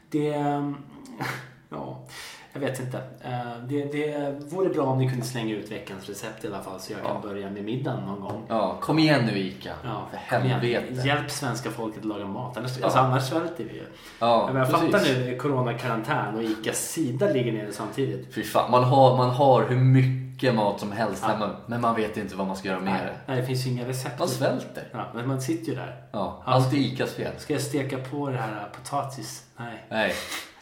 Det... 0.09 0.27
ehm, 0.33 0.75
Ja, 1.69 2.05
jag 2.53 2.59
vet 2.59 2.79
inte. 2.79 2.97
Eh, 3.21 3.31
Det, 3.67 3.83
det 3.91 4.35
vore 4.49 4.69
bra 4.69 4.83
om 4.83 4.97
ni 4.97 5.09
kunde 5.09 5.25
slänga 5.25 5.55
ut 5.55 5.71
veckans 5.71 6.09
recept 6.09 6.43
i 6.43 6.47
alla 6.47 6.61
fall 6.61 6.79
så 6.79 6.93
jag 6.93 7.01
kan 7.01 7.11
Ja. 7.23 7.29
börja 7.29 7.49
med 7.49 7.63
middagen 7.63 8.03
någon 8.05 8.21
gång. 8.21 8.45
Ja, 8.49 8.77
kom 8.81 8.99
igen 8.99 9.25
nu 9.25 9.37
ICA. 9.39 9.71
Ja, 9.83 10.07
för 10.11 10.17
helvete. 10.37 11.07
Hjälp 11.07 11.31
svenska 11.31 11.71
folket 11.71 11.99
att 11.99 12.05
laga 12.05 12.25
mat. 12.25 12.57
Annars, 12.57 12.77
Ja. 12.77 12.83
alltså, 12.85 12.99
annars 12.99 13.23
svälter 13.29 13.63
vi 13.63 13.73
ju. 13.73 13.83
Ja, 14.19 14.45
jag, 14.45 14.53
menar, 14.53 14.59
jag 14.71 14.81
precis. 14.91 15.07
fattar 15.07 15.25
nu 15.31 15.37
coronakarantän 15.37 16.35
och 16.35 16.43
ICAs 16.43 16.91
sida 16.91 17.27
ligger 17.29 17.51
nere 17.53 17.71
samtidigt. 17.71 18.33
Fy 18.35 18.43
fan, 18.43 18.71
man 18.71 18.83
har, 18.83 19.17
man 19.17 19.29
har 19.29 19.63
hur 19.69 19.75
mycket 19.77 20.55
mat 20.55 20.79
som 20.79 20.91
helst 20.91 21.23
Ja. 21.27 21.33
hemma, 21.33 21.49
men 21.67 21.81
man 21.81 21.95
vet 21.95 22.17
inte 22.17 22.35
vad 22.35 22.47
man 22.47 22.55
ska 22.55 22.67
göra 22.67 22.79
med 22.79 22.93
Nej, 22.93 23.01
det. 23.05 23.13
nej, 23.33 23.41
det 23.41 23.47
finns 23.47 23.65
ju 23.67 23.71
inga 23.71 23.87
recept. 23.87 24.19
Man 24.19 24.27
svälter. 24.27 24.83
Ja, 24.91 25.05
men 25.15 25.27
man 25.27 25.41
sitter 25.41 25.69
ju 25.71 25.75
där. 25.75 26.03
Ja. 26.11 26.41
allt 26.45 26.73
är 26.73 26.77
ICAs 26.77 27.13
fel. 27.13 27.31
Ska 27.37 27.53
jag 27.53 27.61
steka 27.61 27.97
på 27.97 28.29
det 28.29 28.37
här 28.37 28.69
potatis? 28.77 29.43
Nej. 29.57 29.85
Nej. 29.89 30.13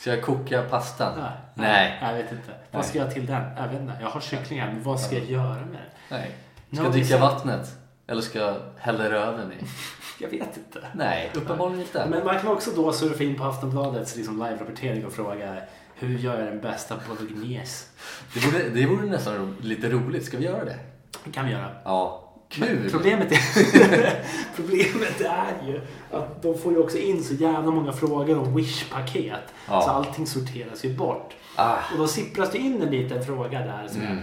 Ska 0.01 0.09
jag 0.09 0.21
koka 0.21 0.61
pastan? 0.61 1.19
Nej. 1.19 1.31
Nej. 1.53 1.97
Jag 2.01 2.13
vet 2.13 2.31
inte. 2.31 2.51
Vad 2.71 2.85
ska 2.85 2.97
jag 2.97 3.11
till 3.13 3.25
den? 3.25 3.43
Jag 3.57 3.67
vet 3.67 3.81
inte. 3.81 3.97
Jag 4.01 4.09
har 4.09 4.21
kyckling 4.21 4.61
här, 4.61 4.71
men 4.71 4.83
vad 4.83 4.99
ska 4.99 5.15
jag 5.15 5.25
göra 5.25 5.49
med 5.65 5.67
den? 5.67 5.79
Nej. 6.09 6.31
Ska 6.73 6.81
No, 6.81 6.85
jag 6.85 6.91
dricka 6.93 7.07
sant. 7.07 7.21
vattnet? 7.21 7.75
Eller 8.07 8.21
ska 8.21 8.39
jag 8.39 8.55
hälla 8.77 9.09
röven 9.09 9.51
i? 9.51 9.55
Jag 10.19 10.29
vet 10.29 10.57
inte. 10.57 10.79
Nej, 10.93 11.31
uppenbarligen 11.33 11.81
inte. 11.81 12.05
Men 12.09 12.25
man 12.25 12.39
kan 12.39 12.47
också 12.47 12.71
då 12.75 12.93
surfa 12.93 13.23
in 13.23 13.35
på 13.37 13.43
Aftonbladets 13.43 14.15
liksom 14.15 14.37
live-rapportering 14.43 15.05
och 15.05 15.13
fråga 15.13 15.57
hur 15.95 16.17
gör 16.17 16.39
jag 16.39 16.47
den 16.47 16.61
bästa 16.61 16.95
bolognese? 17.07 17.85
Det 18.33 18.39
vore, 18.39 18.69
det 18.69 18.85
vore 18.85 19.05
nästan 19.09 19.35
ro, 19.35 19.53
lite 19.61 19.89
roligt. 19.89 20.25
Ska 20.25 20.37
vi 20.37 20.45
göra 20.45 20.65
det? 20.65 20.75
Det 21.23 21.31
kan 21.31 21.45
vi 21.45 21.51
göra. 21.51 21.69
Ja. 21.83 22.30
Kul! 22.51 22.89
Problemet 22.91 23.31
är, 23.31 24.23
problemet 24.55 25.21
är 25.21 25.67
ju 25.67 25.81
att 26.11 26.41
de 26.41 26.57
får 26.57 26.71
ju 26.73 26.79
också 26.79 26.97
in 26.97 27.23
så 27.23 27.33
jävla 27.33 27.71
många 27.71 27.91
frågor 27.93 28.39
om 28.39 28.55
Wish-paket. 28.57 29.53
Ja. 29.67 29.81
Så 29.81 29.89
allting 29.89 30.27
sorteras 30.27 30.85
ju 30.85 30.93
bort. 30.93 31.33
Ah. 31.55 31.75
Och 31.91 31.97
då 31.97 32.07
sippras 32.07 32.51
det 32.51 32.57
in 32.57 32.81
en 32.81 32.91
liten 32.91 33.23
fråga 33.25 33.59
där. 33.59 33.87
Som 33.87 34.01
Mm. 34.01 34.17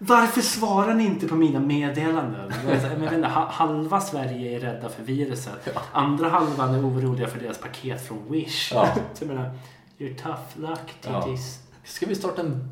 Varför 0.00 0.40
svarar 0.40 0.94
ni 0.94 1.04
inte 1.04 1.28
på 1.28 1.34
mina 1.34 1.60
meddelanden? 1.60 2.52
Men 2.98 3.24
ha- 3.24 3.48
halva 3.50 4.00
Sverige 4.00 4.56
är 4.56 4.60
rädda 4.60 4.88
för 4.88 5.02
viruset. 5.02 5.68
Andra 5.92 6.28
halvan 6.28 6.74
är 6.74 6.80
oroliga 6.88 7.26
för 7.28 7.40
deras 7.40 7.58
paket 7.58 8.06
från 8.06 8.18
Wish. 8.30 8.72
Ja. 8.74 8.88
Så 9.14 9.24
jag 9.24 9.28
menar, 9.34 9.50
you're 9.98 10.22
tough 10.22 10.40
luck, 10.70 10.94
Ja. 11.02 11.22
titties. 11.22 11.58
Ska 11.84 12.06
vi 12.06 12.14
starta 12.14 12.42
en... 12.42 12.68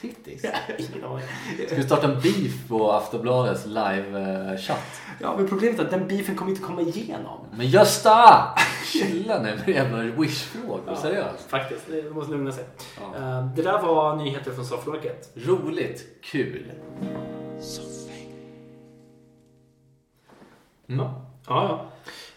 Tittis? 0.00 0.44
Ingen 0.78 1.04
aning. 1.04 1.24
Ska 1.66 1.76
vi 1.76 1.82
starta 1.82 2.06
en 2.06 2.20
beef 2.20 2.68
på 2.68 2.92
Aftonbladets 2.92 3.66
live-chatt? 3.66 5.00
Ja, 5.20 5.36
men 5.36 5.48
problemet 5.48 5.80
är 5.80 5.84
att 5.84 5.90
den 5.90 6.08
beefen 6.08 6.36
kommer 6.36 6.50
inte 6.50 6.62
komma 6.62 6.80
igenom. 6.80 7.38
Men 7.56 7.66
Gösta! 7.66 8.48
Chilla 8.92 9.42
nu 9.42 9.56
med 9.66 9.68
jävla 9.68 10.02
wish-frågor. 10.02 10.94
Seriöst. 10.94 11.50
Faktiskt, 11.50 11.86
det 11.90 12.10
måste 12.14 12.32
lugna 12.32 12.52
sig. 12.52 12.64
Ja. 13.00 13.16
Eh, 13.18 13.46
Det 13.56 13.62
där 13.62 13.82
var 13.82 14.16
nyheter 14.16 14.52
från 14.52 14.64
sofflocket. 14.64 15.30
Roligt. 15.34 16.04
Kul. 16.22 16.72
Mm. 20.88 21.00
Ja, 21.00 21.22
ja. 21.46 21.86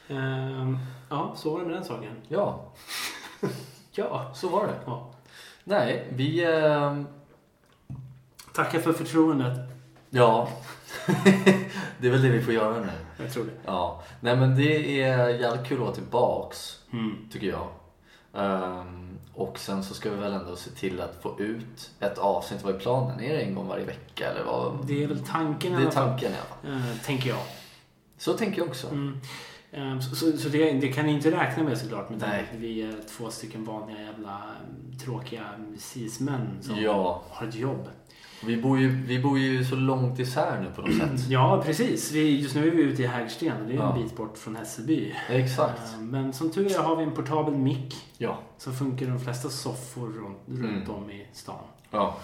ja. 0.08 0.16
Ehm, 0.16 0.78
ja, 1.10 1.34
så 1.36 1.50
var 1.52 1.60
det 1.60 1.66
med 1.66 1.76
den 1.76 1.84
saken. 1.84 2.12
Ja, 2.28 2.72
Ja. 3.92 4.32
så 4.36 4.50
var 4.50 4.68
det. 4.68 4.74
ja. 4.86 5.12
Nej, 5.64 6.08
vi... 6.10 6.46
ehm, 6.46 7.08
Tackar 8.54 8.80
för 8.80 8.94
förtroendet. 8.94 9.58
ja. 10.10 10.50
det 11.98 12.08
är 12.08 12.12
väl 12.12 12.22
det 12.22 12.30
vi 12.30 12.42
får 12.42 12.54
göra 12.54 12.80
nu. 12.80 12.92
Jag 13.24 13.34
tror 13.34 13.44
det. 13.44 13.52
Ja. 13.66 14.04
Nej 14.22 14.36
men 14.36 14.56
det 14.58 15.02
är 15.02 15.30
jävligt 15.30 15.68
kul 15.68 15.78
att 15.78 15.84
vara 15.84 15.96
tillbaks. 15.96 16.80
Mm. 16.94 17.16
tycker 17.32 17.48
jag. 17.48 17.68
Ehm, 18.34 19.18
och 19.34 19.60
sen 19.60 19.84
så 19.84 19.94
ska 19.94 20.10
vi 20.10 20.16
väl 20.16 20.34
ändå 20.34 20.56
se 20.56 20.70
till 20.70 21.02
att 21.02 21.20
få 21.22 21.40
ut 21.40 21.92
ett 22.00 22.18
avsnitt. 22.18 22.64
Vad 22.64 22.76
är 22.76 22.80
planen? 22.80 23.20
Är 23.20 23.34
det 23.34 23.42
en 23.42 23.56
gång 23.56 23.68
varje 23.68 23.86
vecka 23.86 24.30
eller 24.32 24.44
vad? 24.44 24.86
Det 24.88 25.04
är 25.04 25.08
väl 25.08 25.20
tanken 25.20 25.74
Det 25.74 25.88
är 25.88 25.92
tanken 25.92 26.32
i 26.32 26.36
alla 26.36 26.78
fall. 26.78 26.90
Eh, 26.90 26.98
tänker 27.06 27.30
jag. 27.30 27.40
Så 28.18 28.34
tänker 28.34 28.58
jag 28.62 28.68
också. 28.68 28.88
Mm. 28.88 29.20
Ehm, 29.72 30.02
Så, 30.02 30.16
så, 30.16 30.38
så 30.38 30.50
det, 30.50 30.72
det 30.72 30.88
kan 30.94 31.06
ni 31.06 31.12
inte 31.12 31.32
räkna 31.32 31.64
med 31.64 31.78
såklart. 31.78 32.10
Med 32.10 32.20
Nej. 32.20 32.46
vi 32.58 32.82
är 32.82 32.96
två 33.18 33.30
stycken 33.30 33.66
vanliga 33.66 34.02
jävla 34.02 34.42
tråkiga 35.06 35.44
cis-män 35.80 36.48
som 36.62 36.76
Ja. 36.82 37.22
har 37.30 37.48
ett 37.48 37.56
jobb. 37.56 37.88
Vi 38.46 38.58
bor, 38.58 38.80
ju, 38.80 38.90
vi 38.90 39.20
bor 39.20 39.40
ju 39.40 39.66
så 39.66 39.76
långt 39.76 40.20
isär 40.20 40.62
nu 40.62 40.72
på 40.76 40.82
något 40.82 40.96
sätt. 40.98 41.20
Ja, 41.30 41.62
precis. 41.66 42.12
Vi, 42.12 42.40
just 42.42 42.56
nu 42.56 42.68
är 42.68 42.72
vi 42.72 42.82
ute 42.82 43.04
i 43.04 43.08
Hägersten 43.08 43.62
och 43.62 43.68
det 43.68 43.74
är 43.74 43.78
Ja. 43.78 43.96
en 43.96 44.04
bit 44.04 44.16
bort 44.16 44.38
från 44.38 44.56
Hässelby. 44.56 45.14
Exakt. 45.30 45.82
Ehm, 45.96 46.10
Men 46.10 46.34
som 46.34 46.52
tur 46.52 46.72
är 46.76 46.80
har 46.80 46.96
vi 46.96 47.04
en 47.04 47.12
portabel 47.12 47.54
mick 47.56 47.96
Ja. 48.18 48.40
som 48.58 48.74
funkar 48.74 49.06
de 49.06 49.20
flesta 49.20 49.50
soffor 49.50 50.06
runt, 50.08 50.38
runt 50.64 50.88
Mm. 50.88 50.92
om 51.04 51.10
i 51.12 51.26
stan. 51.34 51.56
ja. 51.92 52.18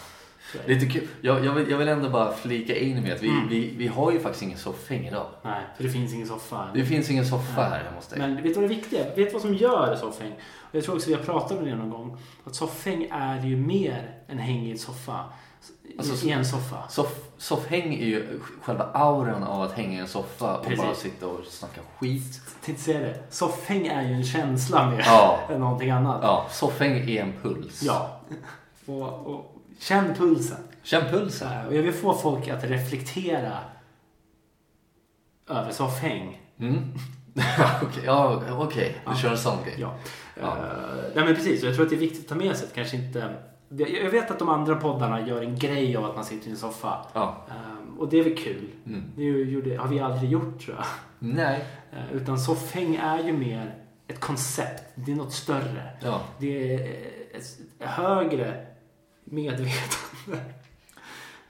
Så. 0.52 0.58
Lite 0.68 0.86
kul. 0.86 1.08
Jag, 1.22 1.46
jag, 1.46 1.54
vill, 1.54 1.70
jag 1.72 1.78
vill 1.78 1.88
ändå 1.88 2.10
bara 2.10 2.34
flika 2.34 2.76
in 2.76 3.02
med 3.02 3.14
att 3.14 3.24
vi, 3.24 3.28
Mm. 3.30 3.48
vi, 3.50 3.74
vi 3.78 3.88
har 3.88 4.12
ju 4.12 4.20
faktiskt 4.20 4.44
ingen 4.44 4.58
soffhäng 4.58 5.08
idag. 5.08 5.28
Nej, 5.44 5.62
för 5.78 5.84
det 5.84 5.90
finns 5.90 6.14
ingen 6.14 6.28
soffa. 6.28 6.68
Det 6.74 6.86
finns 6.86 7.10
ingen 7.10 7.26
soffa 7.26 7.62
här 7.62 7.78
hemma 7.84 7.96
hos 7.96 8.08
dig. 8.08 8.20
Men 8.20 8.36
vet 8.36 8.44
du 8.44 8.54
vad 8.54 8.64
det 8.64 8.68
viktiga 8.76 9.00
är? 9.06 9.16
Vet 9.16 9.16
du 9.28 9.30
vad 9.34 9.42
som 9.42 9.54
gör 9.54 9.96
soffhäng? 9.96 10.32
Och 10.62 10.76
jag 10.76 10.84
tror 10.84 10.96
också 10.96 11.08
vi 11.10 11.16
har 11.16 11.24
pratat 11.24 11.60
om 11.60 11.66
det 11.66 11.76
någon 11.76 11.90
gång. 11.90 12.18
Att 12.44 12.56
soffhäng 12.56 13.08
är 13.12 13.46
ju 13.46 13.56
mer 13.58 14.12
en 14.28 14.78
soffa. 14.78 15.20
Alltså, 15.98 16.26
I 16.28 16.32
en 16.32 16.46
soffa. 16.46 16.88
Soff, 16.90 17.16
soffhäng 17.38 17.94
är 17.96 18.06
ju 18.06 18.40
själva 18.62 18.84
auran 18.94 19.44
av 19.44 19.62
att 19.62 19.72
hänga 19.72 19.98
i 19.98 20.02
en 20.02 20.08
soffa 20.08 20.58
och 20.58 20.64
Precis. 20.66 20.80
bara 20.86 20.96
sitta 20.96 21.28
och 21.28 21.46
snacka 21.46 21.82
skit. 22.00 22.42
Tänkte 22.66 22.84
säga 22.84 23.00
det. 23.00 23.24
Soffhäng 23.30 23.88
är 23.88 24.02
ju 24.08 24.14
en 24.14 24.24
känsla 24.24 24.90
mer 24.90 25.00
Ja. 25.06 25.40
än 25.50 25.60
någonting 25.60 25.90
annat. 25.90 26.20
Ja, 26.24 26.48
soffhäng 26.52 27.10
är 27.10 27.22
en 27.24 27.34
puls. 27.42 27.84
Ja. 27.84 28.20
Och, 28.86 29.02
och 29.28 29.56
känn 29.80 30.14
pulsen. 30.16 30.58
Känn 30.84 31.10
pulsen. 31.12 31.48
här, 31.50 31.68
Och 31.68 31.76
jag 31.76 31.82
vill 31.84 31.94
få 31.94 32.14
folk 32.14 32.48
att 32.48 32.64
reflektera 32.64 33.58
över 35.50 35.72
soffhäng. 35.72 36.42
Mm. 36.60 36.94
Okej, 37.84 38.04
ja, 38.06 38.42
okej. 38.52 38.96
Du 39.06 39.12
Ja. 39.12 39.18
kör 39.18 39.32
en 39.32 39.38
sån 39.38 39.58
grej. 39.64 39.76
Ja. 39.78 39.96
Ja. 40.42 40.48
Eh, 40.48 41.04
nej 41.16 41.26
men 41.26 41.36
precis, 41.36 41.64
och 41.64 41.68
jag 41.70 41.76
tror 41.76 41.86
att 41.86 41.90
det 41.90 41.96
är 41.96 42.00
viktigt 42.00 42.22
att 42.22 42.30
ta 42.30 42.36
med 42.36 42.58
sig 42.58 42.68
att 42.68 42.74
kanske 42.76 42.98
inte... 42.98 43.34
Jag 43.70 44.10
vet 44.10 44.32
att 44.32 44.40
de 44.40 44.50
andra 44.50 44.76
poddarna 44.76 45.28
gör 45.28 45.42
en 45.42 45.56
grej 45.60 45.98
av 45.98 46.06
att 46.06 46.16
man 46.16 46.26
sitter 46.26 46.48
i 46.48 46.52
en 46.52 46.58
soffa. 46.58 47.06
Ja. 47.14 47.46
Eh, 47.50 48.00
och 48.00 48.10
det 48.10 48.20
är 48.20 48.24
väl 48.24 48.38
kul. 48.38 48.70
Mm. 48.86 49.04
Det 49.16 49.24
gjorde, 49.24 49.78
har 49.78 49.88
vi 49.88 50.00
aldrig 50.00 50.32
gjort 50.32 50.66
tror 50.66 50.76
jag. 50.76 50.86
Nej. 51.20 51.66
Eh, 51.92 52.16
utan 52.16 52.40
soffhäng 52.40 52.96
är 52.96 53.24
ju 53.24 53.34
mer 53.34 53.76
ett 54.08 54.20
koncept. 54.20 54.84
Det 54.96 55.12
är 55.12 55.16
något 55.16 55.34
större. 55.34 55.90
Ja. 56.02 56.22
Det 56.40 56.74
är 56.74 56.80
ett 57.38 57.60
högre 57.80 58.66
medvetande. 59.24 59.76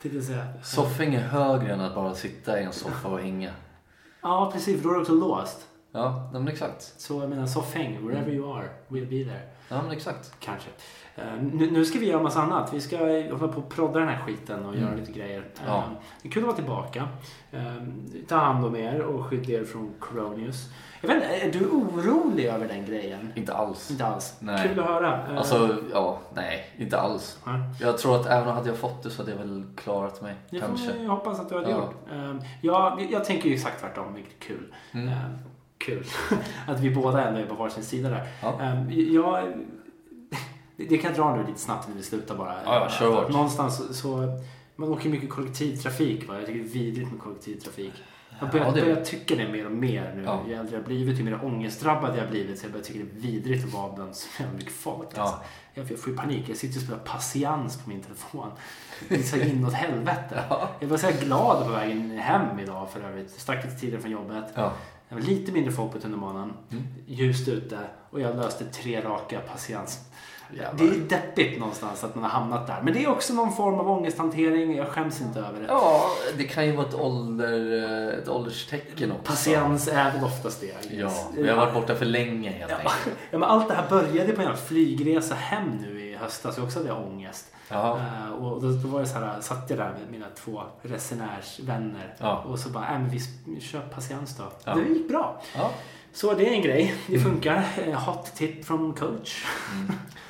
Tänkte 0.01 0.21
säga. 0.21 0.47
Soffhäng 0.63 1.15
är 1.15 1.21
högre 1.27 1.73
än 1.73 1.81
att 1.81 1.95
bara 1.95 2.13
sitta 2.13 2.61
i 2.61 2.63
en 2.63 2.73
soffa 2.73 3.07
och 3.07 3.19
hänga. 3.19 3.51
Ja, 4.21 4.49
precis. 4.53 4.81
För 4.81 4.83
då 4.83 4.89
är 4.89 4.93
det 4.93 5.01
också 5.01 5.13
låst. 5.13 5.67
Ja, 5.91 6.29
men 6.33 6.47
exakt. 6.47 6.93
Så 6.97 7.21
jag 7.21 7.29
menar 7.29 7.45
soffhäng, 7.45 8.07
wherever 8.07 8.31
you 8.31 8.57
are, 8.57 8.69
we'll 8.87 9.09
be 9.09 9.31
there. 9.31 9.41
Ja, 9.69 9.81
men 9.81 9.91
exakt. 9.91 10.33
Kanske. 10.39 10.69
Eh, 11.15 11.23
nu, 11.53 11.71
nu 11.71 11.85
ska 11.85 11.99
vi 11.99 12.05
göra 12.09 12.23
massa 12.23 12.41
annat. 12.41 12.73
Vi 12.73 12.81
ska 12.81 13.09
eh, 13.17 13.37
hålla 13.37 13.53
på 13.53 13.59
och 13.59 13.69
prodda 13.69 13.99
den 13.99 14.07
här 14.09 14.25
skiten 14.25 14.65
och 14.65 14.75
göra 14.75 14.87
Mm. 14.87 14.99
lite 14.99 15.11
grejer. 15.11 15.39
Eh, 15.39 15.61
Ja. 15.67 15.83
Det 16.21 16.27
är 16.27 16.31
kul 16.31 16.41
att 16.43 16.47
vara 16.47 16.55
tillbaka. 16.55 17.07
Ta 18.27 18.35
hand 18.35 18.65
om 18.65 18.75
er 18.75 19.01
och 19.01 19.25
skydda 19.25 19.51
er 19.53 19.63
från 19.63 19.93
Coronius. 19.99 20.69
Jag 21.01 21.07
vet 21.07 21.23
inte, 21.23 21.35
är 21.35 21.51
du 21.51 21.65
orolig 21.69 22.45
över 22.45 22.67
den 22.67 22.85
grejen? 22.85 23.33
Inte 23.35 23.53
alls. 23.53 23.91
Inte 23.91 24.05
alls. 24.05 24.37
Nej. 24.39 24.67
Kul 24.67 24.79
att 24.79 24.85
höra. 24.85 25.37
Alltså, 25.37 25.77
ja, 25.93 26.19
nej, 26.33 26.73
inte 26.77 26.99
alls. 26.99 27.39
ja. 27.45 27.51
Jag 27.81 27.97
tror 27.97 28.15
att 28.15 28.25
även 28.25 28.53
hade 28.53 28.67
jag 28.69 28.77
fått 28.77 29.03
det 29.03 29.09
så 29.09 29.21
hade 29.21 29.31
jag 29.31 29.37
väl 29.37 29.63
klarat 29.77 30.21
mig. 30.21 30.35
Får 30.51 30.59
kanske. 30.59 30.93
vi 30.93 31.05
hoppas 31.05 31.39
att 31.39 31.49
du 31.49 31.55
hade 31.55 31.69
Ja. 31.69 31.77
gjort. 31.77 31.95
Jag, 32.61 33.07
jag 33.11 33.25
tänker 33.25 33.49
ju 33.49 33.55
exakt 33.55 33.79
tvärtom, 33.81 34.13
vilket 34.13 34.33
är 34.33 34.39
kul. 34.47 34.73
Mm. 34.91 35.09
Kul. 35.77 36.05
att 36.67 36.79
vi 36.79 36.95
båda 36.95 37.27
ändå 37.27 37.39
är 37.39 37.45
på 37.45 37.55
varsin 37.55 37.83
sida 37.83 38.09
där. 38.09 38.27
Ja. 38.41 38.61
Eh, 38.61 38.99
jag, 38.99 39.53
det, 40.75 40.97
kan 40.97 41.11
jag 41.11 41.19
dra 41.19 41.35
nu 41.35 41.47
lite 41.47 41.59
snabbt 41.59 41.87
när 41.87 41.95
vi 41.95 42.03
slutar 42.03 42.35
bara. 42.35 42.55
Ja, 42.65 42.89
ja, 42.99 43.09
hårt. 43.09 43.29
Någonstans 43.31 43.99
så, 43.99 44.39
man 44.75 44.89
åker 44.89 45.09
mycket 45.09 45.29
kollektivtrafik. 45.29 46.27
Va? 46.27 46.35
Jag 46.37 46.45
tycker 46.45 46.59
det 46.59 46.65
är 46.65 46.73
vidrigt 46.73 47.11
med 47.11 47.21
kollektivtrafik. 47.21 47.93
Jag 48.39 48.49
börjar, 48.49 48.65
Ja, 48.65 48.71
det- 48.71 48.81
börjar 48.81 49.03
tycka 49.05 49.35
det 49.35 49.47
mer 49.51 49.65
och 49.65 49.71
mer 49.71 50.13
nu. 50.15 50.23
Ja. 50.23 50.41
Ju 50.47 50.53
äldre 50.53 50.75
jag 50.75 50.85
blivit, 50.85 51.19
ju 51.19 51.23
mer 51.23 51.45
ångestdrabbad 51.45 52.17
jag 52.17 52.29
blivit. 52.29 52.59
Så 52.59 52.65
jag 52.65 52.71
börjar 52.71 52.83
tycka 52.85 52.99
det 52.99 53.17
är 53.17 53.21
vidrigt 53.31 53.65
att 53.65 53.73
vara 53.73 53.93
bland 53.93 54.15
så 54.15 54.27
jävla 54.41 54.57
mycket 54.57 54.73
folk. 54.73 55.07
Ja. 55.15 55.21
Alltså. 55.21 55.37
Jag, 55.73 55.91
jag 55.91 55.99
får 55.99 56.09
ju 56.09 56.17
panik. 56.17 56.49
Jag 56.49 56.57
sitter 56.57 56.77
och 56.77 56.83
spelar 56.83 56.99
patiens 56.99 57.83
på 57.83 57.89
min 57.89 58.01
telefon. 58.01 58.51
Det 59.09 59.15
är 59.15 59.23
så 59.23 59.37
inåt 59.37 59.73
helvete. 59.73 60.43
Ja. 60.49 60.69
Jag 60.79 60.87
var 60.87 60.97
så 60.97 61.07
glad 61.21 61.63
på 61.65 61.71
vägen 61.71 62.11
hem 62.11 62.59
idag 62.59 62.89
för 62.89 63.01
övrigt. 63.01 63.31
Stack 63.31 63.63
lite 63.65 63.75
tidigare 63.77 64.01
från 64.01 64.11
jobbet. 64.11 64.45
Ja. 64.55 64.71
Det 65.15 65.21
var 65.21 65.27
lite 65.27 65.51
mindre 65.51 65.71
folk 65.71 65.91
på 65.93 65.99
tunnelbanan. 65.99 66.53
Mm. 66.71 66.83
Ljust 67.07 67.47
ute. 67.47 67.77
Och 68.09 68.19
jag 68.21 68.35
löste 68.35 68.65
tre 68.65 69.01
raka 69.01 69.39
patiens. 69.39 69.99
Jävlar. 70.53 70.73
Det 70.87 70.95
är 70.95 70.99
deppigt 70.99 71.59
någonstans 71.59 72.03
att 72.03 72.15
man 72.15 72.23
har 72.23 72.31
hamnat 72.31 72.67
där. 72.67 72.81
Men 72.83 72.93
det 72.93 73.03
är 73.03 73.09
också 73.09 73.33
någon 73.33 73.53
form 73.55 73.75
av 73.79 73.89
ångesthantering. 73.89 74.75
Jag 74.75 74.87
skäms 74.87 75.21
inte 75.21 75.39
över 75.39 75.59
det. 75.59 75.65
Ja, 75.67 76.05
det 76.37 76.43
kan 76.43 76.65
ju 76.65 76.71
vara 76.75 76.87
ett, 76.87 76.93
ålder, 76.95 78.11
ett 78.21 78.27
ålderstecken 78.27 79.11
också. 79.11 79.23
Patiens 79.23 79.87
är 79.87 80.11
väl 80.11 80.23
oftast 80.23 80.61
det. 80.61 80.95
Ja, 80.97 81.11
vi 81.37 81.49
har 81.49 81.55
varit 81.57 81.73
borta 81.73 81.95
för 81.95 82.05
länge 82.05 82.49
helt 82.51 82.71
Ja, 82.71 82.77
enkelt. 82.77 83.17
ja, 83.31 83.37
men 83.37 83.43
allt 83.49 83.67
det 83.67 83.73
här 83.73 83.89
började 83.89 84.33
på 84.33 84.41
en 84.41 84.57
flygresa 84.57 85.35
hem 85.35 85.69
nu 85.81 85.94
i 86.15 86.17
höstas. 86.17 86.57
Jag 86.57 86.65
också 86.65 86.79
hade 86.79 86.91
ångest. 86.91 87.45
Ja. 87.69 87.99
Eh, 87.99 88.31
och 88.33 88.61
då, 88.61 88.69
då 88.71 88.87
var 88.87 88.99
det 88.99 89.07
så 89.07 89.19
här, 89.19 89.41
satt 89.41 89.69
jag 89.69 89.79
där 89.79 89.91
med 89.99 90.11
mina 90.11 90.25
två 90.35 90.63
resenärsvänner. 90.81 92.15
Ja. 92.17 92.37
Och 92.37 92.59
så 92.59 92.69
bara, 92.69 92.85
äh, 92.93 92.99
men 92.99 93.09
vi 93.09 93.19
kör 93.61 93.81
patiens 93.81 94.37
då. 94.37 94.43
Ja. 94.63 94.75
Det 94.75 94.93
gick 94.93 95.07
bra. 95.07 95.41
Så 96.13 96.33
det 96.33 96.47
är 96.49 96.51
en 96.53 96.61
grej. 96.61 96.95
Det 97.07 97.15
Mm. 97.15 97.31
funkar. 97.31 97.63
Eh, 97.85 97.99
Hot 97.99 98.35
tip 98.35 98.65
från 98.65 98.93
coach. 98.93 99.45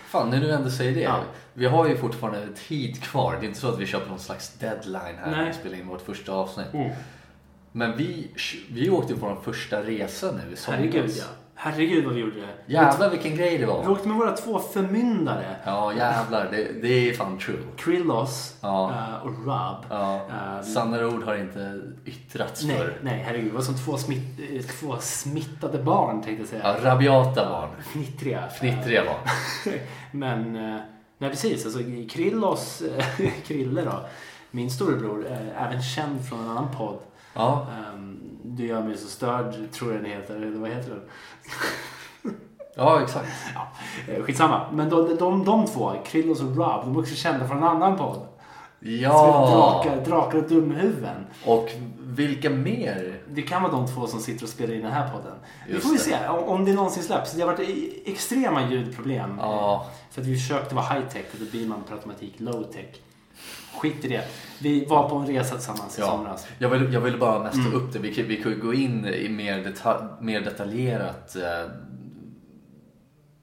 Fan, 0.07 0.29
när 0.29 0.39
du 0.41 0.51
ändå 0.51 0.69
säger 0.69 0.95
det. 0.95 1.01
Ja. 1.01 1.19
Vi 1.53 1.65
har 1.65 1.87
ju 1.87 1.97
fortfarande 1.97 2.47
tid 2.67 3.03
kvar. 3.03 3.37
Det 3.39 3.45
är 3.45 3.47
inte 3.47 3.59
så 3.59 3.69
att 3.69 3.79
vi 3.79 3.91
på 3.91 4.09
någon 4.09 4.19
slags 4.19 4.53
deadline 4.53 5.15
här 5.19 5.31
när 5.31 5.37
Nej. 5.37 5.47
vi 5.47 5.53
spelar 5.53 5.77
in 5.77 5.87
vårt 5.87 6.01
första 6.01 6.31
avsnitt. 6.33 6.67
Men 7.71 7.97
vi, 7.97 8.31
vi 8.69 8.89
åkte 8.89 9.13
på 9.15 9.25
vår 9.25 9.41
första 9.43 9.81
resa 9.83 10.31
nu 10.31 10.53
i 10.53 10.55
somras. 10.55 10.67
Herregud 10.67 11.09
ja. 11.17 11.23
Herregud 11.57 12.05
vad 12.05 12.13
vi 12.13 12.19
gjorde 12.21 12.35
det. 12.41 12.73
Jävlar 12.73 13.09
vilken 13.09 13.35
grej 13.35 13.51
det 13.51 13.57
Vi 13.57 13.65
var. 13.65 13.89
åkte 13.89 14.07
med 14.07 14.17
våra 14.17 14.31
två 14.31 14.59
förmyndare. 14.59 15.55
Ja 15.65 15.93
jävlar, 15.93 16.47
det, 16.51 16.81
det 16.81 17.09
är 17.09 17.13
fan 17.13 17.37
true. 17.39 17.57
Krillos 17.77 18.55
Ja. 18.61 18.91
eh, 18.91 19.25
och 19.25 19.31
Rob. 19.45 19.85
Ja. 19.89 20.15
Eh, 20.15 20.61
Sannare 20.63 21.05
ord 21.05 21.23
har 21.23 21.35
inte 21.35 21.81
yttrats 22.05 22.63
Nej, 22.63 22.77
förr. 22.77 22.97
nej, 23.01 23.23
herregud. 23.27 23.51
Det 23.51 23.55
var 23.55 23.61
som 23.61 23.75
två, 23.77 23.97
smitt, 23.97 24.39
eh, 24.53 24.61
två 24.61 24.95
smittade 24.99 25.77
barn 25.83 26.21
tänkte 26.21 26.41
jag 26.41 26.49
säga. 26.49 26.77
Ja, 26.83 26.89
rabiata 26.91 27.49
barn. 27.49 27.69
Fnittriga. 27.83 28.47
Fnittriga 28.49 29.03
barn. 29.05 29.73
Men, 30.11 30.53
nej 31.17 31.29
precis. 31.29 31.65
Alltså, 31.65 31.79
Krillos, 32.09 32.83
Krille 33.47 33.81
då, 33.81 33.99
min 34.51 34.69
storebror, 34.71 35.25
även 35.57 35.81
känd 35.81 36.25
från 36.29 36.39
en 36.39 36.49
annan 36.49 36.67
podd. 36.77 36.99
Ja. 37.33 37.67
Ehm, 37.93 38.19
Du 38.45 38.65
gör 38.67 38.83
mig 38.83 38.97
så 38.97 39.07
störd, 39.07 39.71
tror 39.71 39.93
jag 39.93 40.01
den 40.03 40.11
heter. 40.11 40.35
Eller 40.35 40.59
vad 40.59 40.69
heter 40.69 40.89
den? 40.89 41.01
ja, 42.75 43.01
exakt. 43.03 43.27
Ja, 43.55 43.67
eh, 44.13 44.23
skitsamma. 44.23 44.71
Men 44.71 44.89
de, 44.89 45.15
de, 45.19 45.45
de 45.45 45.65
två, 45.65 45.91
Krillos 46.05 46.41
och 46.41 46.47
Rob, 46.57 46.81
de 46.85 46.95
är 46.95 46.99
också 46.99 47.15
kända 47.15 47.47
från 47.47 47.57
en 47.57 47.63
annan 47.63 47.97
podd. 47.97 48.27
Ja. 48.79 49.81
Drakar, 49.83 50.05
drakar 50.05 50.37
och 50.37 50.49
dumhuvuden. 50.49 51.25
Och 51.45 51.69
vilka 51.99 52.49
mer? 52.49 53.19
Det 53.29 53.41
kan 53.41 53.61
vara 53.63 53.71
de 53.71 53.87
två 53.87 54.07
som 54.07 54.19
sitter 54.19 54.43
och 54.43 54.49
spelar 54.49 54.73
in 54.73 54.81
den 54.81 54.91
här 54.91 55.09
podden. 55.09 55.33
Vi 55.67 55.73
Just 55.73 55.85
får 55.85 55.91
vi 55.93 55.97
se 55.99 56.27
om, 56.27 56.43
om 56.43 56.65
det 56.65 56.73
någonsin 56.73 57.03
släpps. 57.03 57.33
Det 57.33 57.41
har 57.41 57.47
varit 57.51 57.69
i- 57.69 58.01
extrema 58.05 58.69
ljudproblem. 58.69 59.35
Ja. 59.39 59.85
För 60.11 60.21
att 60.21 60.27
vi 60.27 60.35
försökte 60.39 60.75
vara 60.75 60.85
high 60.85 61.07
tech 61.07 61.25
och 61.33 61.39
då 61.39 61.45
blir 61.51 61.67
man 61.67 61.83
per 61.87 61.95
automatik 61.95 62.33
low 62.39 62.63
tech. 62.63 62.85
Skit 63.77 64.05
i 64.05 64.07
det. 64.07 64.23
Vi 64.59 64.85
var 64.85 65.09
på 65.09 65.15
en 65.15 65.27
resa 65.27 65.55
tillsammans 65.55 65.97
i 65.97 66.01
Ja. 66.01 66.07
somras. 66.07 66.47
Jag 66.59 66.69
vill, 66.69 66.93
jag 66.93 67.01
vill 67.01 67.19
bara 67.19 67.43
mest 67.43 67.55
ta 67.55 67.61
Mm. 67.61 67.73
upp 67.73 67.93
det. 67.93 67.99
Vi 67.99 68.13
vi 68.23 68.37
ju 68.49 68.61
gå 68.61 68.73
in 68.73 69.05
i 69.05 69.29
mer, 69.29 69.63
detalj, 69.63 70.03
mer 70.21 70.41
detaljerat. 70.41 71.35
Eh, 71.35 71.71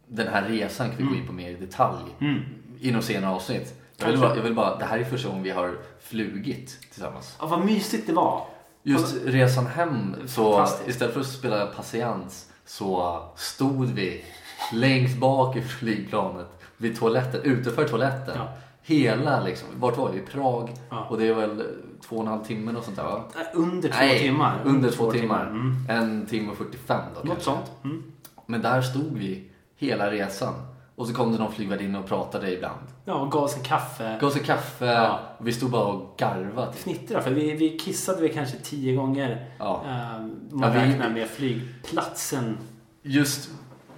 den 0.09 0.28
här 0.28 0.43
resan 0.49 0.88
kan 0.88 0.97
vi 0.99 1.05
gå 1.05 1.14
in 1.14 1.26
på 1.26 1.32
mer 1.32 1.51
i 1.51 1.55
detalj 1.55 2.05
Mm. 2.20 2.40
i 2.80 2.90
något 2.90 3.05
senare 3.05 3.34
avsnitt. 3.34 3.74
Jag 3.97 4.07
vill, 4.09 4.20
bara, 4.20 4.36
jag 4.36 4.43
vill 4.43 4.55
bara, 4.55 4.78
det 4.78 4.84
här 4.84 4.99
är 4.99 5.05
första 5.05 5.28
gången 5.28 5.43
vi 5.43 5.51
har 5.51 5.76
flugit 6.01 6.78
tillsammans. 6.93 7.36
Ja, 7.40 7.47
vad 7.47 7.64
mysigt 7.64 8.07
det 8.07 8.12
var. 8.12 8.47
Just 8.82 9.16
resan 9.24 9.66
hem, 9.66 10.16
så 10.26 10.66
istället 10.86 11.14
för 11.14 11.20
att 11.20 11.26
spela 11.26 11.66
patiens 11.66 12.49
så 12.66 13.22
stod 13.36 13.86
vi 13.90 14.24
längst 14.72 15.18
bak 15.18 15.57
i 15.57 15.62
flygplanet 15.62 16.47
vid 16.76 16.99
toaletten, 16.99 17.40
utanför 17.43 17.88
toaletten. 17.88 18.34
Ja. 18.36 18.49
Hela 18.85 19.41
liksom, 19.45 19.68
vart 19.76 19.97
var 19.97 20.11
vi? 20.12 20.18
I 20.18 20.22
Prag. 20.22 20.70
Ja. 20.91 21.07
Och 21.11 21.18
det 21.18 21.28
är 21.28 21.35
väl 21.35 21.62
två 22.09 22.16
och 22.16 22.22
en 22.22 22.28
halv 22.28 22.45
timme 22.45 22.72
och 22.78 22.85
sånt 22.85 22.97
där 22.97 23.05
va? 23.05 23.24
Äh, 23.37 23.59
Under 23.61 23.89
två 23.89 23.97
Nej, 24.01 24.18
timmar. 24.18 24.59
Under 24.64 24.91
två 24.91 25.12
timmar. 25.12 25.47
Mm. 25.47 25.76
En 25.89 26.26
timme 26.26 26.51
och 26.51 26.57
45 26.57 27.01
då 27.14 27.18
Något 27.20 27.26
kanske. 27.28 27.45
sånt. 27.45 27.70
Mm. 27.85 28.03
Men 28.47 28.62
där 28.62 28.83
stod 28.83 29.12
vi 29.18 29.51
hela 29.76 30.11
resan. 30.11 30.55
Och 30.97 31.07
så 31.09 31.14
kom 31.14 31.33
det 31.33 31.39
någon 31.39 31.53
flygvärdinna 31.53 31.99
och 31.99 32.07
pratade 32.07 32.53
ibland. 32.53 32.80
Ja, 33.05 33.14
och 33.14 33.30
gav 33.33 33.43
oss 33.45 33.57
en 33.57 33.62
kaffe. 33.62 34.18
Gav 34.20 34.30
oss 34.30 34.37
en 34.37 34.43
kaffe. 34.45 34.87
Ja. 34.87 35.20
Och 35.39 35.47
vi 35.47 35.53
stod 35.53 35.70
bara 35.70 35.85
och 35.85 36.14
garvade. 36.18 36.72
Fnittra, 36.72 37.20
för 37.22 37.30
vi, 37.30 37.53
vi 37.53 37.78
kissade 37.78 38.20
vi 38.22 38.28
kanske 38.28 38.57
tio 38.57 38.95
gånger. 38.97 39.51
Ja. 39.59 39.83
Ehm, 39.87 40.35
man 40.51 40.72
Ja, 40.74 40.80
vi- 40.85 40.93
räknar 40.93 41.11
med 41.11 41.28
flygplatsen. 41.28 42.59
Just, 43.03 43.51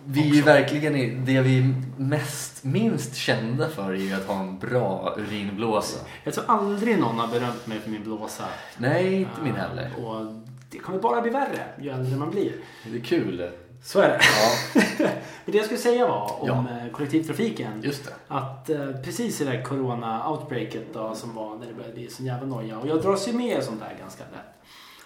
vi 0.07 0.31
är 0.31 0.35
ju 0.35 0.43
verkligen 0.43 1.25
det 1.25 1.41
vi 1.41 1.75
mest, 1.97 2.65
minst 2.65 3.15
kända 3.17 3.69
för 3.69 3.91
är 3.91 3.97
ju 3.97 4.13
att 4.15 4.27
ha 4.27 4.41
en 4.41 4.59
bra 4.59 5.15
urinblåsa. 5.19 5.99
Jag 6.25 6.35
tror 6.35 6.45
aldrig 6.49 6.99
någon 6.99 7.19
har 7.19 7.29
berömt 7.29 7.67
mig 7.67 7.81
för 7.81 7.91
min 7.91 8.03
blåsa. 8.05 8.45
Nej, 8.79 9.15
inte 9.15 9.43
min 9.43 9.55
heller. 9.55 9.91
Och 10.05 10.27
det 10.71 10.79
kommer 10.79 10.99
bara 10.99 11.21
bli 11.23 11.31
värre 11.31 11.65
ju 11.81 11.91
äldre 11.91 12.17
man 12.17 12.31
blir. 12.31 12.53
Det 12.91 12.99
är 12.99 13.03
kul. 13.03 13.51
Så 13.83 14.01
är 14.01 14.09
det. 14.09 14.21
Ja, 14.21 14.81
Men 15.45 15.53
det 15.53 15.57
jag 15.59 15.65
skulle 15.65 15.81
säga 15.81 16.07
var 16.07 16.43
om 16.43 16.49
Ja. 16.49 16.85
eh, 16.85 16.91
kollektivtrafiken. 16.93 17.81
just 17.83 18.05
det. 18.05 18.11
Att 18.29 18.71
eh, 18.71 18.91
precis 19.05 19.41
i 19.41 19.45
det 19.45 19.51
här 19.51 19.63
corona-outbreaket 19.63 20.85
då, 20.93 21.15
som 21.15 21.35
var 21.35 21.57
när 21.59 21.67
det 21.67 21.75
började 21.75 21.95
bli 21.95 22.09
sån 22.11 22.27
jävla 22.27 22.47
noja. 22.47 22.79
Och 22.79 22.89
jag 22.89 23.03
dras 23.03 23.29
ju 23.29 23.33
med 23.33 23.59
i 23.59 23.63
sånt 23.63 23.81
där 23.81 23.97
ganska 24.01 24.25
lätt. 24.25 24.55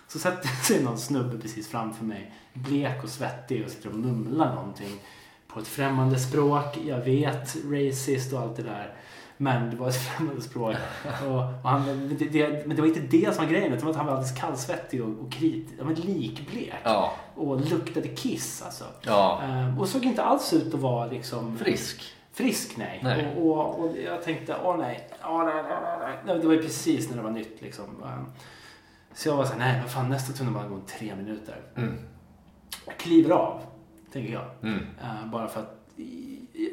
Så 0.09 0.19
sätter 0.19 0.49
sig 0.65 0.83
någon 0.83 0.99
snubbe 0.99 1.39
precis 1.39 1.69
framför 1.69 2.05
mig. 2.05 2.33
Blek 2.53 3.03
och 3.05 3.09
svettig 3.09 3.65
och 3.65 3.71
sitter 3.71 3.89
och 3.89 3.95
mumlar 3.95 4.55
någonting. 4.55 4.99
På 5.49 5.61
ett 5.61 5.69
främmande 5.69 6.19
språk. 6.19 6.79
Jag 6.87 6.99
vet, 6.99 7.57
racist 7.71 8.33
och 8.33 8.41
allt 8.41 8.57
det 8.57 8.63
där. 8.63 8.95
Men 9.37 9.71
det 9.71 9.77
var 9.77 9.89
ett 9.89 9.97
främmande 10.09 10.43
språk. 10.43 10.77
Och, 11.27 11.35
och 11.35 11.71
han, 11.71 11.85
men, 11.85 12.17
det, 12.19 12.25
det, 12.25 12.67
men 12.67 12.77
det 12.77 12.83
var 12.83 12.89
inte 12.89 13.01
det 13.01 13.35
som 13.35 13.45
var 13.45 13.53
grejen. 13.53 13.73
Utan 13.73 13.91
att 13.91 13.97
han 13.97 14.07
var 14.07 14.13
alldeles 14.13 14.41
kallsvettig 14.41 15.03
och, 15.03 15.25
och 15.27 15.33
krit, 15.33 15.69
ja, 15.79 15.85
men 15.85 15.95
likblek. 15.95 16.75
Ja, 16.85 17.13
Och 17.35 17.61
luktade 17.71 18.09
kiss 18.09 18.63
alltså. 18.63 18.85
ja. 19.03 19.43
Ehm, 19.43 19.79
och 19.79 19.89
såg 19.89 20.05
inte 20.05 20.23
alls 20.23 20.53
ut 20.53 20.75
att 20.75 20.81
vara 20.81 21.07
liksom... 21.07 21.59
Frisk. 21.59 22.15
Frisk 22.33 22.77
nej. 22.77 23.01
Nej. 23.03 23.35
Och, 23.37 23.59
och, 23.59 23.81
och 23.81 23.97
jag 24.07 24.23
tänkte, 24.23 24.57
åh 24.65 24.77
nej, 24.77 25.09
åh 25.25 25.45
nej, 25.45 25.63
nej, 25.63 25.99
nej, 26.01 26.19
nej. 26.27 26.39
Det 26.39 26.47
var 26.47 26.55
ju 26.55 26.63
precis 26.63 27.09
när 27.09 27.17
det 27.17 27.23
var 27.23 27.31
nytt 27.31 27.63
liksom. 27.63 27.85
Ehm, 27.85 28.25
Så 29.19 29.29
jag 29.29 29.37
var 29.37 29.45
såhär, 29.45 29.59
nej 29.59 29.81
vad 29.81 29.91
fan 29.91 30.09
nästa 30.09 30.33
tunnelbana 30.33 30.69
går 30.69 30.77
om 30.77 30.83
tre 30.87 31.17
minuter. 31.17 31.57
Mm. 31.77 31.99
Jag 32.87 32.97
kliver 32.97 33.31
av, 33.31 33.61
tänker 34.13 34.33
jag. 34.33 34.45
Mm. 34.63 34.79
Ehm, 35.03 35.31
bara 35.31 35.49
för 35.49 35.61
att 35.61 35.89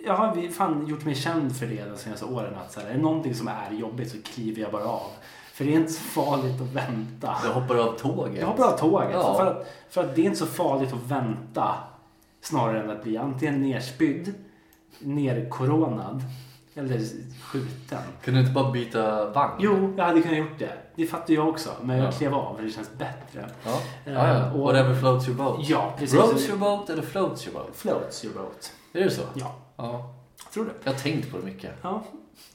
jag 0.05 0.13
har 0.13 0.51
fan 0.51 0.87
gjort 0.87 1.05
mig 1.05 1.15
känd 1.15 1.55
för 1.55 1.65
det 1.65 1.85
de 1.85 1.97
senaste 1.97 2.25
åren. 2.25 2.55
Att 2.55 2.71
så 2.71 2.79
här, 2.79 2.87
är 2.87 2.93
det 2.93 3.01
någonting 3.01 3.35
som 3.35 3.47
är 3.47 3.71
jobbigt 3.71 4.11
så 4.11 4.17
kliver 4.21 4.61
jag 4.61 4.71
bara 4.71 4.83
av. 4.83 5.11
För 5.53 5.65
det 5.65 5.73
är 5.73 5.75
inte 5.75 5.91
så 5.91 6.01
farligt 6.01 6.61
att 6.61 6.73
vänta. 6.73 7.35
Du 7.43 7.49
hoppar 7.49 7.75
av 7.75 7.97
tåget. 7.97 8.41
Jag 8.41 8.47
hoppar 8.47 8.73
av 8.73 8.77
tåget. 8.77 9.09
Ja. 9.13 9.37
För, 9.37 9.45
att, 9.45 9.67
för 9.89 10.03
att 10.03 10.15
det 10.15 10.21
är 10.21 10.25
inte 10.25 10.39
så 10.39 10.45
farligt 10.45 10.93
att 10.93 11.11
vänta. 11.11 11.75
Snarare 12.41 12.83
än 12.83 12.89
att 12.89 13.03
bli 13.03 13.17
antingen 13.17 13.61
nerspydd, 13.61 14.33
nerkoronad 14.99 16.23
eller 16.75 16.99
skjuten. 17.41 18.01
Kunde 18.23 18.39
du 18.39 18.41
inte 18.41 18.53
bara 18.53 18.71
byta 18.71 19.29
vagn? 19.29 19.55
Jo, 19.59 19.93
jag 19.97 20.05
hade 20.05 20.21
kunnat 20.21 20.37
gjort 20.37 20.59
det. 20.59 20.84
Det 20.95 21.05
fattar 21.05 21.33
jag 21.33 21.47
också. 21.49 21.69
Men 21.81 21.97
jag 21.97 22.07
Ja. 22.07 22.11
klev 22.11 22.33
av 22.33 22.55
för 22.55 22.63
det 22.63 22.69
känns 22.69 22.89
bättre. 22.97 23.49
Ja, 23.65 23.81
Eh, 24.05 24.13
ja, 24.13 24.27
ja. 24.37 24.51
och- 24.51 24.59
Whatever 24.59 24.95
floats 24.95 25.27
your 25.27 25.37
boat. 25.37 25.69
Ja, 25.69 25.93
precis. 25.97 26.19
Rows 26.19 26.49
your 26.49 26.57
boat 26.59 26.89
eller 26.89 27.01
floats 27.01 27.47
your 27.47 27.57
boat? 27.59 27.75
Floats 27.75 28.25
your 28.25 28.35
boat. 28.35 28.71
Är 28.93 28.99
det 29.03 29.09
så? 29.09 29.21
Ja, 29.33 29.55
Ja. 29.77 30.13
tror 30.53 30.65
du? 30.65 30.71
Jag 30.83 30.91
har 30.91 30.99
tänkt 30.99 31.31
på 31.31 31.37
det 31.37 31.43
mycket. 31.45 31.71
Ja. 31.81 32.03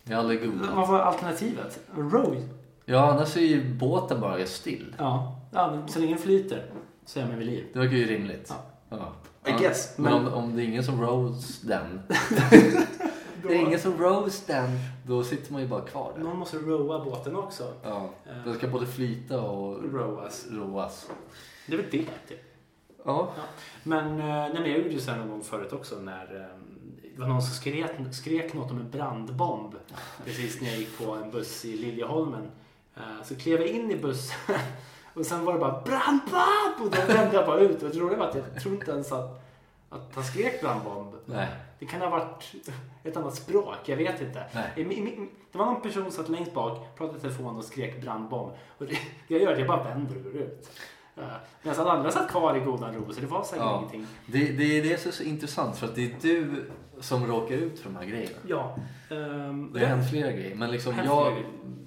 Jag 0.04 0.16
har 0.16 0.20
aldrig 0.20 0.40
Vad 0.40 0.48
googlat. 0.58 0.88
var 0.88 1.00
alternativet? 1.00 1.78
Row? 1.96 2.36
Ja, 2.84 3.10
annars 3.10 3.36
är 3.36 3.40
ju 3.40 3.74
båten 3.74 4.20
bara 4.20 4.46
still. 4.46 4.94
Ja. 4.98 5.40
ja, 5.52 5.70
men 5.70 5.88
så 5.88 5.98
länge 5.98 6.12
den 6.14 6.22
flyter 6.22 6.64
så 7.06 7.20
är 7.20 7.26
med 7.26 7.38
vid 7.38 7.46
liv. 7.46 7.64
Det 7.72 7.78
verkar 7.78 7.96
ju 7.96 8.06
rimligt. 8.06 8.54
Ja. 8.90 8.96
Ja. 9.44 9.50
I 9.50 9.62
guess, 9.62 9.92
Men, 9.98 10.12
men- 10.12 10.26
om, 10.32 10.34
om 10.44 10.56
det 10.56 10.62
är 10.62 10.64
ingen 10.66 10.84
som 10.84 11.00
rows 11.02 11.60
den. 11.60 12.02
det 13.48 13.54
är 13.54 13.58
ingen 13.66 13.80
som 13.80 13.98
rows 14.02 14.46
den. 14.46 14.68
Då 15.06 15.24
sitter 15.24 15.52
man 15.52 15.62
ju 15.62 15.68
bara 15.68 15.80
kvar 15.80 16.12
där. 16.16 16.22
Någon 16.22 16.38
måste 16.38 16.56
rowa 16.56 17.04
båten 17.04 17.36
också. 17.36 17.72
Ja. 17.82 18.10
Den 18.44 18.54
ska 18.54 18.68
både 18.68 18.86
flyta 18.86 19.40
och 19.40 19.84
Rowas. 19.92 20.46
roas. 20.50 21.10
Det 21.66 21.72
är 21.72 21.76
väl 21.76 21.86
det. 21.90 21.98
typ. 22.28 22.40
Ja. 23.04 23.32
Men, 23.82 24.06
eh, 24.20 24.24
nej, 24.26 24.52
men 24.54 24.62
jag 24.70 24.78
gjorde 24.78 24.90
ju 24.90 25.00
så 25.00 25.10
här 25.10 25.18
någon 25.18 25.28
gång 25.28 25.42
förut 25.42 25.72
också 25.72 25.96
när 25.96 26.22
eh, 26.40 26.58
det 27.14 27.20
var 27.20 27.28
någon 27.28 27.42
som 27.42 27.54
skrek, 27.54 27.90
skrek 28.12 28.54
något 28.54 28.70
om 28.70 28.78
en 28.80 28.90
brandbomb 28.90 29.74
precis 30.24 30.60
när 30.60 30.68
jag 30.68 30.78
gick 30.78 30.98
på 30.98 31.14
en 31.14 31.30
buss 31.30 31.64
i 31.64 31.76
Liljeholmen. 31.76 32.50
Eh, 32.96 33.02
Så 33.24 33.36
klev 33.36 33.60
jag 33.60 33.68
in 33.68 33.90
i 33.90 33.96
bussen 33.96 34.36
och 35.14 35.26
sen 35.26 35.44
var 35.44 35.52
det 35.52 35.58
bara 35.58 35.80
brandbomb! 35.82 36.74
Och 36.80 36.90
då 36.90 37.14
vände 37.14 37.36
jag 37.36 37.46
bara 37.46 37.60
ut. 37.60 37.82
Och 37.82 37.90
det 37.90 37.98
roliga 37.98 38.18
var 38.18 38.26
att 38.28 38.34
jag 38.34 38.62
tror 38.62 38.74
inte 38.74 38.90
ens 38.90 39.12
att, 39.12 39.42
att 39.90 40.10
han 40.14 40.24
skrek 40.24 40.60
brandbomb. 40.60 41.14
Nej. 41.26 41.48
Det 41.80 41.86
kan 41.86 42.00
ha 42.00 42.08
varit 42.10 42.54
ett 43.04 43.16
annat 43.16 43.34
språk, 43.34 43.76
jag 43.86 43.96
vet 43.96 44.20
inte. 44.20 44.44
Nej. 44.54 44.84
Det 45.52 45.58
var 45.58 45.66
någon 45.66 45.82
person 45.82 46.02
som 46.02 46.12
satt 46.12 46.28
längst 46.28 46.54
bak, 46.54 46.96
pratade 46.96 47.18
i 47.18 47.20
telefon 47.20 47.56
och 47.56 47.64
skrek 47.64 48.02
brandbomb. 48.02 48.52
Och 48.78 48.86
det, 48.86 48.92
det 49.28 49.34
jag 49.34 49.42
gör 49.42 49.48
är 49.48 49.52
att 49.52 49.58
jag 49.58 49.68
bara 49.68 49.84
vänder 49.84 50.16
och 50.16 50.22
går 50.22 50.36
ut. 50.36 50.70
Uh, 51.18 51.24
Medan 51.62 51.80
alla 51.80 51.92
andra 51.92 52.10
satt 52.10 52.30
kvar 52.30 52.56
i 52.56 52.60
godan 52.60 52.94
ro, 52.94 53.12
så 53.12 53.20
det 53.20 53.26
var 53.26 53.42
säkert 53.42 53.58
Ja. 53.64 53.78
ingenting. 53.78 54.06
Det, 54.26 54.38
det 54.52 54.78
är 54.78 54.82
det 54.82 54.92
är 55.06 55.10
så 55.12 55.22
intressant 55.22 55.76
för 55.78 55.86
att 55.86 55.94
det 55.94 56.04
är 56.04 56.14
du 56.20 56.70
som 57.00 57.26
råkar 57.26 57.54
ut 57.54 57.78
för 57.78 57.90
de 57.90 57.96
här 57.96 58.04
grejerna. 58.04 58.36
Ja. 58.46 58.76
ehm, 59.10 59.70
Det 59.72 59.80
har 59.80 59.86
hänt 59.86 60.10
flera 60.10 60.32
grejer. 60.32 60.54
Men, 60.56 60.70
liksom 60.70 60.94
jag, 61.04 61.32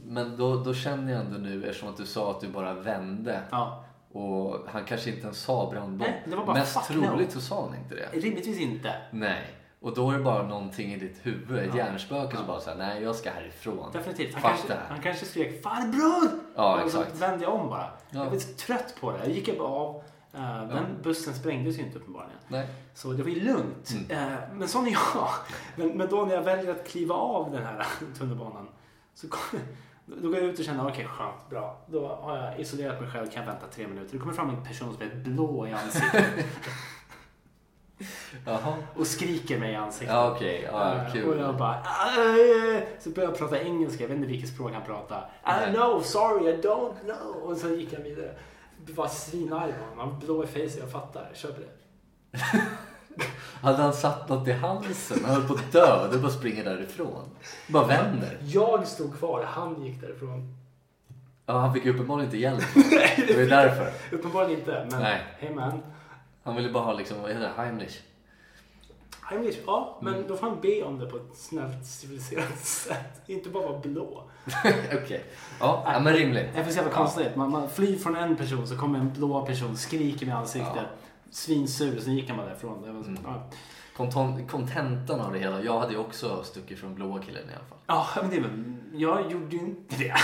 men 0.06 0.38
då, 0.38 0.56
då 0.56 0.74
känner 0.74 1.12
jag 1.14 1.22
ändå 1.22 1.38
nu, 1.39 1.66
eftersom 1.66 1.89
att 1.89 1.98
du 1.98 2.06
sa 2.06 2.32
att 2.32 2.41
du 2.41 2.48
bara 2.48 2.74
vände 2.74 3.41
Ja. 3.52 3.86
och 4.12 4.58
han 4.68 4.84
kanske 4.86 5.10
inte 5.10 5.22
ens 5.22 5.38
sa 5.39 5.70
brandbomb. 5.72 6.00
Nej, 6.02 6.24
det 6.30 6.36
var 6.36 6.46
bara 6.46 6.56
Mest 6.58 6.86
fuck 6.86 6.98
no. 6.98 7.04
troligt 7.06 7.32
så 7.32 7.41
sa 7.41 7.66
han 7.70 7.76
inte 7.84 7.96
det. 7.96 8.20
Rimligtvis 8.28 8.60
inte. 8.60 8.94
Nej. 9.12 9.41
Och 9.84 9.96
då 9.96 10.12
är 10.12 10.18
det 10.18 10.24
bara 10.24 10.44
någonting 10.44 10.94
i 10.94 10.98
ditt 11.00 11.20
huvud, 11.22 11.60
ett 11.60 11.70
Ja. 11.70 11.78
hjärnspöke 11.78 12.36
som 12.36 12.46
Ja. 12.48 12.48
bara 12.54 12.60
säger 12.62 12.78
nej 12.78 13.04
jag 13.04 13.16
ska 13.16 13.30
härifrån. 13.32 13.92
Definitivt. 13.94 14.34
Han 14.34 14.42
Fuck 14.42 14.52
kanske, 14.52 14.68
det 14.68 14.74
här. 14.74 14.86
han 14.90 15.02
kanske 15.02 15.26
skrek 15.26 15.64
farbror! 15.64 16.30
Ja, 16.56 16.84
och 16.84 16.92
så 16.92 17.02
exakt. 17.02 17.22
vände 17.22 17.44
jag 17.44 17.54
om 17.54 17.70
bara. 17.70 17.90
Ja. 18.10 18.24
Jag 18.24 18.30
var 18.32 18.38
så 18.38 18.54
trött 18.54 18.96
på 19.02 19.12
det. 19.12 19.18
Jag 19.18 19.30
gick 19.30 19.58
bara 19.60 19.68
av. 19.68 20.04
Eh, 20.34 20.68
Den 20.68 20.86
bussen 21.04 21.34
sprängdes 21.34 21.78
ju 21.78 21.82
inte 21.82 21.98
uppenbarligen. 21.98 22.38
Nej. 22.48 22.68
Så 22.94 23.12
det 23.14 23.24
var 23.24 23.30
ju 23.30 23.40
lugnt. 23.44 23.92
Mm. 24.10 24.32
Eh, 24.34 24.40
Men 24.54 24.68
sån 24.68 24.88
är 24.88 24.92
jag. 24.92 25.30
Men, 25.76 25.88
men 25.98 26.08
då 26.10 26.26
när 26.26 26.36
jag 26.36 26.42
väljer 26.44 26.72
att 26.72 26.88
kliva 26.88 27.16
av 27.16 27.52
den 27.52 27.64
här 27.64 27.86
tunnelbanan 28.18 28.68
så 29.16 29.28
kom, 29.30 29.60
då 30.06 30.28
går 30.28 30.38
jag 30.38 30.46
ut 30.46 30.60
och 30.60 30.66
känner 30.66 30.88
okej 30.88 31.06
skönt, 31.06 31.50
bra. 31.50 31.78
Då 31.88 32.08
har 32.08 32.38
jag 32.38 32.60
isolerat 32.60 33.02
mig 33.02 33.12
själv, 33.12 33.30
kan 33.32 33.44
jag 33.44 33.52
vänta 33.52 33.68
tre 33.68 33.88
minuter. 33.88 34.10
Det 34.14 34.18
kommer 34.20 34.34
fram 34.34 34.50
en 34.50 34.64
person 34.64 34.94
som 34.94 35.02
är 35.02 35.16
blå 35.16 35.68
i 35.68 35.74
ansiktet 35.74 36.26
Jaha. 38.46 38.74
och 38.96 39.08
skriker 39.08 39.60
mig 39.60 39.72
i 39.72 39.76
ansiktet. 39.76 40.10
Ja 40.16 40.32
okej, 40.32 40.70
ja, 40.72 40.96
Eh, 40.96 41.12
kul. 41.14 41.30
Och 41.30 41.38
jag 41.38 41.58
bara... 41.58 41.84
Så 43.00 43.10
började 43.10 43.32
jag 43.34 43.38
prata 43.38 43.62
engelska, 43.62 44.04
jag 44.04 44.08
vet 44.08 44.18
inte 44.18 44.28
vilket 44.28 44.50
språk 44.50 44.72
han 44.74 44.84
pratade. 44.84 45.24
I 45.46 45.50
don't 45.50 45.74
know, 45.74 46.02
sorry, 46.02 46.50
I 46.52 46.62
don't 46.62 46.94
know. 47.04 47.44
Och 47.44 47.58
så 47.58 47.70
gick 47.70 47.94
jag 47.94 48.00
vidare. 48.00 48.36
Jag 48.88 48.96
var 48.96 49.08
svinarg 49.08 49.74
på 49.74 49.84
honom. 49.84 50.10
Han 50.10 50.20
blå 50.20 50.44
i 50.44 50.48
face, 50.48 50.80
jag 50.80 50.91
fattar. 50.91 51.30
Kör 51.34 51.52
på 51.52 51.62
det. 51.62 52.39
Hade 53.62 53.84
han 53.84 53.94
satt 53.94 54.30
något 54.30 54.48
i 54.48 54.52
halsen? 54.52 55.18
Han 55.26 55.36
höll 55.36 55.48
på 55.48 55.54
att 55.54 55.72
dö. 55.72 56.08
Du 56.12 56.20
bara 56.20 56.32
springer 56.32 56.64
därifrån. 56.64 57.30
Bara 57.68 57.88
vänder. 57.88 58.38
Jag 58.41 58.88
stod 58.88 59.18
kvar, 59.18 59.44
han 59.48 59.86
gick 59.86 60.02
därifrån. 60.02 60.56
Ja, 61.46 61.58
han 61.58 61.74
fick 61.74 61.86
uppenbarligen 61.86 62.26
inte 62.26 62.38
hjälp. 62.38 62.64
Det 63.28 63.38
var 63.38 63.50
därför. 63.50 63.91
Uppenbarligen 64.16 64.60
inte, 64.60 64.88
men 64.91 65.02
Nej. 65.02 65.22
hey 65.39 65.54
man. 65.54 65.80
Han 66.44 66.56
ville 66.56 66.70
bara 66.70 66.84
ha 66.84 66.94
liksom, 66.94 67.22
vad 67.22 67.32
heter 67.32 67.41
det, 67.44 67.54
Heimlich. 67.58 68.02
Heimlich, 69.22 69.58
ja, 69.66 69.98
men 70.02 70.14
Mm. 70.14 70.28
då 70.28 70.36
får 70.38 70.48
han 70.48 70.60
be 70.62 70.84
om 70.84 71.00
det 71.00 71.06
på 71.06 71.18
ett 71.18 71.36
snällt 71.38 71.86
civiliserat 71.86 72.58
sätt. 72.66 73.22
Inte 73.28 73.50
bara 73.50 73.68
vara 73.68 73.80
blå. 73.80 74.24
Okej. 75.04 75.24
Ja, 75.60 75.84
ja, 75.94 76.00
men 76.00 76.14
rimligt. 76.14 76.46
Det 76.54 76.60
är 76.60 76.64
så 76.70 76.76
jävla 76.78 76.91
konstigt. 76.91 77.36
Man, 77.36 77.52
man 77.52 77.70
flyr 77.70 77.98
från 77.98 78.16
en 78.16 78.36
person 78.36 78.68
så 78.68 78.78
kommer 78.78 79.00
en 79.00 79.14
blå 79.14 79.46
person, 79.46 79.78
skriker 79.78 80.26
med 80.26 80.38
ansiktet. 80.38 80.86
Svinsur, 81.32 82.00
sen 82.00 82.16
gick 82.16 82.28
han 82.30 82.38
bara 82.38 82.48
därifrån. 82.48 82.82
Det 82.82 82.91
var 82.91 83.04
så, 83.04 83.10
Mm. 83.10 83.22
ja. 83.26 83.44
Konton- 83.96 84.48
Kontentan 84.48 85.20
av 85.22 85.34
det 85.34 85.39
hela. 85.39 85.62
Jag 85.62 85.80
hade 85.80 85.91
ju 85.94 86.00
också 86.00 86.44
stuckit 86.44 86.80
från 86.80 86.96
blåa 86.96 87.22
killen 87.22 87.50
i 87.50 87.54
alla 87.56 87.66
fall. 87.66 87.78
Ja, 87.88 88.08
men 88.22 88.30
det, 88.30 88.39
var- 88.39 88.74
jag 88.96 89.32
gjorde 89.32 89.56
ju 89.56 89.60
inte 89.62 89.96
det. 89.96 90.16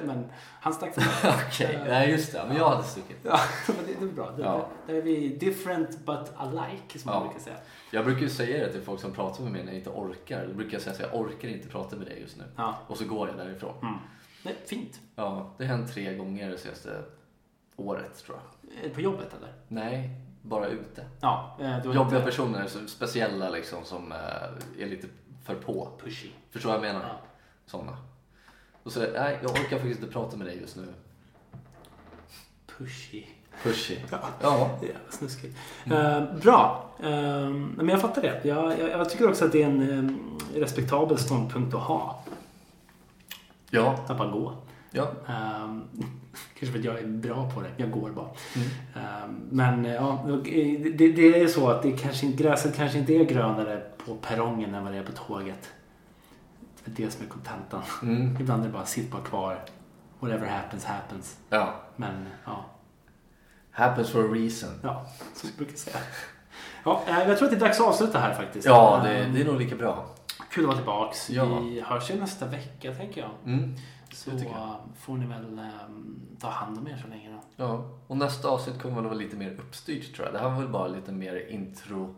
men 0.06 0.24
han 0.60 0.74
stack 0.74 0.94
för 0.94 1.00
mig. 1.00 1.34
Okej, 1.48 1.78
nej 1.88 2.10
just 2.10 2.32
det. 2.32 2.44
Men 2.48 2.56
jag 2.56 2.68
hade 2.68 2.82
stuckit. 2.82 3.16
Ja, 3.22 3.40
men 3.66 3.76
det, 3.86 3.92
det 4.00 4.04
är 4.04 4.12
bra. 4.12 4.30
Det, 4.30 4.42
Ja. 4.42 4.68
Där 4.86 4.94
är 4.94 5.02
vi 5.02 5.28
different 5.28 5.98
but 6.06 6.32
alike, 6.36 6.98
som 6.98 7.10
man 7.10 7.14
Ja. 7.14 7.24
brukar 7.24 7.40
säga. 7.44 7.56
Jag 7.90 8.04
brukar 8.04 8.20
ju 8.20 8.28
säga 8.28 8.66
det 8.66 8.72
till 8.72 8.82
folk 8.82 9.00
som 9.00 9.12
pratar 9.12 9.42
med 9.42 9.52
mig 9.52 9.62
när 9.64 9.72
jag 9.72 9.78
inte 9.78 9.90
orkar. 9.90 10.46
Då 10.46 10.54
brukar 10.54 10.72
jag 10.72 10.82
säga 10.82 10.94
att 10.94 11.00
jag 11.12 11.20
orkar 11.20 11.48
inte 11.48 11.68
prata 11.68 11.96
med 11.96 12.06
dig 12.06 12.20
just 12.20 12.36
nu. 12.36 12.44
Ja. 12.56 12.78
Och 12.86 12.96
så 12.96 13.04
går 13.04 13.28
jag 13.28 13.36
därifrån. 13.36 13.74
Mm. 13.82 13.94
Nej, 14.42 14.54
fint. 14.66 15.00
Ja, 15.16 15.54
det 15.58 15.66
har 15.66 15.76
hänt 15.76 15.92
tre 15.94 16.14
gånger 16.14 16.50
det 16.50 16.58
senaste 16.58 17.02
året 17.76 18.24
tror 18.26 18.38
jag. 18.38 18.84
Eh, 18.84 18.94
På 18.94 19.00
jobbet 19.00 19.34
eller? 19.38 19.52
Nej, 19.68 20.10
bara 20.48 20.66
ute. 20.68 21.04
Ja, 21.20 21.56
eh, 21.60 21.76
Jobbiga 21.84 22.02
inte 22.02 22.20
personer, 22.20 22.66
speciella 22.86 23.50
liksom 23.50 23.84
som 23.84 24.12
eh, 24.12 24.18
är 24.82 24.86
lite 24.86 25.06
för 25.44 25.54
på. 25.54 25.88
pushy. 26.04 26.28
Förstår 26.50 26.68
vad 26.70 26.76
jag 26.76 26.82
menar? 26.94 27.06
Ja. 27.08 27.18
Sådana. 27.66 27.96
Och 28.82 28.92
så, 28.92 29.00
nej, 29.00 29.38
jag 29.42 29.50
orkar 29.50 29.78
faktiskt 29.78 30.00
inte 30.00 30.12
prata 30.12 30.36
med 30.36 30.46
dig 30.46 30.60
just 30.60 30.76
nu. 30.76 30.86
Pushy. 32.78 33.24
Pushy. 33.62 33.98
Ja. 34.10 34.18
Ja. 34.42 34.78
Jävla 34.82 35.10
snuskigt. 35.10 35.56
Eh, 35.84 36.22
bra. 36.42 36.90
Eh, 37.02 37.50
men 37.50 37.88
jag 37.88 38.00
fattar 38.00 38.22
det. 38.22 38.40
Jag, 38.44 38.78
jag, 38.80 38.90
jag 38.90 39.10
tycker 39.10 39.28
också 39.28 39.44
att 39.44 39.52
det 39.52 39.62
är 39.62 39.66
en 39.66 40.14
eh, 40.54 40.60
respektabel 40.60 41.18
ståndpunkt 41.18 41.74
att 41.74 41.82
ha. 41.82 42.22
Ja. 43.70 43.98
Att 44.08 44.18
bara 44.18 44.30
gå. 44.30 44.54
Ja. 44.90 45.10
Eh, 45.28 45.76
kanske 46.58 46.72
för 46.72 46.78
att 46.78 46.84
jag 46.84 46.98
är 46.98 47.06
bra 47.06 47.50
på 47.50 47.60
det. 47.60 47.70
Jag 47.76 47.90
går 47.90 48.10
bara. 48.10 48.28
Mm. 48.56 48.68
Eh, 48.94 49.28
men 49.50 49.86
eh, 49.86 49.94
ja, 49.94 50.24
det, 50.94 51.08
det 51.12 51.40
är 51.42 51.48
så 51.48 51.68
att 51.70 51.82
det 51.82 51.92
kanske, 51.92 52.26
gräset 52.26 52.76
kanske 52.76 52.98
inte 52.98 53.12
är 53.14 53.24
grönare 53.24 53.82
på 54.06 54.14
perrongen 54.14 54.74
än 54.74 54.84
vad 54.84 54.92
det 54.92 54.98
är 54.98 55.02
på 55.02 55.12
tåget. 55.12 55.68
Det 56.84 57.02
är 57.02 57.06
det 57.06 57.12
som 57.12 57.24
är 57.24 57.28
kontentan. 57.28 57.82
Mm. 58.02 58.36
Ibland 58.40 58.62
är 58.62 58.66
det 58.66 58.72
bara 58.72 58.84
sitt 58.86 59.10
bara 59.10 59.22
kvar. 59.22 59.60
Whatever 60.20 60.46
happens 60.48 60.84
happens. 60.84 61.36
Ja. 61.50 61.74
Men 61.96 62.26
ja, 62.44 62.64
Happens 63.70 64.10
for 64.10 64.24
a 64.24 64.28
reason. 64.34 64.70
ja 64.82 65.06
som 65.34 65.48
jag 65.48 65.56
brukar 65.58 65.76
säga. 65.76 65.96
Ja, 66.84 67.02
eh, 67.08 67.28
jag 67.28 67.38
tror 67.38 67.46
att 67.48 67.50
det 67.58 67.64
är 67.64 67.68
dags 67.68 67.80
att 67.80 67.86
avsluta 67.86 68.18
här 68.18 68.34
faktiskt. 68.34 68.66
Ja, 68.66 69.00
det, 69.04 69.18
Eh, 69.18 69.32
det 69.32 69.40
är 69.40 69.44
nog 69.44 69.58
lika 69.60 69.76
bra. 69.76 70.06
Kul 70.50 70.64
att 70.64 70.66
vara 70.68 70.76
tillbaks. 70.76 71.30
Ja. 71.30 71.58
Vi 71.60 71.80
hörs 71.80 72.10
ju 72.10 72.14
nästa 72.20 72.46
vecka 72.46 72.94
tänker 72.94 73.20
jag. 73.20 73.30
Mm. 73.44 73.74
Så 74.16 74.30
får 75.00 75.16
ni 75.16 75.26
väl 75.26 75.58
eh, 75.58 75.64
ta 76.40 76.48
hand 76.50 76.78
om 76.78 76.88
er 76.88 76.96
så 77.02 77.08
länge 77.08 77.30
då. 77.30 77.40
Ja. 77.64 77.98
Och 78.06 78.16
nästa 78.16 78.48
avsnitt 78.48 78.82
kommer 78.82 78.94
väl 78.94 79.04
vara 79.04 79.14
lite 79.14 79.36
mer 79.36 79.50
uppstyrt 79.50 80.14
tror 80.16 80.26
jag. 80.26 80.34
Det 80.34 80.38
här 80.38 80.48
var 80.50 80.56
väl 80.56 80.68
bara 80.68 80.88
lite 80.88 81.12
mer 81.12 81.46
intro 81.48 82.14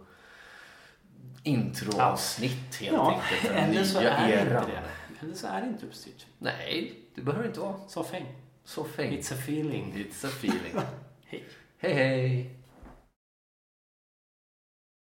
introavsnitt 1.43 2.77
helt 2.81 2.97
Ja, 2.97 3.11
enkelt. 3.13 3.55
Den 3.55 3.71
eller 3.71 3.85
så 3.85 4.01
nya 4.01 4.17
är 4.17 4.33
eran. 4.33 4.63
inte 4.63 4.73
det. 4.73 5.25
Eller 5.27 5.35
så 5.35 5.47
är 5.47 5.61
det 5.61 5.67
inte 5.67 5.87
uppstyrt. 5.87 6.27
Nej, 6.39 6.95
det 7.15 7.23
behöver 7.23 7.47
inte 7.47 7.61
vara 7.61 7.77
så 7.89 8.05
fängt. 8.05 8.29
It's 8.67 9.33
a 9.33 9.37
feeling. 9.39 9.93
It's 9.95 10.27
a 10.27 10.31
feeling. 10.31 10.75
Hej. 11.27 11.45
hej 11.79 11.95
hej! 11.95 12.58